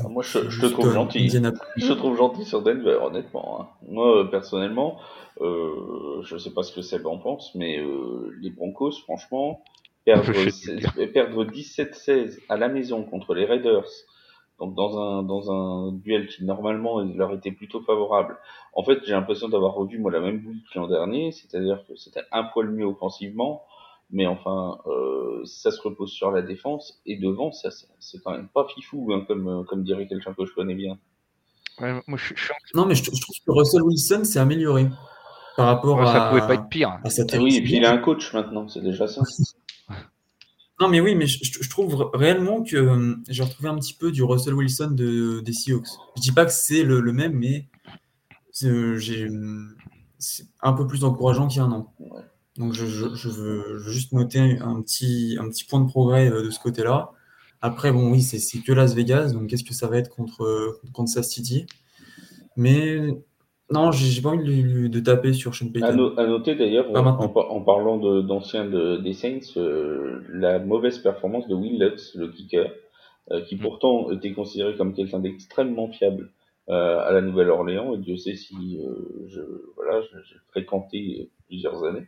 moi, 0.10 0.24
je, 0.24 0.50
je 0.50 0.62
te 0.62 0.66
trouve 0.68 0.94
gentil. 0.94 1.30
Je 1.30 1.88
te 1.88 1.94
trouve 1.94 2.18
gentil 2.18 2.46
sur 2.46 2.62
Denver, 2.62 3.00
honnêtement. 3.02 3.62
Hein. 3.62 3.68
Moi, 3.88 4.18
euh, 4.18 4.24
personnellement, 4.26 5.00
euh, 5.40 6.22
je 6.24 6.38
sais 6.38 6.52
pas 6.52 6.64
ce 6.64 6.74
que 6.74 6.82
Seb 6.82 7.06
en 7.06 7.18
pense, 7.18 7.56
mais 7.56 7.80
euh, 7.80 8.36
les 8.42 8.50
Broncos, 8.50 8.92
franchement, 9.04 9.64
perdre, 10.06 10.32
perdre 11.14 11.46
17-16 11.46 12.40
à 12.50 12.58
la 12.58 12.68
maison 12.68 13.04
contre 13.04 13.34
les 13.34 13.46
Raiders, 13.46 13.88
donc 14.60 14.76
dans 14.76 15.00
un 15.00 15.24
dans 15.24 15.52
un 15.52 15.92
duel 15.94 16.28
qui 16.28 16.44
normalement 16.44 17.02
leur 17.02 17.34
était 17.34 17.52
plutôt 17.52 17.82
favorable. 17.82 18.38
En 18.74 18.84
fait, 18.84 19.00
j'ai 19.06 19.14
l'impression 19.14 19.50
d'avoir 19.50 19.74
revu 19.74 19.98
moi 19.98 20.12
la 20.12 20.20
même 20.20 20.40
bouille 20.40 20.64
que 20.72 20.80
l'an 20.80 20.88
dernier, 20.88 21.32
c'est-à-dire 21.32 21.84
que 21.88 21.96
c'était 21.96 22.22
un 22.32 22.44
poil 22.44 22.70
mieux 22.70 22.86
offensivement, 22.86 23.64
mais 24.12 24.26
enfin, 24.28 24.78
euh, 24.88 25.42
ça 25.46 25.72
se 25.72 25.82
repose 25.82 26.12
sur 26.12 26.32
la 26.32 26.42
défense 26.42 27.02
et 27.06 27.18
devant, 27.18 27.52
ça, 27.52 27.70
c'est 28.00 28.22
quand 28.24 28.32
même 28.32 28.50
pas 28.54 28.68
fifou, 28.74 29.12
hein, 29.14 29.24
comme 29.28 29.66
comme 29.68 29.84
dirait 29.84 30.08
quelqu'un 30.08 30.34
que 30.34 30.46
je 30.46 30.54
connais 30.54 30.76
bien. 30.76 30.98
Ouais, 31.80 32.02
moi, 32.08 32.18
je, 32.18 32.34
je... 32.36 32.52
Non, 32.76 32.86
mais 32.86 32.96
je, 32.96 33.04
je, 33.04 33.22
trouve 33.22 33.36
que 33.46 33.52
Russell 33.52 33.82
Wilson 33.84 34.24
s'est 34.24 34.40
amélioré 34.40 34.88
par 35.56 35.68
rapport 35.68 35.98
ouais, 35.98 36.08
à. 36.08 36.14
Ça 36.14 36.30
pouvait 36.30 36.48
pas 36.48 36.56
être 36.56 36.70
pire. 36.70 37.00
À 37.04 37.10
cette 37.10 37.34
oui, 37.34 37.58
et 37.58 37.62
puis 37.62 37.78
il 37.78 37.86
a 37.86 37.92
un 37.92 37.98
coach 37.98 38.34
maintenant, 38.34 38.68
c'est 38.68 38.82
déjà 38.82 39.08
ça. 39.08 39.22
Non, 40.80 40.88
mais 40.88 41.00
oui, 41.00 41.14
mais 41.14 41.28
je, 41.28 41.38
je 41.44 41.70
trouve 41.70 42.10
réellement 42.12 42.64
que 42.64 42.76
euh, 42.76 43.16
j'ai 43.30 43.44
retrouvé 43.44 43.70
un 43.70 43.76
petit 43.76 43.94
peu 43.94 44.12
du 44.12 44.24
Russell 44.24 44.56
Wilson 44.56 44.90
de, 44.94 45.40
des 45.42 45.54
Seahawks. 45.54 45.86
Je 46.16 46.22
dis 46.22 46.32
pas 46.32 46.44
que 46.44 46.52
c'est 46.52 46.82
le, 46.82 47.02
le, 47.02 47.14
même, 47.14 47.34
mais 47.34 47.68
c'est 48.52 48.68
un 50.64 50.74
peu 50.74 50.88
plus 50.88 51.04
encourageant 51.04 51.48
qu'il 51.48 51.60
y 51.60 51.62
a 51.62 51.66
un 51.66 51.72
an. 51.72 51.94
Donc 52.62 52.74
je, 52.74 52.86
je, 52.86 53.14
je, 53.16 53.30
veux, 53.30 53.80
juste 53.80 54.14
noter 54.14 54.60
un 54.62 54.82
petit, 54.82 55.38
un 55.40 55.50
petit 55.50 55.66
point 55.66 55.82
de 55.82 55.88
progrès 55.88 56.30
euh, 56.30 56.44
de 56.44 56.50
ce 56.52 56.60
côté-là. 56.60 57.12
Après, 57.62 57.92
bon, 57.92 58.12
oui, 58.12 58.22
c'est 58.22 58.60
que 58.60 58.72
Las 58.72 58.96
Vegas, 58.96 59.34
donc 59.34 59.48
qu'est-ce 59.48 59.64
que 59.64 59.74
ça 59.74 59.88
va 59.88 59.98
être 59.98 60.10
contre, 60.10 60.80
contre 60.82 60.94
Kansas 60.94 61.30
City? 61.30 61.66
Mais 62.56 63.00
non, 63.72 63.92
j'ai 63.92 64.22
pas 64.22 64.30
envie 64.30 64.64
de, 64.64 64.88
de, 64.88 65.00
taper 65.00 65.32
sur 65.34 65.56
Sean 65.56 65.70
Payton. 65.72 65.88
À, 65.88 65.94
no, 65.94 66.20
à 66.20 66.28
noter 66.28 66.56
d'ailleurs, 66.56 66.92
en, 66.92 67.06
en, 67.06 67.62
parlant 67.62 67.98
d'anciens 68.22 68.66
de, 68.66 68.98
des 68.98 69.14
Saints, 69.14 69.40
euh, 69.58 70.22
la 70.30 70.60
mauvaise 70.60 71.00
performance 71.00 71.48
de 71.48 71.56
Will 71.56 71.80
Lutz, 71.80 72.14
le 72.16 72.28
kicker, 72.28 72.70
euh, 73.32 73.42
qui 73.42 73.56
mm. 73.56 73.60
pourtant 73.60 74.12
était 74.12 74.34
considéré 74.34 74.76
comme 74.76 74.94
quelqu'un 74.94 75.20
d'extrêmement 75.20 75.88
fiable 75.88 76.32
euh, 76.70 77.00
à 77.00 77.14
la 77.14 77.22
Nouvelle-Orléans, 77.22 77.94
et 77.94 77.98
Dieu 77.98 78.18
sait 78.18 78.36
si 78.36 78.80
je, 79.28 79.42
voilà, 79.78 80.02
j'ai 80.02 80.38
fréquenté 80.50 81.30
plusieurs 81.52 81.84
années. 81.84 82.08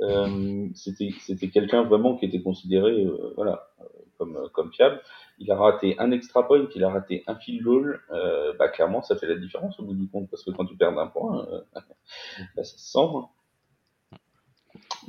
Euh, 0.00 0.66
C'était 0.74 1.48
quelqu'un 1.50 1.82
vraiment 1.82 2.16
qui 2.16 2.24
était 2.24 2.40
considéré 2.40 3.04
euh, 3.04 3.34
voilà, 3.36 3.68
comme, 4.16 4.48
comme 4.54 4.72
fiable 4.72 5.02
il 5.38 5.50
a 5.50 5.56
raté 5.56 5.96
un 5.98 6.10
extra 6.10 6.46
point, 6.46 6.68
il 6.74 6.84
a 6.84 6.90
raté 6.90 7.22
un 7.26 7.36
field 7.36 7.62
goal, 7.62 8.00
euh, 8.10 8.52
bah 8.58 8.68
clairement 8.68 9.02
ça 9.02 9.16
fait 9.16 9.26
la 9.26 9.36
différence 9.36 9.78
au 9.78 9.84
bout 9.84 9.94
du 9.94 10.08
compte 10.08 10.28
parce 10.30 10.44
que 10.44 10.50
quand 10.50 10.66
tu 10.66 10.76
perds 10.76 10.98
un 10.98 11.06
point, 11.06 11.46
euh, 11.48 11.60
bah, 12.56 12.64
ça 12.64 12.76
se 12.76 12.78
sent. 12.78 12.98
Hein. 12.98 13.28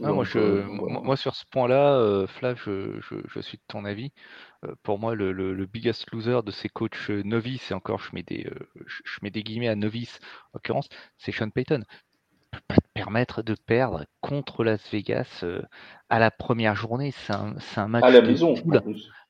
Ah, 0.02 0.14
moi, 0.14 0.24
je, 0.24 0.40
euh, 0.40 0.66
voilà. 0.80 1.02
moi, 1.02 1.18
sur 1.18 1.36
ce 1.36 1.46
point-là, 1.46 1.98
euh, 1.98 2.26
Flav, 2.26 2.58
je, 2.64 3.02
je, 3.02 3.16
je, 3.28 3.40
suis 3.42 3.58
de 3.58 3.64
ton 3.68 3.84
avis. 3.84 4.14
Euh, 4.64 4.74
pour 4.84 4.98
moi, 4.98 5.14
le, 5.14 5.34
le, 5.34 5.54
le, 5.54 5.66
biggest 5.66 6.10
loser 6.12 6.42
de 6.44 6.52
ces 6.52 6.70
coachs 6.70 7.10
novices, 7.10 7.72
et 7.72 7.74
encore 7.74 8.00
je 8.00 8.12
mets 8.14 8.24
des, 8.24 8.50
je 8.86 9.20
mets 9.22 9.30
des 9.30 9.44
guillemets 9.44 9.68
à 9.68 9.76
novice 9.76 10.20
en 10.48 10.50
l'occurrence, 10.56 10.88
c'est 11.18 11.34
Sean 11.34 11.50
Payton. 11.50 11.84
Peut 12.52 12.62
pas 12.68 12.76
te 12.76 12.88
permettre 12.94 13.42
de 13.42 13.56
perdre 13.56 14.06
contre 14.22 14.64
Las 14.64 14.82
Vegas 14.92 15.44
à 16.10 16.20
la 16.20 16.32
première 16.32 16.76
journée. 16.76 17.12
C'est 17.12 17.34
un, 17.34 17.56
un, 17.78 17.88
match 17.88 18.04
à 18.04 18.12
la 18.12 18.22
maison. 18.22 18.56
Poule 18.56 18.82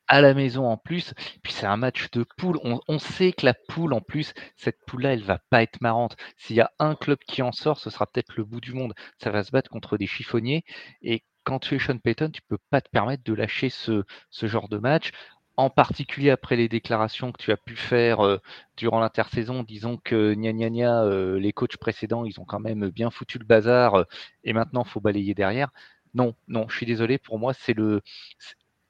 à 0.10 0.22
la 0.22 0.34
maison 0.34 0.66
en 0.66 0.76
plus. 0.76 1.14
Puis 1.44 1.54
c'est 1.54 1.68
un 1.68 1.78
match 1.78 2.10
de 2.12 2.26
poule. 2.38 2.60
On, 2.64 2.82
on, 2.90 3.00
sait 3.00 3.32
que 3.32 3.46
la 3.46 3.54
poule, 3.54 3.94
en 3.94 4.02
plus, 4.02 4.34
cette 4.58 4.84
poule-là, 4.86 5.14
elle 5.14 5.24
va 5.24 5.40
pas 5.50 5.62
être 5.62 5.80
marrante. 5.82 6.18
S'il 6.36 6.58
y 6.58 6.62
a 6.62 6.72
un 6.80 6.96
club 6.96 7.20
qui 7.26 7.42
en 7.42 7.54
sort, 7.54 7.80
ce 7.80 7.90
sera 7.90 8.08
peut-être 8.08 8.36
le 8.36 8.44
bout 8.44 8.60
du 8.60 8.74
monde. 8.74 8.94
Ça 9.20 9.30
va 9.30 9.44
se 9.44 9.52
battre 9.52 9.70
contre 9.70 9.98
des 9.98 10.08
chiffonniers. 10.08 10.66
Et 11.02 11.24
quand 11.44 11.60
tu 11.60 11.76
es 11.76 11.80
Sean 11.80 12.00
Payton, 12.00 12.32
tu 12.32 12.42
peux 12.42 12.58
pas 12.70 12.82
te 12.82 12.90
permettre 12.90 13.24
de 13.24 13.34
lâcher 13.34 13.70
ce, 13.70 14.04
ce 14.32 14.48
genre 14.48 14.68
de 14.68 14.80
match. 14.80 15.12
En 15.60 15.70
particulier 15.70 16.30
après 16.30 16.56
les 16.56 16.70
déclarations 16.70 17.34
que 17.34 17.38
tu 17.38 17.52
as 17.52 17.58
pu 17.58 17.76
faire 17.76 18.26
euh, 18.26 18.38
durant 18.78 19.02
l'intersaison, 19.02 19.62
disons 19.62 19.98
que 19.98 20.34
gna 20.34 20.54
gna 20.54 20.70
gna, 20.70 21.04
euh, 21.04 21.38
les 21.38 21.52
coachs 21.52 21.76
précédents, 21.76 22.24
ils 22.24 22.40
ont 22.40 22.46
quand 22.46 22.62
même 22.62 22.88
bien 22.88 23.10
foutu 23.10 23.40
le 23.40 23.44
bazar 23.44 23.96
euh, 23.96 24.04
et 24.46 24.54
maintenant 24.54 24.86
faut 24.86 25.02
balayer 25.02 25.34
derrière. 25.34 25.70
Non, 26.14 26.34
non, 26.48 26.70
je 26.70 26.78
suis 26.78 26.86
désolé. 26.86 27.18
Pour 27.18 27.40
moi, 27.40 27.54
c'est 27.54 27.74
le, 27.74 28.00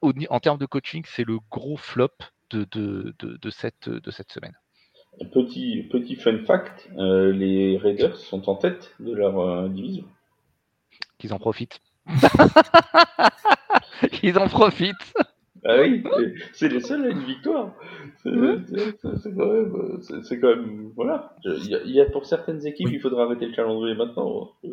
au, 0.00 0.12
en 0.28 0.38
termes 0.38 0.58
de 0.58 0.66
coaching, 0.66 1.02
c'est 1.08 1.24
le 1.24 1.38
gros 1.50 1.76
flop 1.76 2.10
de, 2.50 2.64
de, 2.70 3.16
de, 3.18 3.36
de, 3.36 3.50
cette, 3.50 3.88
de 3.88 4.10
cette 4.12 4.30
semaine. 4.30 4.54
Petit, 5.32 5.88
petit 5.90 6.14
fun 6.14 6.38
fact, 6.46 6.88
les 6.96 7.78
Raiders 7.78 8.14
sont 8.14 8.48
en 8.48 8.54
tête 8.54 8.94
de 9.00 9.12
leur 9.12 9.68
division. 9.70 10.04
Qu'ils 11.18 11.34
en 11.34 11.40
profitent. 11.40 11.80
Ils 14.22 14.38
en 14.38 14.46
profitent. 14.46 15.14
Ah 15.64 15.82
oui, 15.82 16.02
c'est 16.52 16.68
les 16.68 16.80
seuls 16.80 17.04
à 17.04 17.08
une 17.10 17.24
victoire. 17.24 17.74
C'est 18.22 18.30
quand 18.30 19.52
même, 19.52 19.98
c'est 20.22 20.40
quand 20.40 20.48
même, 20.48 20.92
voilà. 20.96 21.36
Il 21.44 21.80
y, 21.86 21.92
y, 21.92 22.00
a 22.00 22.06
pour 22.06 22.24
certaines 22.24 22.66
équipes, 22.66 22.88
oui. 22.88 22.94
il 22.94 23.00
faudra 23.00 23.24
arrêter 23.24 23.46
le 23.46 23.52
calendrier 23.54 23.94
maintenant. 23.94 24.52
Euh, 24.64 24.68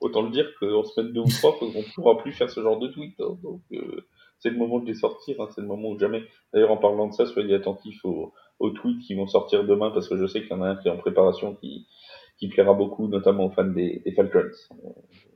autant 0.00 0.22
le 0.22 0.30
dire 0.30 0.46
qu'en 0.58 0.82
semaine 0.82 1.12
2 1.12 1.20
ou 1.20 1.28
3, 1.28 1.58
on 1.62 1.66
ne 1.66 1.94
pourra 1.94 2.18
plus 2.18 2.32
faire 2.32 2.50
ce 2.50 2.60
genre 2.60 2.78
de 2.78 2.88
tweet. 2.88 3.14
Hein, 3.20 3.38
donc, 3.42 3.60
euh, 3.72 4.06
c'est 4.38 4.50
le 4.50 4.56
moment 4.56 4.80
de 4.80 4.86
les 4.86 4.94
sortir, 4.94 5.40
hein, 5.40 5.48
c'est 5.54 5.60
le 5.60 5.68
moment 5.68 5.90
où 5.90 5.98
jamais. 5.98 6.22
D'ailleurs, 6.52 6.72
en 6.72 6.76
parlant 6.76 7.06
de 7.06 7.12
ça, 7.12 7.26
soyez 7.26 7.54
attentifs 7.54 8.04
aux, 8.04 8.32
aux, 8.58 8.70
tweets 8.70 9.00
qui 9.02 9.14
vont 9.14 9.26
sortir 9.26 9.64
demain, 9.64 9.90
parce 9.90 10.08
que 10.08 10.16
je 10.16 10.26
sais 10.26 10.40
qu'il 10.40 10.50
y 10.50 10.54
en 10.54 10.62
a 10.62 10.70
un 10.70 10.76
qui 10.76 10.88
est 10.88 10.90
en 10.90 10.98
préparation 10.98 11.54
qui, 11.54 11.86
qui 12.38 12.48
plaira 12.48 12.74
beaucoup, 12.74 13.08
notamment 13.08 13.46
aux 13.46 13.50
fans 13.50 13.64
des, 13.64 14.02
des 14.04 14.12
Falcons. 14.12 14.50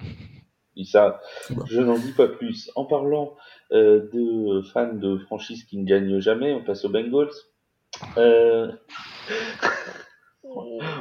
Et 0.78 0.84
ça, 0.84 1.20
je 1.70 1.80
n'en 1.80 1.98
dis 1.98 2.12
pas 2.12 2.28
plus. 2.28 2.70
En 2.74 2.84
parlant 2.84 3.34
euh, 3.34 3.36
de 3.70 4.62
fans 4.72 4.94
de 4.94 5.18
franchises 5.18 5.64
qui 5.64 5.78
ne 5.78 5.84
gagnent 5.84 6.20
jamais, 6.20 6.52
on 6.52 6.62
passe 6.62 6.84
aux 6.84 6.90
Bengals. 6.90 7.30
Euh... 8.16 8.72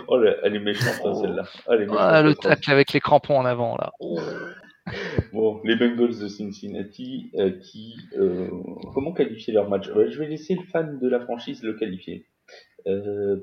Oh, 0.07 0.22
elle 0.43 0.55
est 0.55 0.59
méchante, 0.59 1.01
hein, 1.05 1.13
celle-là. 1.16 1.43
Oh, 1.68 1.95
ah, 1.97 2.22
le 2.22 2.36
tacle 2.36 2.72
avec 2.72 2.93
les 2.93 2.99
crampons 2.99 3.38
en 3.38 3.45
avant, 3.45 3.76
là. 3.78 3.93
Oh. 3.99 4.20
Bon, 5.34 5.61
les 5.63 5.76
Bengals 5.76 6.20
de 6.20 6.28
Cincinnati 6.28 7.32
euh, 7.36 7.51
qui. 7.59 7.95
Euh, 8.18 8.49
comment 8.93 9.13
qualifier 9.13 9.53
leur 9.53 9.70
match? 9.70 9.89
Euh, 9.89 10.09
Je 10.09 10.20
vais 10.20 10.28
laisser 10.28 10.55
le 10.55 10.63
fan 10.63 10.99
de 10.99 11.09
la 11.09 11.20
franchise 11.20 11.63
le 11.63 11.74
qualifier. 11.74 12.28
Euh, 12.88 13.38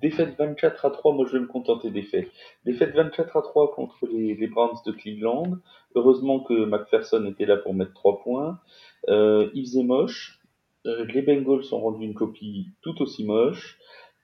défaite 0.00 0.36
24 0.38 0.84
à 0.84 0.90
3, 0.90 1.14
moi 1.14 1.26
je 1.26 1.32
vais 1.32 1.40
me 1.40 1.46
contenter 1.46 1.90
des 1.90 2.02
faits. 2.02 2.28
Défaite 2.64 2.94
24 2.94 3.36
à 3.36 3.42
3 3.42 3.74
contre 3.74 4.06
les, 4.06 4.46
Browns 4.46 4.78
de 4.86 4.92
Cleveland. 4.92 5.58
Heureusement 5.94 6.40
que 6.40 6.64
McPherson 6.64 7.24
était 7.26 7.46
là 7.46 7.56
pour 7.56 7.74
mettre 7.74 7.94
3 7.94 8.20
points. 8.22 8.60
Euh, 9.08 9.50
il 9.54 9.86
moche. 9.86 10.40
les 10.84 11.22
Bengals 11.22 11.72
ont 11.72 11.80
rendu 11.80 12.04
une 12.04 12.14
copie 12.14 12.68
tout 12.82 13.00
aussi 13.02 13.24
moche. 13.24 13.78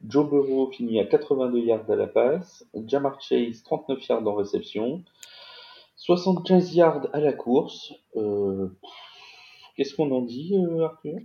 Joe 0.07 0.29
Burrow 0.29 0.71
finit 0.71 1.01
à 1.01 1.07
82 1.07 1.61
yards 1.61 1.91
à 1.91 1.97
la 1.97 2.07
passe, 2.07 2.67
Jamar 2.87 3.21
Chase 3.23 3.63
39 3.63 4.07
yards 4.07 4.27
en 4.27 4.35
réception, 4.35 5.03
75 5.97 6.75
yards 6.75 7.09
à 7.13 7.21
la 7.21 7.33
course. 7.33 7.95
Euh, 8.17 8.69
Qu'est-ce 9.77 9.95
qu'on 9.97 10.11
en 10.13 10.23
dit, 10.23 10.55
euh, 10.55 10.85
Arthur? 10.85 11.19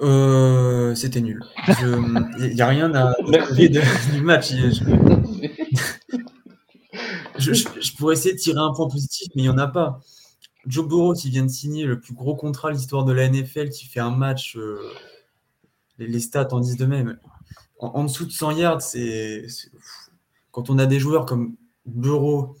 Euh, 0.00 0.94
C'était 0.94 1.20
nul. 1.20 1.42
Il 2.38 2.54
n'y 2.54 2.60
a 2.60 2.66
rien 2.66 2.94
à 2.94 3.14
Merci. 3.28 3.68
du 4.12 4.20
match. 4.20 4.52
Je, 7.38 7.52
je, 7.52 7.94
pourrais 7.96 8.14
essayer 8.14 8.34
de 8.34 8.40
tirer 8.40 8.58
un 8.58 8.72
point 8.72 8.88
positif, 8.88 9.28
mais 9.36 9.42
il 9.42 9.44
n'y 9.44 9.48
en 9.48 9.58
a 9.58 9.68
pas. 9.68 10.00
Joe 10.66 10.86
Burrow 10.86 11.14
qui 11.14 11.30
vient 11.30 11.44
de 11.44 11.50
signer 11.50 11.84
le 11.84 12.00
plus 12.00 12.14
gros 12.14 12.34
contrat 12.34 12.70
de 12.70 12.76
l'histoire 12.76 13.04
de 13.04 13.12
la 13.12 13.28
NFL, 13.28 13.70
qui 13.70 13.86
fait 13.86 14.00
un 14.00 14.10
match, 14.10 14.56
euh, 14.56 14.78
les, 15.98 16.20
stats 16.20 16.48
en 16.52 16.60
disent 16.60 16.76
de 16.76 16.86
même. 16.86 17.18
En, 17.78 18.04
dessous 18.04 18.26
de 18.26 18.32
100 18.32 18.50
yards, 18.52 18.82
c'est 18.82 19.46
quand 20.50 20.68
on 20.68 20.78
a 20.78 20.86
des 20.86 20.98
joueurs 20.98 21.26
comme 21.26 21.54
Burrow, 21.86 22.56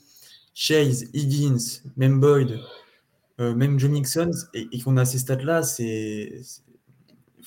Chase, 0.54 1.06
Higgins, 1.12 1.82
même 1.96 2.20
Boyd, 2.20 2.60
euh, 3.40 3.54
même 3.54 3.78
Joe 3.78 3.90
Mixon, 3.90 4.30
et, 4.54 4.80
qu'on 4.80 4.96
a 4.96 5.04
ces 5.04 5.18
stats-là, 5.18 5.62
c'est 5.62 6.40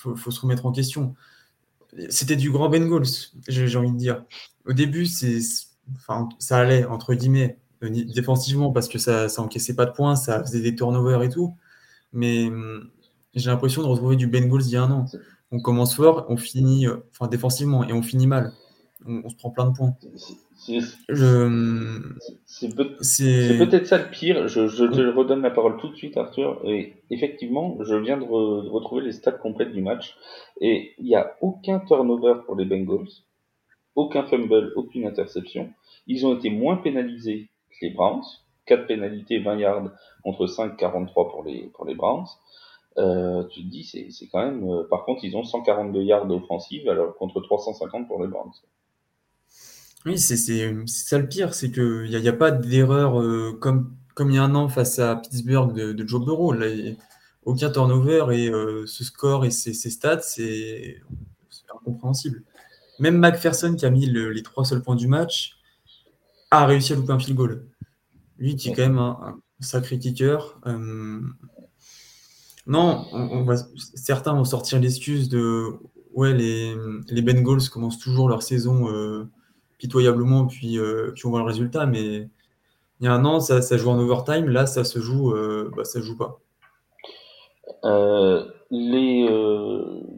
faut, 0.01 0.15
faut, 0.15 0.31
se 0.31 0.41
remettre 0.41 0.65
en 0.65 0.71
question. 0.71 1.15
C'était 2.09 2.35
du 2.35 2.51
grand 2.51 2.69
Bengals, 2.69 3.03
j'ai 3.47 3.77
envie 3.77 3.91
de 3.91 3.97
dire. 3.97 4.23
Au 4.65 4.73
début, 4.73 5.05
c'est 5.05 5.39
enfin, 5.95 6.29
ça 6.39 6.57
allait, 6.57 6.85
entre 6.85 7.13
guillemets, 7.13 7.57
euh, 7.83 7.89
défensivement, 7.89 8.71
parce 8.71 8.87
que 8.87 8.97
ça, 8.97 9.29
ça 9.29 9.41
encaissait 9.41 9.75
pas 9.75 9.85
de 9.85 9.91
points, 9.91 10.15
ça 10.15 10.41
faisait 10.43 10.61
des 10.61 10.75
turnovers 10.75 11.23
et 11.23 11.29
tout. 11.29 11.55
Mais 12.13 12.47
hum, 12.47 12.89
j'ai 13.33 13.49
l'impression 13.49 13.81
de 13.81 13.87
retrouver 13.87 14.15
du 14.15 14.27
Bengals 14.27 14.63
il 14.65 14.71
y 14.71 14.77
a 14.77 14.83
un 14.83 14.91
an. 14.91 15.05
On 15.51 15.59
commence 15.59 15.95
fort, 15.95 16.25
on 16.29 16.37
finit, 16.37 16.87
euh, 16.87 16.97
enfin, 17.11 17.27
défensivement, 17.27 17.83
et 17.83 17.93
on 17.93 18.01
finit 18.01 18.27
mal. 18.27 18.53
On, 19.05 19.29
se 19.29 19.35
prend 19.35 19.49
plein 19.49 19.65
de 19.65 19.75
points. 19.75 19.95
C'est 22.45 23.57
peut-être 23.57 23.88
ça 23.88 23.97
le 23.97 24.09
pire. 24.12 24.47
Je, 24.47 24.68
je, 24.68 24.86
te 24.86 25.01
redonne 25.01 25.41
la 25.41 25.49
parole 25.49 25.78
tout 25.78 25.89
de 25.89 25.95
suite, 25.95 26.18
Arthur. 26.18 26.62
Et 26.66 26.93
effectivement, 27.09 27.78
je 27.82 27.95
viens 27.95 28.18
de, 28.18 28.24
de 28.24 28.70
retrouver 28.70 29.01
les 29.01 29.12
stats 29.12 29.32
complètes 29.32 29.72
du 29.72 29.82
match. 29.82 30.16
Et 30.59 30.93
il 30.99 31.05
n'y 31.05 31.16
a 31.16 31.36
aucun 31.41 31.80
turnover 31.80 32.36
pour 32.45 32.55
les 32.55 32.66
Bengals, 32.66 33.09
aucun 33.95 34.24
fumble, 34.24 34.72
aucune 34.76 35.07
interception. 35.07 35.70
Ils 36.05 36.26
ont 36.26 36.36
été 36.36 36.49
moins 36.49 36.78
pénalisés 36.78 37.49
que 37.70 37.86
les 37.86 37.91
Browns. 37.91 38.24
4 38.68 38.86
pénalités, 38.86 39.39
20 39.39 39.57
yards 39.57 39.89
contre 40.24 40.45
5, 40.45 40.78
43 40.78 41.30
pour 41.30 41.43
les, 41.43 41.64
pour 41.74 41.86
les 41.86 41.95
Browns. 41.95 42.28
Euh, 42.97 43.43
tu 43.47 43.64
te 43.64 43.68
dis, 43.68 43.84
c'est 43.84 44.28
quand 44.32 44.43
même. 44.45 44.70
Euh, 44.70 44.84
par 44.89 45.05
contre, 45.05 45.24
ils 45.24 45.36
ont 45.36 45.43
142 45.43 46.03
yards 46.03 46.30
offensives 46.30 46.88
alors 46.89 47.16
contre 47.16 47.41
350 47.41 48.07
pour 48.07 48.22
les 48.22 48.28
Browns. 48.28 48.51
Oui, 50.05 50.17
c'est 50.17 50.37
ça 50.37 51.17
le 51.19 51.27
pire, 51.27 51.53
c'est 51.53 51.71
qu'il 51.71 52.07
y 52.09 52.27
a, 52.27 52.33
pas 52.33 52.51
d'erreur 52.51 53.21
euh, 53.21 53.57
comme, 53.59 53.95
il 54.19 54.33
y 54.33 54.37
a 54.37 54.43
un 54.43 54.55
an 54.55 54.67
face 54.67 54.99
à 54.99 55.15
Pittsburgh 55.15 55.73
de, 55.73 56.07
Joe 56.07 56.23
Burrow. 56.25 56.55
Aucun 57.43 57.71
turnover 57.71 58.25
et 58.35 58.51
ce 58.87 59.03
score 59.03 59.45
et 59.45 59.51
ces, 59.51 59.73
stats, 59.73 60.21
c'est 60.21 61.01
incompréhensible. 61.75 62.43
Même 62.99 63.17
McPherson 63.17 63.75
qui 63.75 63.85
a 63.85 63.89
mis 63.89 64.05
les 64.05 64.43
trois 64.43 64.65
seuls 64.65 64.81
points 64.81 64.95
du 64.95 65.07
match, 65.07 65.57
a 66.51 66.65
réussi 66.65 66.93
à 66.93 66.95
louper 66.97 67.13
un 67.13 67.19
field 67.19 67.35
goal. 67.35 67.65
Lui 68.37 68.55
qui 68.55 68.69
est 68.69 68.73
quand 68.73 68.83
même 68.83 68.99
un, 68.99 69.39
sacré 69.61 69.97
kicker. 69.97 70.59
Euh, 70.65 71.21
non, 72.67 73.05
certains 73.95 74.33
vont 74.33 74.45
sortir 74.45 74.79
l'excuse 74.79 75.29
de 75.29 75.67
ouais, 76.13 76.33
les, 76.33 77.21
Bengals 77.21 77.69
commencent 77.69 77.99
toujours 77.99 78.29
leur 78.29 78.43
saison 78.43 78.89
euh, 78.89 79.29
pitoyablement, 79.82 80.47
puis, 80.47 80.77
euh, 80.77 81.11
puis 81.15 81.25
on 81.25 81.32
voit 81.32 81.39
le 81.39 81.45
résultat, 81.45 81.86
mais 81.86 82.29
il 82.99 83.05
y 83.05 83.07
a 83.07 83.13
un 83.13 83.25
an, 83.25 83.39
ça, 83.39 83.61
ça 83.61 83.77
joue 83.77 83.89
en 83.89 83.99
overtime, 83.99 84.47
là, 84.47 84.65
ça 84.65 84.84
se 84.84 84.99
joue, 84.99 85.34
bah, 85.75 85.84
ça 85.84 85.99
joue 86.01 86.17
pas. 86.17 86.39
les, 88.69 89.27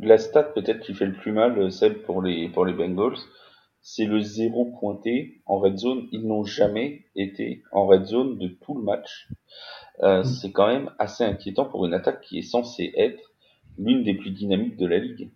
la 0.02 0.18
stat 0.18 0.44
peut-être 0.44 0.82
qui 0.82 0.94
fait 0.94 1.06
le 1.06 1.14
plus 1.14 1.32
mal, 1.32 1.72
celle 1.72 2.02
pour 2.04 2.22
les, 2.22 2.50
pour 2.50 2.66
les 2.66 2.74
Bengals, 2.74 3.18
c'est 3.84 4.06
le 4.06 4.22
zéro 4.22 4.66
pointé 4.80 5.42
en 5.46 5.60
red 5.60 5.78
zone. 5.78 6.08
Ils 6.14 6.26
n'ont 6.26 6.46
jamais 6.46 7.06
été 7.16 7.64
en 7.74 7.86
red 7.86 8.06
zone 8.06 8.40
de 8.40 8.48
tout 8.48 8.76
le 8.76 8.82
match. 8.82 9.28
Euh, 10.02 10.22
mm. 10.22 10.24
C'est 10.24 10.52
quand 10.54 10.68
même 10.68 10.90
assez 10.98 11.24
inquiétant 11.24 11.66
pour 11.66 11.86
une 11.86 11.94
attaque 11.94 12.22
qui 12.22 12.40
est 12.40 12.44
censée 12.44 12.94
être 12.96 13.32
l'une 13.78 14.04
des 14.04 14.14
plus 14.14 14.32
dynamiques 14.32 14.78
de 14.78 14.88
la 14.88 15.00
ligue. 15.00 15.32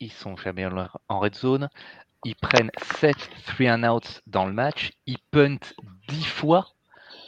Ils, 0.00 0.12
sont 0.12 0.36
jamais 0.36 0.66
en 1.08 1.18
red 1.18 1.34
zone. 1.34 1.70
Ils 2.24 2.36
prennent 2.36 2.70
7 3.00 3.14
3 3.46 3.66
and 3.72 3.84
outs 3.84 4.20
dans 4.26 4.46
le 4.46 4.52
match. 4.52 4.92
Ils 5.06 5.18
puntent 5.30 5.74
10 6.08 6.24
fois. 6.24 6.68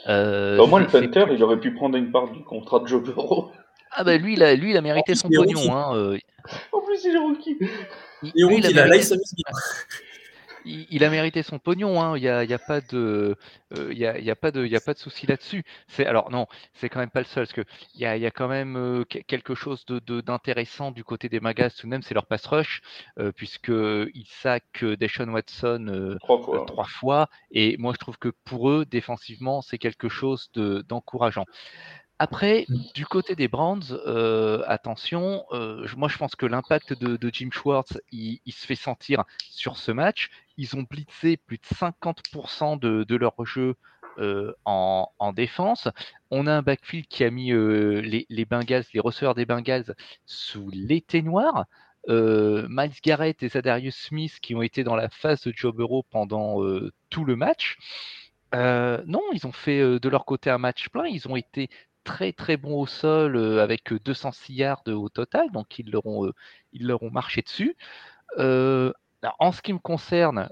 Euh, 0.09 0.59
Au 0.59 0.67
moins, 0.67 0.81
le 0.81 0.87
punter, 0.87 1.27
il 1.33 1.43
aurait 1.43 1.61
pu 1.61 1.75
prendre 1.75 1.97
une 1.97 2.11
part 2.11 2.31
du 2.31 2.43
contrat 2.43 2.81
de 2.81 2.87
Joe 2.87 3.03
Burrow. 3.03 3.51
Ah 3.93 4.05
bah 4.05 4.17
lui, 4.17 4.35
il 4.35 4.43
a, 4.43 4.55
lui, 4.55 4.71
il 4.71 4.77
a 4.77 4.83
mérité 4.83 5.15
son 5.15 5.29
pognon. 5.29 5.75
Hein, 5.75 5.97
euh. 5.97 6.19
En 6.73 6.81
plus, 6.81 7.05
il 7.05 7.15
est 7.15 7.19
rookie. 7.19 7.59
Il, 8.23 8.45
a, 8.79 8.87
il, 10.67 11.05
a 11.05 11.11
mérité 11.11 11.43
son 11.43 11.59
pognon, 11.59 12.03
hein. 12.03 12.17
il 12.17 12.23
n'y 12.23 12.29
a, 12.29 12.45
y 12.45 12.53
a, 12.53 12.59
pas 12.59 12.81
de, 12.81 13.37
euh, 13.77 13.89
il 13.93 13.99
y 13.99 14.07
a, 14.07 14.19
y 14.19 14.31
a, 14.31 14.37
pas 14.37 14.51
de, 14.51 14.67
y 14.67 14.77
a 14.77 14.81
pas 14.81 14.95
de 14.95 14.99
souci 14.99 15.27
là-dessus. 15.27 15.65
C'est 15.89 16.07
alors 16.07 16.31
non, 16.31 16.47
c'est 16.75 16.89
quand 16.89 17.01
même 17.01 17.11
pas 17.11 17.21
le 17.21 17.27
seul, 17.27 17.45
parce 17.45 17.53
que 17.53 17.65
il 17.95 18.01
y 18.01 18.07
a, 18.07 18.17
y 18.17 18.31
quand 18.33 18.49
même 18.49 18.77
euh, 18.77 19.05
quelque 19.05 19.55
chose 19.55 19.85
d'intéressant 19.87 20.91
du 20.91 21.05
côté 21.05 21.29
des 21.29 21.41
Magas 21.41 21.71
tout 21.79 21.87
de 21.87 21.91
même, 21.91 22.03
c'est 22.03 22.15
leur 22.15 22.27
pass 22.27 22.47
rush, 22.47 22.83
euh, 23.19 23.33
puisque 23.33 23.69
ils 23.69 24.29
saquent 24.29 24.85
Deshaun 24.85 25.31
Watson 25.31 26.17
trois 26.21 26.43
fois. 26.43 26.65
trois, 26.67 26.85
fois. 26.85 27.29
et 27.51 27.77
moi 27.79 27.93
je 27.93 27.99
trouve 27.99 28.19
que 28.19 28.33
pour 28.45 28.71
eux 28.71 28.85
défensivement 28.85 29.63
c'est 29.63 29.79
quelque 29.79 30.09
chose 30.09 30.51
d'encourageant. 30.55 31.45
Après, 32.19 32.65
mmh. 32.69 32.77
du 32.95 33.05
côté 33.05 33.37
des 33.37 33.47
Browns, 33.47 33.83
euh, 34.07 34.63
attention, 34.67 35.45
euh, 35.53 35.87
moi 35.97 36.09
je 36.09 36.17
pense 36.17 36.35
que 36.35 36.47
l'impact 36.47 36.95
de, 36.95 37.31
Jim 37.31 37.51
Schwartz, 37.53 37.99
il, 38.11 38.41
se 38.51 38.67
fait 38.67 38.75
sentir 38.75 39.25
sur 39.51 39.77
ce 39.77 39.93
match. 39.93 40.31
Ils 40.57 40.77
ont 40.77 40.83
blitzé 40.83 41.37
plus 41.37 41.59
de 41.59 41.65
50% 41.65 42.79
de, 42.79 43.17
leur 43.17 43.35
jeu 43.45 43.75
euh, 44.19 44.55
en, 44.65 45.33
défense. 45.35 45.89
On 46.31 46.47
a 46.47 46.55
un 46.55 46.63
backfield 46.63 47.07
qui 47.07 47.23
a 47.23 47.31
mis 47.31 47.51
les, 47.51 48.45
Bengals, 48.47 48.85
les 48.95 49.01
receveurs 49.01 49.35
des 49.35 49.45
Bengals 49.45 49.95
sous 50.25 50.71
l'été 50.71 51.21
noir. 51.21 51.67
Miles 52.09 52.93
Garrett 53.03 53.43
et 53.43 53.49
Zadarius 53.49 53.97
Smith 53.97 54.39
qui 54.41 54.55
ont 54.55 54.63
été 54.63 54.85
dans 54.85 54.97
la 54.97 55.11
phase 55.11 55.43
de 55.43 55.53
Joe 55.55 55.75
Burrow 55.75 56.05
pendant 56.09 56.63
tout 57.11 57.27
le 57.27 57.37
match. 57.37 57.77
non, 58.55 59.23
ils 59.35 59.47
ont 59.47 59.53
fait 59.53 59.99
de 60.01 60.09
leur 60.09 60.25
côté 60.25 60.49
un 60.49 60.59
match 60.59 60.89
plein. 60.89 61.07
Ils 61.07 61.29
ont 61.29 61.37
été 61.37 61.69
très 62.07 62.33
très 62.33 62.57
bon 62.57 62.81
au 62.81 62.87
sol 62.87 63.37
euh, 63.37 63.63
avec 63.63 63.93
206 63.93 64.55
yards 64.55 64.83
au 64.87 65.09
total, 65.11 65.51
donc 65.51 65.79
ils 65.79 65.91
leur 65.91 66.07
ont, 66.07 66.25
euh, 66.25 66.33
ils 66.73 66.87
leur 66.87 67.03
ont 67.03 67.11
marché 67.11 67.43
dessus. 67.43 67.77
Euh, 68.39 68.93
en 69.41 69.51
ce 69.51 69.61
qui 69.61 69.73
me 69.73 69.79
concerne, 69.79 70.49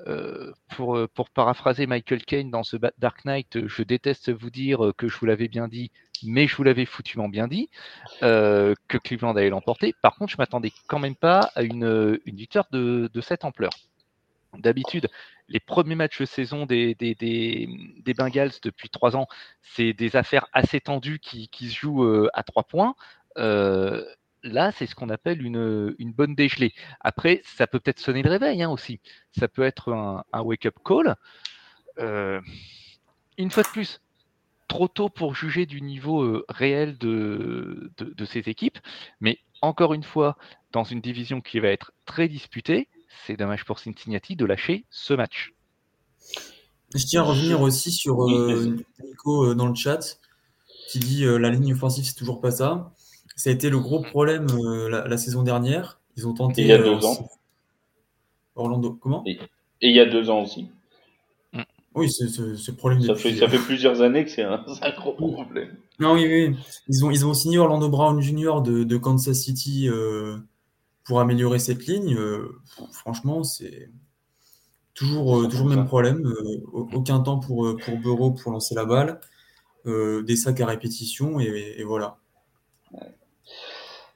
pour, 0.70 0.98
pour, 1.14 1.30
paraphraser 1.30 1.86
Michael 1.86 2.24
Caine 2.24 2.50
dans 2.50 2.64
ce 2.64 2.76
Dark 2.98 3.24
Knight, 3.24 3.68
je 3.68 3.82
déteste 3.84 4.32
vous 4.32 4.50
dire 4.50 4.92
que 4.96 5.06
je 5.06 5.16
vous 5.16 5.26
l'avais 5.26 5.46
bien 5.46 5.68
dit, 5.68 5.92
mais 6.24 6.48
je 6.48 6.56
vous 6.56 6.64
l'avais 6.64 6.86
foutument 6.86 7.28
bien 7.28 7.46
dit, 7.46 7.70
que 8.20 8.98
Cleveland 8.98 9.36
allait 9.36 9.50
l'emporter. 9.50 9.94
Par 10.02 10.16
contre, 10.16 10.32
je 10.32 10.38
m'attendais 10.38 10.72
quand 10.88 10.98
même 10.98 11.14
pas 11.14 11.50
à 11.54 11.62
une, 11.62 12.18
une 12.24 12.36
victoire 12.36 12.66
de, 12.72 13.08
de 13.12 13.20
cette 13.20 13.44
ampleur. 13.44 13.70
D'habitude, 14.58 15.08
les 15.48 15.60
premiers 15.60 15.94
matchs 15.94 16.20
de 16.20 16.24
saison 16.24 16.66
des, 16.66 16.94
des, 16.94 18.14
Bengals 18.16 18.52
depuis 18.62 18.88
trois 18.88 19.16
ans, 19.16 19.26
c'est 19.62 19.92
des 19.92 20.16
affaires 20.16 20.46
assez 20.52 20.80
tendues 20.80 21.18
qui, 21.18 21.48
se 21.52 21.74
jouent 21.74 22.04
euh, 22.04 22.28
à 22.34 22.42
trois 22.42 22.64
points. 22.64 22.94
Euh, 23.38 24.04
là, 24.42 24.72
c'est 24.72 24.86
ce 24.86 24.94
qu'on 24.94 25.10
appelle 25.10 25.42
une, 25.42 26.12
bonne 26.12 26.34
dégelée. 26.34 26.72
Après, 27.00 27.42
ça 27.44 27.66
peut 27.66 27.80
peut-être 27.80 28.00
sonner 28.00 28.22
le 28.22 28.30
réveil 28.30 28.62
hein, 28.62 28.70
aussi. 28.70 29.00
Ça 29.36 29.48
peut 29.48 29.62
être 29.62 29.92
un, 29.92 30.40
wake-up 30.40 30.76
call. 30.84 31.16
Euh, 31.98 32.40
une 33.36 33.50
fois 33.50 33.62
de 33.62 33.68
plus, 33.68 34.00
trop 34.68 34.88
tôt 34.88 35.08
pour 35.08 35.34
juger 35.34 35.66
du 35.66 35.82
niveau 35.82 36.42
réel 36.48 36.96
de, 36.98 37.92
de, 37.98 38.24
ces 38.24 38.48
équipes. 38.48 38.78
Mais 39.20 39.38
encore 39.60 39.92
une 39.94 40.02
fois, 40.02 40.36
dans 40.72 40.84
une 40.84 41.00
division 41.00 41.40
qui 41.40 41.60
va 41.60 41.68
être 41.68 41.92
très 42.06 42.28
disputée, 42.28 42.88
c'est 43.26 43.36
dommage 43.36 43.64
pour 43.64 43.78
Cincinnati 43.78 44.36
de 44.36 44.44
lâcher 44.44 44.84
ce 44.90 45.14
match. 45.14 45.52
Je 46.94 47.04
tiens 47.04 47.22
à 47.22 47.24
revenir 47.24 47.60
aussi 47.60 47.90
sur 47.90 48.22
euh, 48.24 48.76
Nico 49.02 49.44
euh, 49.44 49.54
dans 49.54 49.66
le 49.66 49.74
chat 49.74 50.18
qui 50.88 51.00
dit 51.00 51.24
euh, 51.24 51.38
la 51.38 51.50
ligne 51.50 51.72
offensive, 51.72 52.04
c'est 52.04 52.14
toujours 52.14 52.40
pas 52.40 52.52
ça. 52.52 52.92
Ça 53.34 53.50
a 53.50 53.52
été 53.52 53.68
le 53.68 53.80
gros 53.80 54.00
problème 54.00 54.46
la, 54.88 55.16
saison 55.16 55.42
dernière. 55.42 56.00
Ils 56.16 56.28
ont 56.28 56.34
tenté. 56.34 56.62
il 56.62 56.68
y 56.68 56.72
a 56.72 56.78
deux 56.78 57.04
ans. 57.04 57.28
Orlando, 58.54 58.92
comment 58.92 59.24
et, 59.26 59.40
il 59.80 59.94
y 59.94 59.98
a 59.98 60.06
deux 60.06 60.30
ans 60.30 60.42
aussi. 60.42 60.68
Mm. 61.52 61.62
Oui, 61.96 62.10
c'est 62.12 62.28
ce 62.28 62.70
problème. 62.70 63.02
Ça, 63.02 63.16
fait, 63.16 63.34
ça 63.34 63.48
fait 63.48 63.58
plusieurs 63.58 64.00
années 64.00 64.24
que 64.24 64.30
c'est 64.30 64.44
un, 64.44 64.64
gros 64.96 65.12
problème. 65.12 65.76
Non, 65.98 66.12
oui, 66.12 66.26
oui. 66.26 66.56
Ils 66.88 67.04
ont, 67.04 67.10
ils 67.10 67.26
ont 67.26 67.34
signé 67.34 67.58
Orlando 67.58 67.88
Brown 67.88 68.20
Jr. 68.20 68.62
de, 68.62 68.96
Kansas 68.96 69.34
City 69.34 69.88
pour 71.04 71.20
améliorer 71.20 71.58
cette 71.58 71.86
ligne, 71.86 72.16
euh, 72.16 72.60
franchement, 72.92 73.44
c'est 73.44 73.90
toujours, 74.94 75.40
euh, 75.40 75.48
toujours 75.48 75.68
le 75.68 75.76
même 75.76 75.86
problème. 75.86 76.26
Euh, 76.26 76.60
aucun 76.72 77.20
temps 77.20 77.38
pour, 77.38 77.76
pour 77.76 77.98
Bureau 77.98 78.32
pour 78.32 78.52
lancer 78.52 78.74
la 78.74 78.84
balle, 78.84 79.20
des 79.86 80.36
sacs 80.36 80.62
à 80.62 80.66
répétition, 80.66 81.40
et, 81.40 81.82
voilà. 81.84 82.16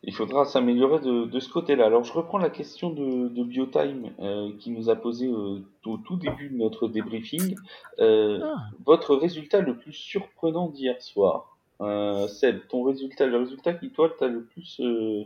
il 0.02 0.14
faudra 0.14 0.46
s'améliorer 0.46 1.00
de, 1.00 1.26
de, 1.26 1.40
ce 1.40 1.50
côté-là. 1.50 1.84
Alors 1.84 2.04
je 2.04 2.12
reprends 2.14 2.38
la 2.38 2.48
question 2.48 2.88
de, 2.88 3.28
de 3.28 3.44
Biotime 3.44 4.12
euh, 4.18 4.50
qui 4.58 4.70
nous 4.70 4.88
a 4.88 4.96
posé 4.96 5.26
euh, 5.26 5.60
au 5.84 5.98
tout 5.98 6.16
début 6.16 6.48
de 6.48 6.56
notre 6.56 6.88
débriefing. 6.88 7.54
Euh, 7.98 8.40
ah. 8.42 8.70
Votre 8.86 9.14
résultat 9.14 9.60
le 9.60 9.76
plus 9.76 9.92
surprenant 9.92 10.70
d'hier 10.70 11.02
soir, 11.02 11.58
euh, 11.82 12.26
Seb, 12.28 12.66
ton 12.68 12.82
résultat, 12.82 13.26
le 13.26 13.36
résultat 13.36 13.74
qui 13.74 13.90
toi 13.90 14.10
t'as 14.18 14.28
le 14.28 14.44
plus, 14.44 14.80
euh, 14.80 15.24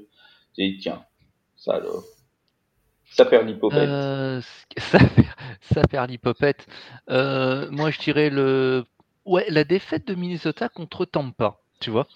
tiens, 0.80 1.04
ça 3.12 3.24
perd 3.26 3.46
l'hypopète. 3.46 3.88
Euh, 3.88 4.40
ça, 4.78 5.82
perd. 5.86 6.10
Euh, 7.10 7.70
moi, 7.70 7.90
je 7.90 7.98
dirais 8.00 8.30
la 8.30 9.64
défaite 9.64 10.06
de 10.06 10.14
Minnesota 10.14 10.68
contre 10.68 11.04
Tampa 11.04 11.58
tu 11.80 11.90
vois. 11.90 12.06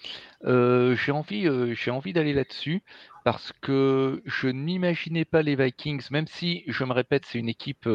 Euh, 0.45 0.95
j'ai 0.95 1.11
envie, 1.11 2.13
d'aller 2.13 2.31
là-dessus 2.31 2.83
parce 3.25 3.51
que 3.59 4.21
je 4.25 4.47
n'imaginais 4.47 5.25
pas 5.25 5.41
les 5.41 5.57
Vikings, 5.57 6.07
même 6.09 6.25
si, 6.25 6.63
je 6.67 6.85
me 6.85 6.93
répète, 6.93 7.25
c'est 7.25 7.37
une 7.37 7.49
équipe 7.49 7.89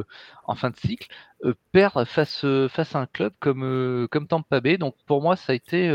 en 0.44 0.54
fin 0.54 0.68
de 0.68 0.76
cycle, 0.76 1.08
perdre 1.72 2.04
face, 2.04 2.44
à 2.44 2.98
un 2.98 3.06
club 3.06 3.32
comme, 3.40 4.08
Tampa 4.28 4.60
Bay. 4.60 4.76
Donc 4.76 4.96
pour 5.06 5.22
moi, 5.22 5.36
ça 5.36 5.52
a 5.52 5.54
été, 5.54 5.90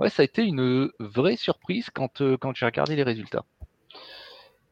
ouais, 0.00 0.10
ça 0.10 0.22
a 0.22 0.24
été 0.24 0.42
une 0.42 0.90
vraie 0.98 1.36
surprise 1.36 1.90
quand, 1.94 2.20
quand 2.38 2.56
j'ai 2.56 2.66
regardé 2.66 2.96
les 2.96 3.04
résultats. 3.04 3.44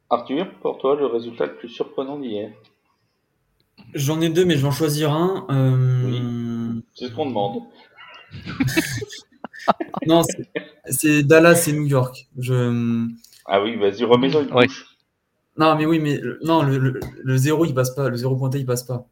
Arthur, 0.09 0.51
pour 0.61 0.77
toi, 0.79 0.95
le 0.95 1.05
résultat 1.05 1.45
le 1.45 1.55
plus 1.55 1.69
surprenant 1.69 2.17
d'hier? 2.17 2.51
J'en 3.93 4.21
ai 4.21 4.29
deux, 4.29 4.45
mais 4.45 4.55
je 4.55 4.61
vais 4.61 4.67
en 4.67 4.71
choisir 4.71 5.11
un. 5.11 5.45
Oui, 6.05 6.83
c'est 6.93 7.07
ce 7.07 7.13
qu'on 7.13 7.27
demande. 7.27 7.63
non, 10.07 10.21
c'est 10.85 11.23
Dallas 11.23 11.65
et 11.67 11.73
New 11.73 11.85
York. 11.85 12.27
Je... 12.37 13.07
Ah 13.45 13.61
oui, 13.63 13.75
vas-y, 13.77 14.03
remets-en 14.03 14.41
une. 14.41 14.67
Non, 15.57 15.75
mais 15.75 15.85
oui, 15.85 15.99
mais 15.99 16.21
non, 16.43 16.63
le, 16.63 16.77
le, 16.77 16.99
le, 17.23 17.37
zéro, 17.37 17.65
il 17.65 17.73
passe 17.73 17.91
pas. 17.91 18.09
Le 18.09 18.15
zéro 18.15 18.35
pointé, 18.35 18.59
il 18.59 18.65
passe 18.65 18.83
pas. 18.83 19.07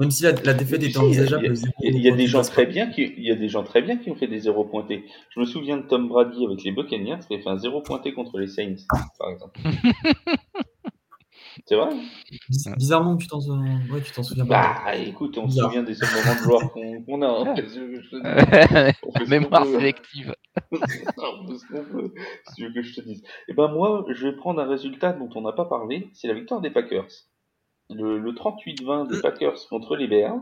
Même 0.00 0.10
si 0.10 0.22
la, 0.22 0.32
la 0.32 0.54
défaite 0.54 0.82
est 0.82 0.96
envisageable. 0.96 1.52
Il 1.82 1.98
y 1.98 2.08
a, 2.08 2.16
des 2.16 2.26
gens 2.26 2.40
très 2.40 2.64
bien 2.64 2.90
qui, 2.90 3.12
il 3.18 3.22
y 3.22 3.30
a 3.30 3.36
des 3.36 3.48
gens 3.48 3.62
très 3.62 3.82
bien 3.82 3.98
qui 3.98 4.10
ont 4.10 4.14
fait 4.14 4.28
des 4.28 4.40
zéros 4.40 4.64
pointés. 4.64 5.04
Je 5.28 5.40
me 5.40 5.44
souviens 5.44 5.76
de 5.76 5.82
Tom 5.82 6.08
Brady 6.08 6.46
avec 6.46 6.64
les 6.64 6.72
Buccaneers 6.72 7.18
qui 7.28 7.34
a 7.34 7.38
fait 7.38 7.50
un 7.50 7.58
zéro 7.58 7.82
pointé 7.82 8.14
contre 8.14 8.38
les 8.38 8.46
Saints, 8.46 8.76
par 9.18 9.30
exemple. 9.30 9.60
C'est 11.66 11.74
vrai? 11.76 11.90
Bizarrement, 12.78 13.16
tu 13.16 13.26
t'en 13.26 13.40
ouais, 13.40 14.00
tu 14.00 14.24
souviens 14.24 14.46
pas. 14.46 14.80
Bah, 14.84 14.96
écoute, 14.96 15.36
on 15.36 15.48
se 15.50 15.60
souvient 15.60 15.82
des 15.82 15.94
seuls 15.94 16.08
moments 16.08 16.34
de 16.34 16.46
gloire 16.46 16.72
qu'on 17.04 17.22
a. 17.22 17.52
Hein. 18.24 18.92
Mémoire 19.28 19.66
sélective. 19.66 20.34
on 20.72 20.78
fait 20.78 21.58
ce 21.58 21.66
qu'on 21.66 21.84
peut, 21.84 22.14
si 22.48 22.54
tu 22.54 22.66
veux 22.66 22.72
que 22.72 22.82
je 22.82 22.94
te 22.94 23.00
dise. 23.02 23.20
Et 23.20 23.50
eh 23.50 23.52
ben 23.52 23.68
moi, 23.68 24.06
je 24.08 24.28
vais 24.28 24.36
prendre 24.36 24.60
un 24.60 24.68
résultat 24.68 25.12
dont 25.12 25.28
on 25.34 25.42
n'a 25.42 25.52
pas 25.52 25.66
parlé, 25.66 26.08
c'est 26.14 26.28
la 26.28 26.34
victoire 26.34 26.62
des 26.62 26.70
Packers. 26.70 27.08
Le, 27.90 28.18
le 28.18 28.32
38-20 28.32 29.08
des 29.08 29.16
euh. 29.16 29.22
Packers 29.22 29.68
contre 29.68 29.96
les 29.96 30.06
Bears. 30.06 30.40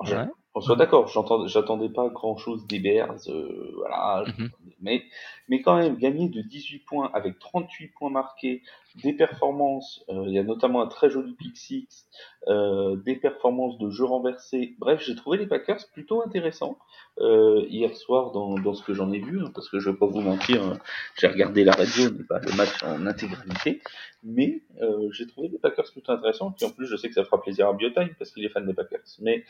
ouais. 0.00 0.26
On 0.56 0.60
soit 0.60 0.76
d'accord, 0.76 1.08
j'attendais 1.48 1.88
pas 1.88 2.08
grand 2.10 2.36
chose 2.36 2.64
des 2.68 2.78
Bears, 2.78 3.16
euh, 3.28 3.72
voilà, 3.76 4.24
mhm. 4.38 4.50
mais, 4.80 5.02
mais 5.48 5.62
quand 5.62 5.76
même, 5.76 5.96
gagner 5.96 6.28
de 6.28 6.40
18 6.40 6.80
points 6.80 7.10
avec 7.14 7.38
38 7.38 7.88
points 7.88 8.10
marqués, 8.10 8.62
des 9.02 9.12
performances, 9.12 10.04
euh, 10.08 10.24
il 10.26 10.34
y 10.34 10.38
a 10.38 10.44
notamment 10.44 10.80
un 10.80 10.86
très 10.86 11.10
joli 11.10 11.34
pick 11.34 11.56
six, 11.56 12.06
euh, 12.46 12.96
des 12.96 13.16
performances 13.16 13.78
de 13.78 13.90
jeu 13.90 14.04
renversé. 14.04 14.76
Bref, 14.78 15.02
j'ai 15.04 15.16
trouvé 15.16 15.38
les 15.38 15.46
Packers 15.46 15.80
plutôt 15.92 16.22
intéressants 16.22 16.78
euh, 17.18 17.64
hier 17.68 17.94
soir 17.96 18.30
dans, 18.32 18.54
dans 18.54 18.74
ce 18.74 18.84
que 18.84 18.94
j'en 18.94 19.12
ai 19.12 19.18
vu, 19.18 19.40
hein, 19.40 19.50
parce 19.54 19.68
que 19.68 19.80
je 19.80 19.90
vais 19.90 19.96
pas 19.96 20.06
vous 20.06 20.20
mentir, 20.20 20.62
hein, 20.62 20.78
j'ai 21.18 21.26
regardé 21.26 21.64
la 21.64 21.72
radio, 21.72 22.10
mais 22.16 22.24
pas 22.24 22.38
le 22.38 22.56
match 22.56 22.82
en 22.84 23.06
intégralité, 23.06 23.82
mais 24.22 24.62
euh, 24.80 25.10
j'ai 25.12 25.26
trouvé 25.26 25.48
les 25.48 25.58
Packers 25.58 25.90
plutôt 25.92 26.12
intéressants. 26.12 26.54
Et 26.60 26.64
en 26.64 26.70
plus, 26.70 26.86
je 26.86 26.96
sais 26.96 27.08
que 27.08 27.14
ça 27.14 27.24
fera 27.24 27.40
plaisir 27.40 27.68
à 27.68 27.72
Biotime 27.72 28.14
parce 28.18 28.30
qu'il 28.30 28.44
est 28.44 28.48
fan 28.48 28.66
des 28.66 28.74
Packers. 28.74 29.00
Mais 29.20 29.44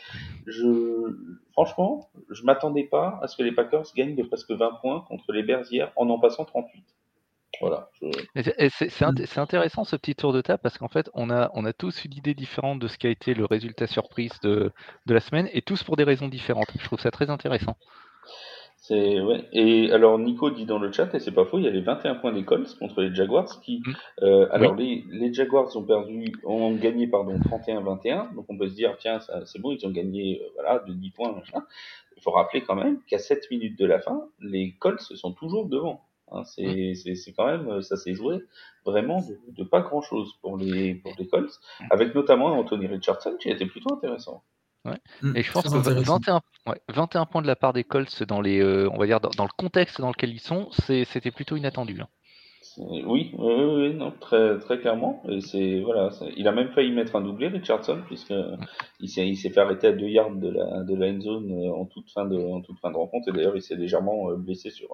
je, 0.47 1.17
franchement, 1.53 2.11
je 2.31 2.45
m'attendais 2.45 2.85
pas 2.85 3.19
à 3.23 3.29
ce 3.29 3.37
que 3.37 3.43
les 3.43 3.53
Packers 3.53 3.87
gagnent 3.97 4.17
de 4.17 4.25
presque 4.25 4.51
20 4.51 4.73
points 4.81 5.05
contre 5.09 5.33
les 5.33 5.43
Bears 5.43 5.65
en 5.97 6.09
en 6.09 6.19
passant 6.19 6.45
38. 6.45 6.85
Voilà. 7.61 7.89
C'est 8.35 9.39
intéressant 9.39 9.85
ce 9.85 9.97
petit 9.97 10.15
tour 10.15 10.33
de 10.33 10.41
table 10.41 10.61
parce 10.63 10.77
qu'en 10.77 10.89
fait, 10.89 11.09
on 11.15 11.31
a, 11.31 11.51
on 11.55 11.65
a 11.65 11.73
tous 11.73 12.05
une 12.05 12.15
idée 12.15 12.35
différente 12.35 12.81
de 12.81 12.89
ce 12.89 12.99
qui 12.99 13.07
a 13.07 13.11
été 13.11 13.35
le 13.35 13.45
résultat 13.45 13.87
surprise 13.87 14.33
de 14.43 14.73
la 15.07 15.21
semaine 15.21 15.49
et 15.53 15.63
tous 15.63 15.83
pour 15.85 15.97
des 15.97 16.05
raisons 16.05 16.29
différentes. 16.29 16.71
Je 16.79 16.85
trouve 16.85 17.01
ça 17.01 17.11
très 17.11 17.31
intéressant. 17.31 17.77
C'est 18.87 19.19
ouais. 19.19 19.49
Et 19.53 19.91
alors 19.93 20.19
Nico 20.19 20.51
dit 20.51 20.67
dans 20.67 20.79
le 20.79 20.93
chat 20.93 21.15
et 21.15 21.19
c'est 21.19 21.33
pas 21.33 21.47
faux, 21.47 21.59
il 21.59 21.65
y 21.65 21.69
a 21.69 21.71
les 21.71 21.81
21 21.81 22.17
points 22.17 22.33
des 22.33 22.45
Colts 22.45 22.77
contre 22.79 23.01
les 23.01 23.15
Jaguars 23.15 23.63
qui 23.63 23.79
mmh. 23.79 23.93
euh, 24.25 24.47
alors 24.51 24.75
les, 24.75 25.07
les 25.09 25.33
Jaguars 25.33 25.75
ont 25.75 25.85
perdu 25.85 26.35
ont 26.45 26.75
gagné 26.75 27.07
pardon 27.07 27.39
31-21 27.39 28.35
donc 28.35 28.45
on 28.51 28.59
peut 28.59 28.69
se 28.69 28.75
dire 28.75 28.95
tiens 28.99 29.21
c'est 29.47 29.59
bon 29.59 29.73
ils 29.73 29.87
ont 29.87 29.91
gagné 29.91 30.43
euh, 30.43 30.49
voilà 30.53 30.81
de 30.81 30.93
10 30.93 31.11
points 31.13 31.33
machin. 31.33 31.65
Il 32.19 32.23
faut 32.23 32.33
rappeler 32.33 32.61
quand 32.61 32.75
même 32.75 33.01
qu'à 33.07 33.19
7 33.19 33.51
minutes 33.51 33.79
de 33.79 33.87
la 33.87 34.01
fin, 34.01 34.29
les 34.41 34.75
Colts 34.79 35.01
sont 35.01 35.33
toujours 35.33 35.67
devant. 35.67 36.05
Hein, 36.31 36.43
mmh. 36.43 36.95
c'est 36.95 37.33
quand 37.33 37.47
même, 37.47 37.81
ça 37.81 37.97
s'est 37.97 38.15
joué 38.15 38.43
vraiment 38.85 39.25
de, 39.49 39.65
pas 39.65 39.81
grand 39.81 40.03
chose 40.03 40.35
pour 40.43 40.59
les, 40.59 40.95
pour 40.95 41.13
les 41.19 41.27
Colts, 41.27 41.59
mmh. 41.81 41.85
avec 41.91 42.15
notamment 42.15 42.49
Anthony 42.59 42.87
Richardson 42.87 43.37
qui 43.41 43.49
été 43.49 43.65
plutôt 43.65 43.95
intéressant. 43.95 44.43
Ouais. 44.85 44.99
Mmh, 45.23 45.37
Et 45.37 45.43
je 45.43 45.53
pense 45.53 45.65
que 45.65 45.77
21, 45.79 46.41
21, 46.89 47.27
points 47.27 47.43
de 47.43 47.47
la 47.47 47.57
part 47.57 47.73
des 47.73 47.85
Colts 47.85 48.23
dans 48.25 48.41
les, 48.41 48.61
euh, 48.61 48.89
on 48.93 48.99
va 48.99 49.07
dire 49.07 49.21
dans, 49.21 49.45
le 49.45 49.57
contexte 49.57 50.01
dans 50.01 50.11
lequel 50.11 50.31
ils 50.31 50.41
sont, 50.41 50.69
c'était 50.73 51.31
plutôt 51.31 51.57
inattendu. 51.57 52.01
Hein. 52.01 52.09
Oui, 52.77 53.33
oui, 53.39 53.65
oui, 53.65 53.95
non, 53.95 54.11
très, 54.21 54.59
très 54.59 54.79
clairement. 54.79 55.23
Et 55.29 55.41
c'est 55.41 55.81
voilà, 55.81 56.11
il 56.37 56.49
a 56.49 56.53
même 56.53 56.71
failli 56.71 56.91
mettre 56.93 57.15
un 57.15 57.21
doublé 57.21 57.49
Richardson 57.49 58.01
puisque 58.07 58.35
il 59.01 59.09
s'est, 59.09 59.29
il 59.29 59.37
s'est 59.37 59.51
fait 59.51 59.61
arrêter 59.61 59.89
à 59.89 59.93
deux 59.93 60.09
yards 60.09 60.35
de 60.35 60.49
la 60.49 60.83
de 60.83 60.95
la 60.97 61.07
end 61.07 61.21
zone 61.21 61.53
euh, 61.53 61.73
en 61.73 61.85
toute 61.85 62.11
fin 62.11 62.25
de 62.25 62.37
en 62.37 62.63
toute 62.63 62.79
fin 62.81 62.91
de 62.91 62.97
rencontre 62.97 63.29
et 63.29 63.33
d'ailleurs 63.33 63.57
il 63.57 63.63
s'est 63.63 63.77
légèrement 63.77 64.31
euh, 64.31 64.37
blessé 64.37 64.71
sur 64.71 64.89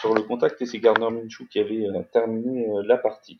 sur 0.00 0.14
le 0.14 0.22
contact 0.22 0.60
et 0.62 0.66
c'est 0.66 0.80
Gardner 0.80 1.10
Minshew 1.10 1.46
qui 1.50 1.60
avait 1.60 1.86
euh, 1.86 2.02
terminé 2.12 2.66
la 2.84 2.96
partie. 2.96 3.38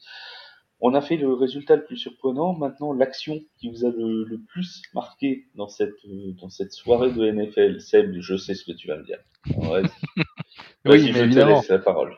On 0.85 0.95
a 0.95 1.01
fait 1.01 1.17
le 1.17 1.33
résultat 1.33 1.77
le 1.77 1.85
plus 1.85 1.97
surprenant. 1.97 2.55
Maintenant, 2.55 2.93
l'action 2.93 3.41
qui 3.57 3.71
vous 3.71 3.85
a 3.85 3.91
le, 3.91 4.25
le, 4.25 4.41
plus 4.41 4.83
marqué 4.95 5.47
dans 5.55 5.69
cette 5.69 5.95
dans 6.41 6.49
cette 6.49 6.73
soirée 6.73 7.13
de 7.13 7.31
NFL, 7.31 7.81
Seb, 7.81 8.17
je 8.19 8.37
sais 8.37 8.55
ce 8.55 8.65
que 8.65 8.73
tu 8.73 8.89
vas 8.89 8.97
me 8.97 9.05
dire. 9.05 9.19
Ouais, 9.57 9.83
oui, 10.85 11.13
mais 11.13 11.21
évidemment. 11.21 11.63
la 11.69 11.79
parole. 11.79 12.17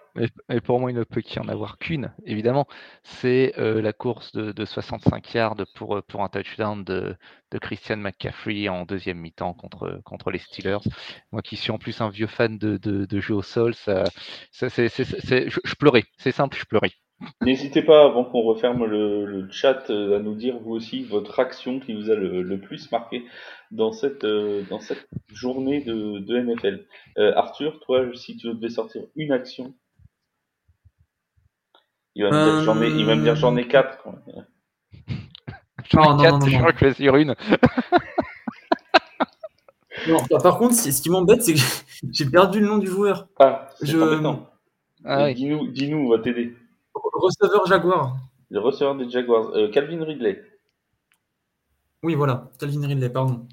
Et, 0.49 0.61
pour 0.63 0.81
moi, 0.81 0.91
il 0.91 0.97
ne 0.97 1.05
peut 1.05 1.21
qu'y 1.21 1.39
en 1.41 1.49
avoir 1.49 1.77
qu'une, 1.77 2.13
évidemment. 2.25 2.67
C'est 3.03 3.53
euh, 3.59 3.83
la 3.83 3.93
course 3.93 4.33
de, 4.33 4.53
de, 4.53 4.65
65 4.65 5.35
yards 5.35 5.57
pour, 5.75 5.97
euh, 5.97 6.03
pour 6.03 6.23
un 6.23 6.31
touchdown 6.31 6.85
de, 6.85 7.17
de 7.51 7.59
Christian 7.59 7.99
McCaffrey 7.99 8.71
en 8.71 8.87
deuxième 8.87 9.19
mi-temps 9.19 9.53
contre, 9.53 10.01
contre 10.05 10.31
les 10.31 10.39
Steelers. 10.39 10.79
Moi 11.33 11.43
qui 11.43 11.57
suis 11.57 11.71
en 11.71 11.79
plus 11.79 12.01
un 12.01 12.09
vieux 12.09 12.27
fan 12.27 12.57
de, 12.57 12.79
de, 12.79 13.05
de 13.05 13.21
jeu 13.21 13.35
au 13.35 13.43
sol, 13.43 13.75
ça, 13.75 14.05
ça 14.53 14.71
c'est, 14.71 14.89
je, 14.89 15.61
je 15.63 15.75
pleurais. 15.75 16.05
C'est 16.17 16.33
simple, 16.33 16.57
je 16.59 16.65
pleurais. 16.65 16.93
N'hésitez 17.43 17.83
pas, 17.83 18.05
avant 18.05 18.25
qu'on 18.25 18.43
referme 18.43 18.85
le, 18.85 19.49
chat, 19.51 19.91
euh, 19.91 20.17
à 20.17 20.21
nous 20.21 20.35
dire 20.35 20.59
vous 20.59 20.73
aussi 20.73 21.05
votre 21.05 21.39
action 21.39 21.81
qui 21.81 21.95
vous 21.95 22.11
a 22.11 22.15
le, 22.15 22.59
plus 22.59 22.91
marqué 22.91 23.25
dans 23.71 23.93
cette, 23.93 24.25
euh, 24.25 24.63
dans 24.71 24.81
cette 24.81 25.07
journée 25.33 25.83
de, 25.83 26.19
de 26.19 26.39
NFL. 26.39 26.87
Euh, 27.19 27.33
Arthur, 27.37 27.81
toi, 27.81 28.05
si 28.15 28.37
tu 28.37 28.49
devais 28.49 28.71
sortir 28.71 29.03
une 29.17 29.33
action, 29.33 29.75
il 32.15 32.25
va 32.25 32.31
me 32.31 32.45
dire 32.45 32.63
j'en 32.63 32.81
ai, 32.81 32.89
il 32.89 33.05
va 33.05 33.17
me 33.17 33.23
dire 33.23 33.37
j'en 33.37 33.57
ai 33.57 33.67
quatre. 33.67 34.07
J'en 35.91 36.19
ai 36.19 36.23
quatre, 36.23 36.49
je 36.49 36.59
vais 36.59 36.79
choisir 36.79 37.17
une. 37.17 37.35
non, 40.09 40.19
par 40.43 40.59
contre, 40.59 40.75
ce 40.75 41.03
qui 41.03 41.11
m'embête, 41.11 41.43
c'est 41.43 41.55
que 41.55 41.61
j'ai 42.13 42.27
perdu 42.27 42.61
le 42.61 42.67
nom 42.67 42.79
du 42.79 42.87
joueur. 42.87 43.29
Ah, 43.39 43.69
c'est 43.79 43.87
je... 43.87 43.99
Ah, 45.07 45.35
Dis-nous, 45.35 45.69
dis-nous, 45.69 45.99
on 45.99 46.09
va 46.09 46.19
t'aider. 46.19 46.55
Receveur 47.15 47.67
Jaguar. 47.67 48.17
Le 48.51 48.61
receveur 48.61 48.97
des 48.97 49.09
Jaguars. 49.09 49.51
Euh, 49.55 49.71
Calvin 49.71 50.05
Ridley. 50.05 50.43
Oui, 52.03 52.15
voilà. 52.15 52.51
Calvin 52.59 52.87
Ridley, 52.87 53.09
pardon. 53.09 53.47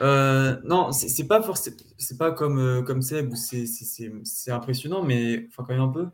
Euh, 0.00 0.56
non, 0.64 0.92
c'est 0.92 1.26
pas 1.26 1.42
forcément, 1.42 1.76
c'est 1.98 2.18
pas 2.18 2.32
comme 2.32 2.58
euh, 2.58 2.82
comme 2.82 3.02
Seb 3.02 3.30
où 3.32 3.36
c'est 3.36 4.50
impressionnant, 4.50 5.02
mais 5.02 5.46
enfin 5.48 5.64
quand 5.64 5.74
même 5.74 5.82
un 5.82 5.88
peu. 5.88 6.08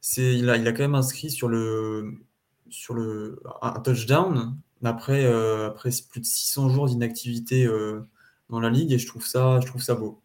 C'est 0.00 0.34
il 0.34 0.50
a 0.50 0.56
il 0.56 0.66
a 0.68 0.72
quand 0.72 0.82
même 0.82 0.94
inscrit 0.94 1.30
sur 1.30 1.48
le 1.48 2.14
sur 2.68 2.94
le 2.94 3.40
un 3.62 3.80
touchdown 3.80 4.58
après 4.82 5.24
après 5.64 5.90
plus 6.10 6.20
de 6.20 6.26
600 6.26 6.70
jours 6.70 6.86
d'inactivité 6.86 7.66
dans 8.50 8.60
la 8.60 8.68
ligue 8.68 8.92
et 8.92 8.98
je 8.98 9.06
trouve 9.06 9.24
ça 9.24 9.60
je 9.60 9.66
trouve 9.66 9.82
ça 9.82 9.94
beau. 9.94 10.20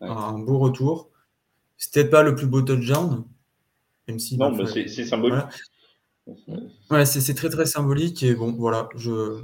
Un 0.00 0.38
beau 0.38 0.58
retour. 0.58 1.10
C'était 1.78 2.04
pas 2.08 2.22
le 2.22 2.34
plus 2.34 2.46
beau 2.46 2.62
touchdown, 2.62 3.24
non, 4.38 4.52
mais 4.52 4.66
c'est 4.66 5.04
symbolique. 5.04 5.44
Ouais, 6.90 7.04
c'est 7.06 7.34
très 7.34 7.48
très 7.48 7.66
symbolique 7.66 8.22
et 8.22 8.34
bon, 8.34 8.52
voilà, 8.52 8.88
je, 8.96 9.40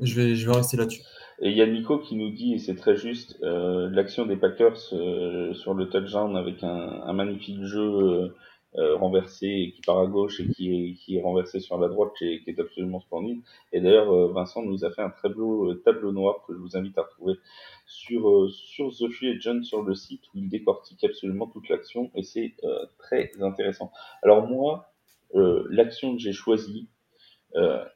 je, 0.00 0.14
vais, 0.14 0.34
je 0.36 0.46
vais 0.48 0.56
rester 0.56 0.76
là-dessus. 0.76 1.02
Et 1.40 1.50
il 1.50 1.56
y 1.56 1.62
a 1.62 1.66
Nico 1.66 1.98
qui 1.98 2.14
nous 2.14 2.30
dit, 2.30 2.54
et 2.54 2.58
c'est 2.58 2.76
très 2.76 2.96
juste, 2.96 3.36
euh, 3.42 3.90
l'action 3.90 4.24
des 4.24 4.36
Packers 4.36 4.78
euh, 4.92 5.52
sur 5.54 5.74
le 5.74 5.88
touchdown 5.88 6.36
avec 6.36 6.62
un, 6.62 7.02
un 7.04 7.12
magnifique 7.12 7.64
jeu 7.64 8.32
euh, 8.76 8.96
renversé, 8.96 9.72
qui 9.74 9.80
part 9.82 10.00
à 10.00 10.06
gauche 10.06 10.40
et 10.40 10.48
qui 10.48 10.74
est, 10.74 10.94
qui 10.94 11.16
est 11.16 11.22
renversé 11.22 11.60
sur 11.60 11.78
la 11.78 11.88
droite, 11.88 12.10
qui 12.18 12.24
est, 12.26 12.42
qui 12.42 12.50
est 12.50 12.58
absolument 12.58 13.00
splendide. 13.00 13.40
Et 13.72 13.80
d'ailleurs, 13.80 14.12
euh, 14.12 14.32
Vincent 14.32 14.62
nous 14.62 14.84
a 14.84 14.90
fait 14.90 15.02
un 15.02 15.10
très 15.10 15.28
beau 15.28 15.70
euh, 15.70 15.74
tableau 15.84 16.10
noir 16.10 16.42
que 16.46 16.54
je 16.54 16.58
vous 16.58 16.76
invite 16.76 16.98
à 16.98 17.02
retrouver 17.02 17.34
sur, 17.86 18.28
euh, 18.28 18.48
sur 18.48 18.90
The 18.90 19.08
Free 19.10 19.36
Agent 19.36 19.62
sur 19.62 19.82
le 19.82 19.94
site 19.94 20.22
où 20.34 20.38
il 20.38 20.48
décortique 20.48 21.04
absolument 21.04 21.46
toute 21.46 21.68
l'action 21.68 22.10
et 22.14 22.22
c'est 22.22 22.54
très 22.98 23.30
intéressant. 23.40 23.92
Alors 24.22 24.48
moi, 24.48 24.92
l'action 25.34 26.14
que 26.14 26.20
j'ai 26.20 26.32
choisie, 26.32 26.88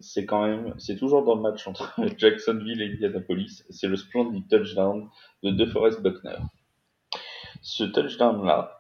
c'est 0.01 0.27
quand 0.27 0.47
même, 0.47 0.75
c'est 0.79 0.97
toujours 0.97 1.25
dans 1.25 1.35
le 1.35 1.43
match 1.43 1.67
entre 1.67 1.95
Jacksonville 2.19 2.83
et 2.83 2.93
Indianapolis. 2.93 3.65
C'est 3.71 3.89
le 3.89 3.97
splendid 3.97 4.47
touchdown 4.49 5.09
de 5.43 5.51
DeForest 5.51 6.03
Buckner. 6.03 6.39
Ce 7.63 7.85
touchdown-là, 7.85 8.78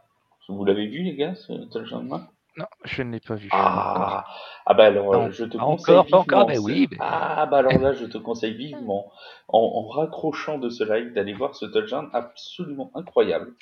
vous 0.49 0.65
l'avez 0.65 0.87
vu 0.87 1.03
les 1.03 1.15
gars, 1.17 1.35
ce 1.35 1.53
touchdown-là 1.71 2.29
Non, 2.57 2.67
je 2.85 3.03
ne 3.03 3.13
l'ai 3.13 3.21
pas 3.21 3.35
vu. 3.37 3.49
Ah, 3.53 4.25
ah 4.67 4.75
bah 4.75 4.87
alors 4.87 5.13
Non, 5.13 5.31
je 5.31 5.45
te 5.45 5.57
pas 5.57 5.65
conseille 5.65 5.95
encore, 5.97 6.07
pas 6.09 6.19
encore, 6.19 6.49
vivement 6.49 6.49
mais 6.49 6.55
ce- 6.57 6.61
oui, 6.61 6.89
mais- 6.91 6.97
Ah 7.01 7.47
bah 7.51 7.59
alors 7.59 7.79
là 7.79 7.93
je 7.93 8.05
te 8.07 8.19
conseille 8.19 8.55
vivement 8.55 9.11
en, 9.49 9.59
en 9.61 9.87
raccrochant 9.89 10.59
de 10.59 10.69
ce 10.69 10.85
live 10.85 11.13
d'aller 11.15 11.33
voir 11.35 11.55
ce 11.55 11.67
touchdown 11.67 12.09
absolument 12.13 12.91
incroyable 12.95 13.55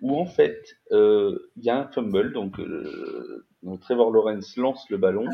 où 0.00 0.18
en 0.20 0.26
fait 0.26 0.60
euh, 0.92 1.50
il 1.56 1.64
y 1.64 1.70
a 1.70 1.78
un 1.78 1.86
fumble 1.88 2.32
donc 2.32 2.58
euh, 2.58 3.46
donc 3.62 3.80
Trevor 3.80 4.10
Lawrence 4.10 4.56
lance 4.56 4.84
le 4.90 4.96
ballon, 4.96 5.26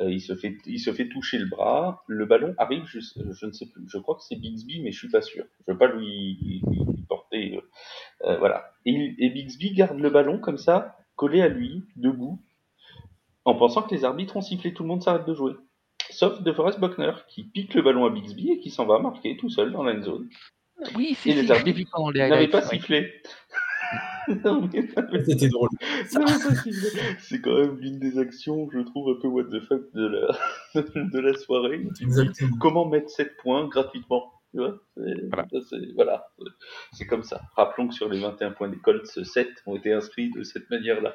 euh, 0.00 0.10
il 0.10 0.20
se 0.20 0.34
fait 0.34 0.56
il 0.66 0.78
se 0.78 0.92
fait 0.92 1.08
toucher 1.08 1.38
le 1.38 1.46
bras, 1.46 2.02
le 2.06 2.24
ballon 2.26 2.54
arrive 2.58 2.84
je, 2.86 2.98
je 3.00 3.46
ne 3.46 3.52
sais 3.52 3.66
plus, 3.66 3.84
je 3.88 3.98
crois 3.98 4.14
que 4.16 4.22
c'est 4.22 4.36
Bixby 4.36 4.80
mais 4.82 4.92
je 4.92 4.98
suis 4.98 5.10
pas 5.10 5.20
sûr, 5.22 5.44
je 5.66 5.72
veux 5.72 5.78
pas 5.78 5.86
lui, 5.88 6.38
lui- 6.42 6.62
lui 6.66 7.02
porter 7.08 7.25
euh, 7.54 7.60
euh, 8.24 8.38
voilà 8.38 8.72
et, 8.84 9.14
et 9.18 9.30
Bixby 9.30 9.72
garde 9.72 9.98
le 9.98 10.10
ballon 10.10 10.38
comme 10.38 10.58
ça 10.58 10.96
collé 11.14 11.40
à 11.40 11.48
lui 11.48 11.84
debout 11.96 12.40
en 13.46 13.54
pensant 13.54 13.82
que 13.82 13.94
les 13.94 14.04
arbitres 14.04 14.36
ont 14.36 14.42
sifflé, 14.42 14.74
tout 14.74 14.82
le 14.82 14.88
monde 14.88 15.02
s'arrête 15.02 15.24
de 15.24 15.32
jouer. 15.32 15.52
Sauf 16.10 16.42
DeForest 16.42 16.80
Buckner, 16.80 17.12
qui 17.28 17.44
pique 17.44 17.74
le 17.74 17.82
ballon 17.82 18.04
à 18.04 18.10
Bixby 18.10 18.50
et 18.50 18.58
qui 18.58 18.70
s'en 18.70 18.86
va 18.86 18.98
marquer 18.98 19.36
tout 19.36 19.48
seul 19.48 19.72
dans 19.72 19.84
la 19.84 20.00
zone. 20.02 20.28
Oui, 20.96 21.14
si, 21.14 21.30
Et 21.30 21.34
les 21.34 21.50
arbitres 21.50 21.88
highlights. 21.94 22.50
pas 22.50 22.58
ouais. 22.58 22.64
sifflé. 22.64 23.12
C'était 25.26 25.48
drôle. 25.48 25.68
C'est 27.20 27.40
quand 27.40 27.54
même 27.54 27.78
l'une 27.78 28.00
des 28.00 28.18
actions, 28.18 28.68
je 28.72 28.80
trouve, 28.80 29.16
un 29.16 29.20
peu 29.20 29.28
what 29.28 29.44
the 29.44 29.60
fuck 29.60 29.82
de 29.94 30.06
la, 30.06 30.36
de 30.74 31.18
la 31.18 31.34
soirée. 31.34 31.86
Exactement. 32.00 32.56
Comment 32.60 32.86
mettre 32.86 33.08
7 33.10 33.36
points 33.36 33.68
gratuitement? 33.68 34.32
Tu 34.56 34.62
vois 34.62 34.78
c'est, 34.96 35.28
Voilà. 35.28 35.46
c'est- 35.68 35.92
voilà. 35.94 36.26
Comme 37.08 37.22
ça. 37.22 37.42
Rappelons 37.56 37.88
que 37.88 37.94
sur 37.94 38.08
les 38.08 38.18
21 38.20 38.52
points 38.52 38.68
des 38.68 38.78
Colts, 38.78 39.06
7 39.06 39.48
ont 39.66 39.76
été 39.76 39.92
inscrits 39.92 40.30
de 40.32 40.42
cette 40.42 40.68
manière-là. 40.70 41.14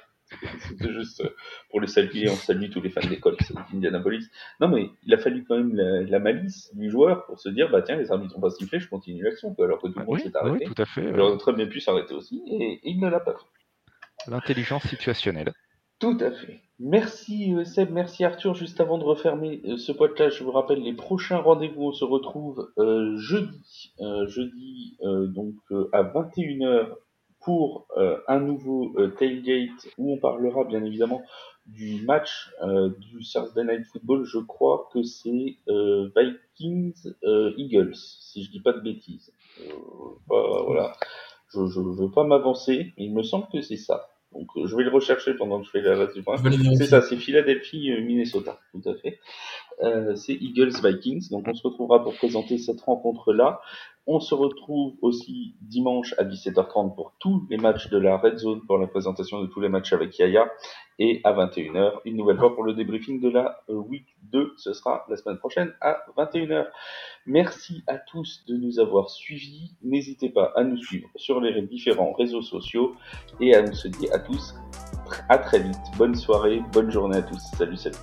C'était 0.70 0.94
juste 0.94 1.20
euh, 1.22 1.30
pour 1.70 1.82
les 1.82 1.88
saluer, 1.88 2.30
on 2.30 2.36
salue 2.36 2.70
tous 2.70 2.80
les 2.80 2.90
fans 2.90 3.06
des 3.06 3.20
Colts 3.20 3.52
d'Indianapolis. 3.74 4.30
Non 4.62 4.70
mais 4.70 4.90
il 5.04 5.14
a 5.14 5.18
fallu 5.18 5.44
quand 5.44 5.58
même 5.58 5.76
la, 5.76 6.02
la 6.04 6.20
malice 6.20 6.74
du 6.76 6.90
joueur 6.90 7.26
pour 7.26 7.38
se 7.40 7.50
dire, 7.50 7.70
bah 7.70 7.82
tiens, 7.82 7.98
les 7.98 8.12
arbitres 8.12 8.38
ont 8.38 8.42
pas 8.42 8.50
sifflé, 8.52 8.80
je 8.80 8.88
continue 8.88 9.22
l'action, 9.24 9.54
alors 9.60 9.82
que 9.82 9.88
tout 9.88 10.00
le 10.00 10.06
monde 10.06 10.16
Oui, 10.16 10.22
s'est 10.22 10.28
oui, 10.28 10.50
arrêté. 10.50 10.66
tout 10.66 10.82
à 10.82 10.86
fait. 10.86 11.04
Il 11.10 11.20
aurait 11.20 11.38
très 11.38 11.52
bien 11.54 11.68
pu 11.68 11.82
s'arrêter 11.82 12.14
aussi, 12.14 12.42
et, 12.48 12.74
et 12.76 12.80
il 12.92 13.02
ne 13.02 13.10
l'a 13.10 13.20
pas 13.20 13.34
fait. 13.34 14.32
L'intelligence 14.32 14.84
situationnelle. 14.88 15.52
Tout 16.02 16.18
à 16.20 16.32
fait. 16.32 16.60
Merci 16.80 17.54
euh, 17.54 17.64
Seb, 17.64 17.92
merci 17.92 18.26
Arthur. 18.26 18.56
Juste 18.56 18.82
avant 18.82 18.98
de 18.98 19.04
refermer 19.04 19.62
euh, 19.66 19.78
ce 19.78 19.92
podcast, 19.92 20.36
je 20.36 20.44
vous 20.44 20.52
rappelle 20.52 20.82
les 20.82 20.94
prochains 20.94 21.38
rendez-vous. 21.38 21.84
On 21.84 21.92
se 21.92 22.04
retrouve 22.04 22.72
euh, 22.80 23.16
jeudi, 23.18 23.94
euh, 24.00 24.26
jeudi 24.26 24.98
euh, 25.04 25.28
donc 25.28 25.54
à 25.94 26.02
21h 26.02 26.88
pour 27.40 27.88
un 28.28 28.40
nouveau 28.40 28.94
tailgate 29.18 29.88
où 29.98 30.14
on 30.14 30.18
parlera 30.18 30.64
bien 30.64 30.84
évidemment 30.84 31.24
du 31.66 32.04
match 32.06 32.52
du 33.00 33.24
Thursday 33.24 33.64
Night 33.64 33.84
Football. 33.86 34.26
Je 34.26 34.38
crois 34.38 34.88
que 34.94 35.02
c'est 35.02 35.58
Vikings 35.68 37.14
Eagles, 37.58 37.96
si 37.96 38.44
je 38.44 38.52
dis 38.52 38.60
pas 38.60 38.74
de 38.74 38.82
bêtises. 38.82 39.34
Bah, 40.30 40.64
voilà. 40.68 40.94
Je 41.52 41.62
ne 41.62 41.96
veux 41.96 42.12
pas 42.12 42.24
m'avancer, 42.24 42.94
il 42.98 43.12
me 43.12 43.24
semble 43.24 43.48
que 43.52 43.62
c'est 43.62 43.78
ça. 43.78 44.11
Donc 44.34 44.48
euh, 44.56 44.66
je 44.66 44.76
vais 44.76 44.84
le 44.84 44.90
rechercher 44.90 45.34
pendant 45.34 45.60
que 45.60 45.66
je 45.66 45.72
fais 45.72 45.82
la 45.82 45.96
vérifier. 45.96 46.76
C'est 46.78 46.86
ça, 46.86 47.02
c'est 47.02 47.18
Philadelphie, 47.18 47.92
euh, 47.92 48.02
Minnesota, 48.02 48.60
tout 48.72 48.90
à 48.90 48.96
fait. 48.96 49.20
Euh, 49.82 50.16
c'est 50.16 50.34
Eagles 50.34 50.74
Vikings. 50.84 51.30
Donc 51.30 51.46
on 51.48 51.54
se 51.54 51.68
retrouvera 51.68 52.04
pour 52.04 52.16
présenter 52.16 52.58
cette 52.58 52.82
rencontre-là. 52.82 53.62
On 54.08 54.20
se 54.20 54.34
retrouve 54.34 54.96
aussi 55.02 55.56
dimanche 55.62 56.16
à 56.18 56.24
17h30 56.24 56.96
pour 56.96 57.14
tous 57.20 57.46
les 57.50 57.58
matchs 57.58 57.90
de 57.90 58.00
la 58.00 58.18
Red 58.18 58.38
Zone, 58.38 58.62
pour 58.66 58.80
la 58.80 58.88
présentation 58.88 59.42
de 59.42 59.46
tous 59.46 59.60
les 59.60 59.70
matchs 59.70 59.94
avec 59.94 60.18
Yaya. 60.18 60.52
Et 60.98 61.22
à 61.24 61.34
21h, 61.34 62.00
une 62.06 62.18
nouvelle 62.18 62.38
fois 62.38 62.54
pour 62.54 62.64
le 62.64 62.74
débriefing 62.74 63.22
de 63.22 63.30
la 63.30 63.62
euh, 63.70 63.76
Week 63.76 64.06
2. 64.32 64.54
Ce 64.58 64.74
sera 64.74 65.06
la 65.10 65.18
semaine 65.18 65.38
prochaine 65.38 65.74
à 65.82 66.04
21h. 66.18 66.68
Merci 67.26 67.84
à 67.88 67.98
tous 67.98 68.44
de 68.48 68.56
nous 68.56 68.80
avoir 68.80 69.10
suivis. 69.10 69.76
N'hésitez 69.84 70.30
pas 70.30 70.52
à 70.56 70.64
nous 70.64 70.78
suivre 70.78 71.10
sur 71.16 71.40
les 71.40 71.62
différents 71.62 72.14
réseaux 72.14 72.42
sociaux. 72.42 72.96
Et 73.40 73.56
à, 73.56 73.64
on 73.64 73.74
se 73.74 73.88
dit 73.88 74.10
à 74.12 74.20
tous 74.20 74.56
à 75.30 75.38
très 75.38 75.60
vite. 75.60 75.78
Bonne 75.98 76.16
soirée, 76.16 76.62
bonne 76.74 76.92
journée 76.92 77.18
à 77.18 77.22
tous. 77.22 77.42
Salut, 77.58 77.78
salut. 77.78 77.96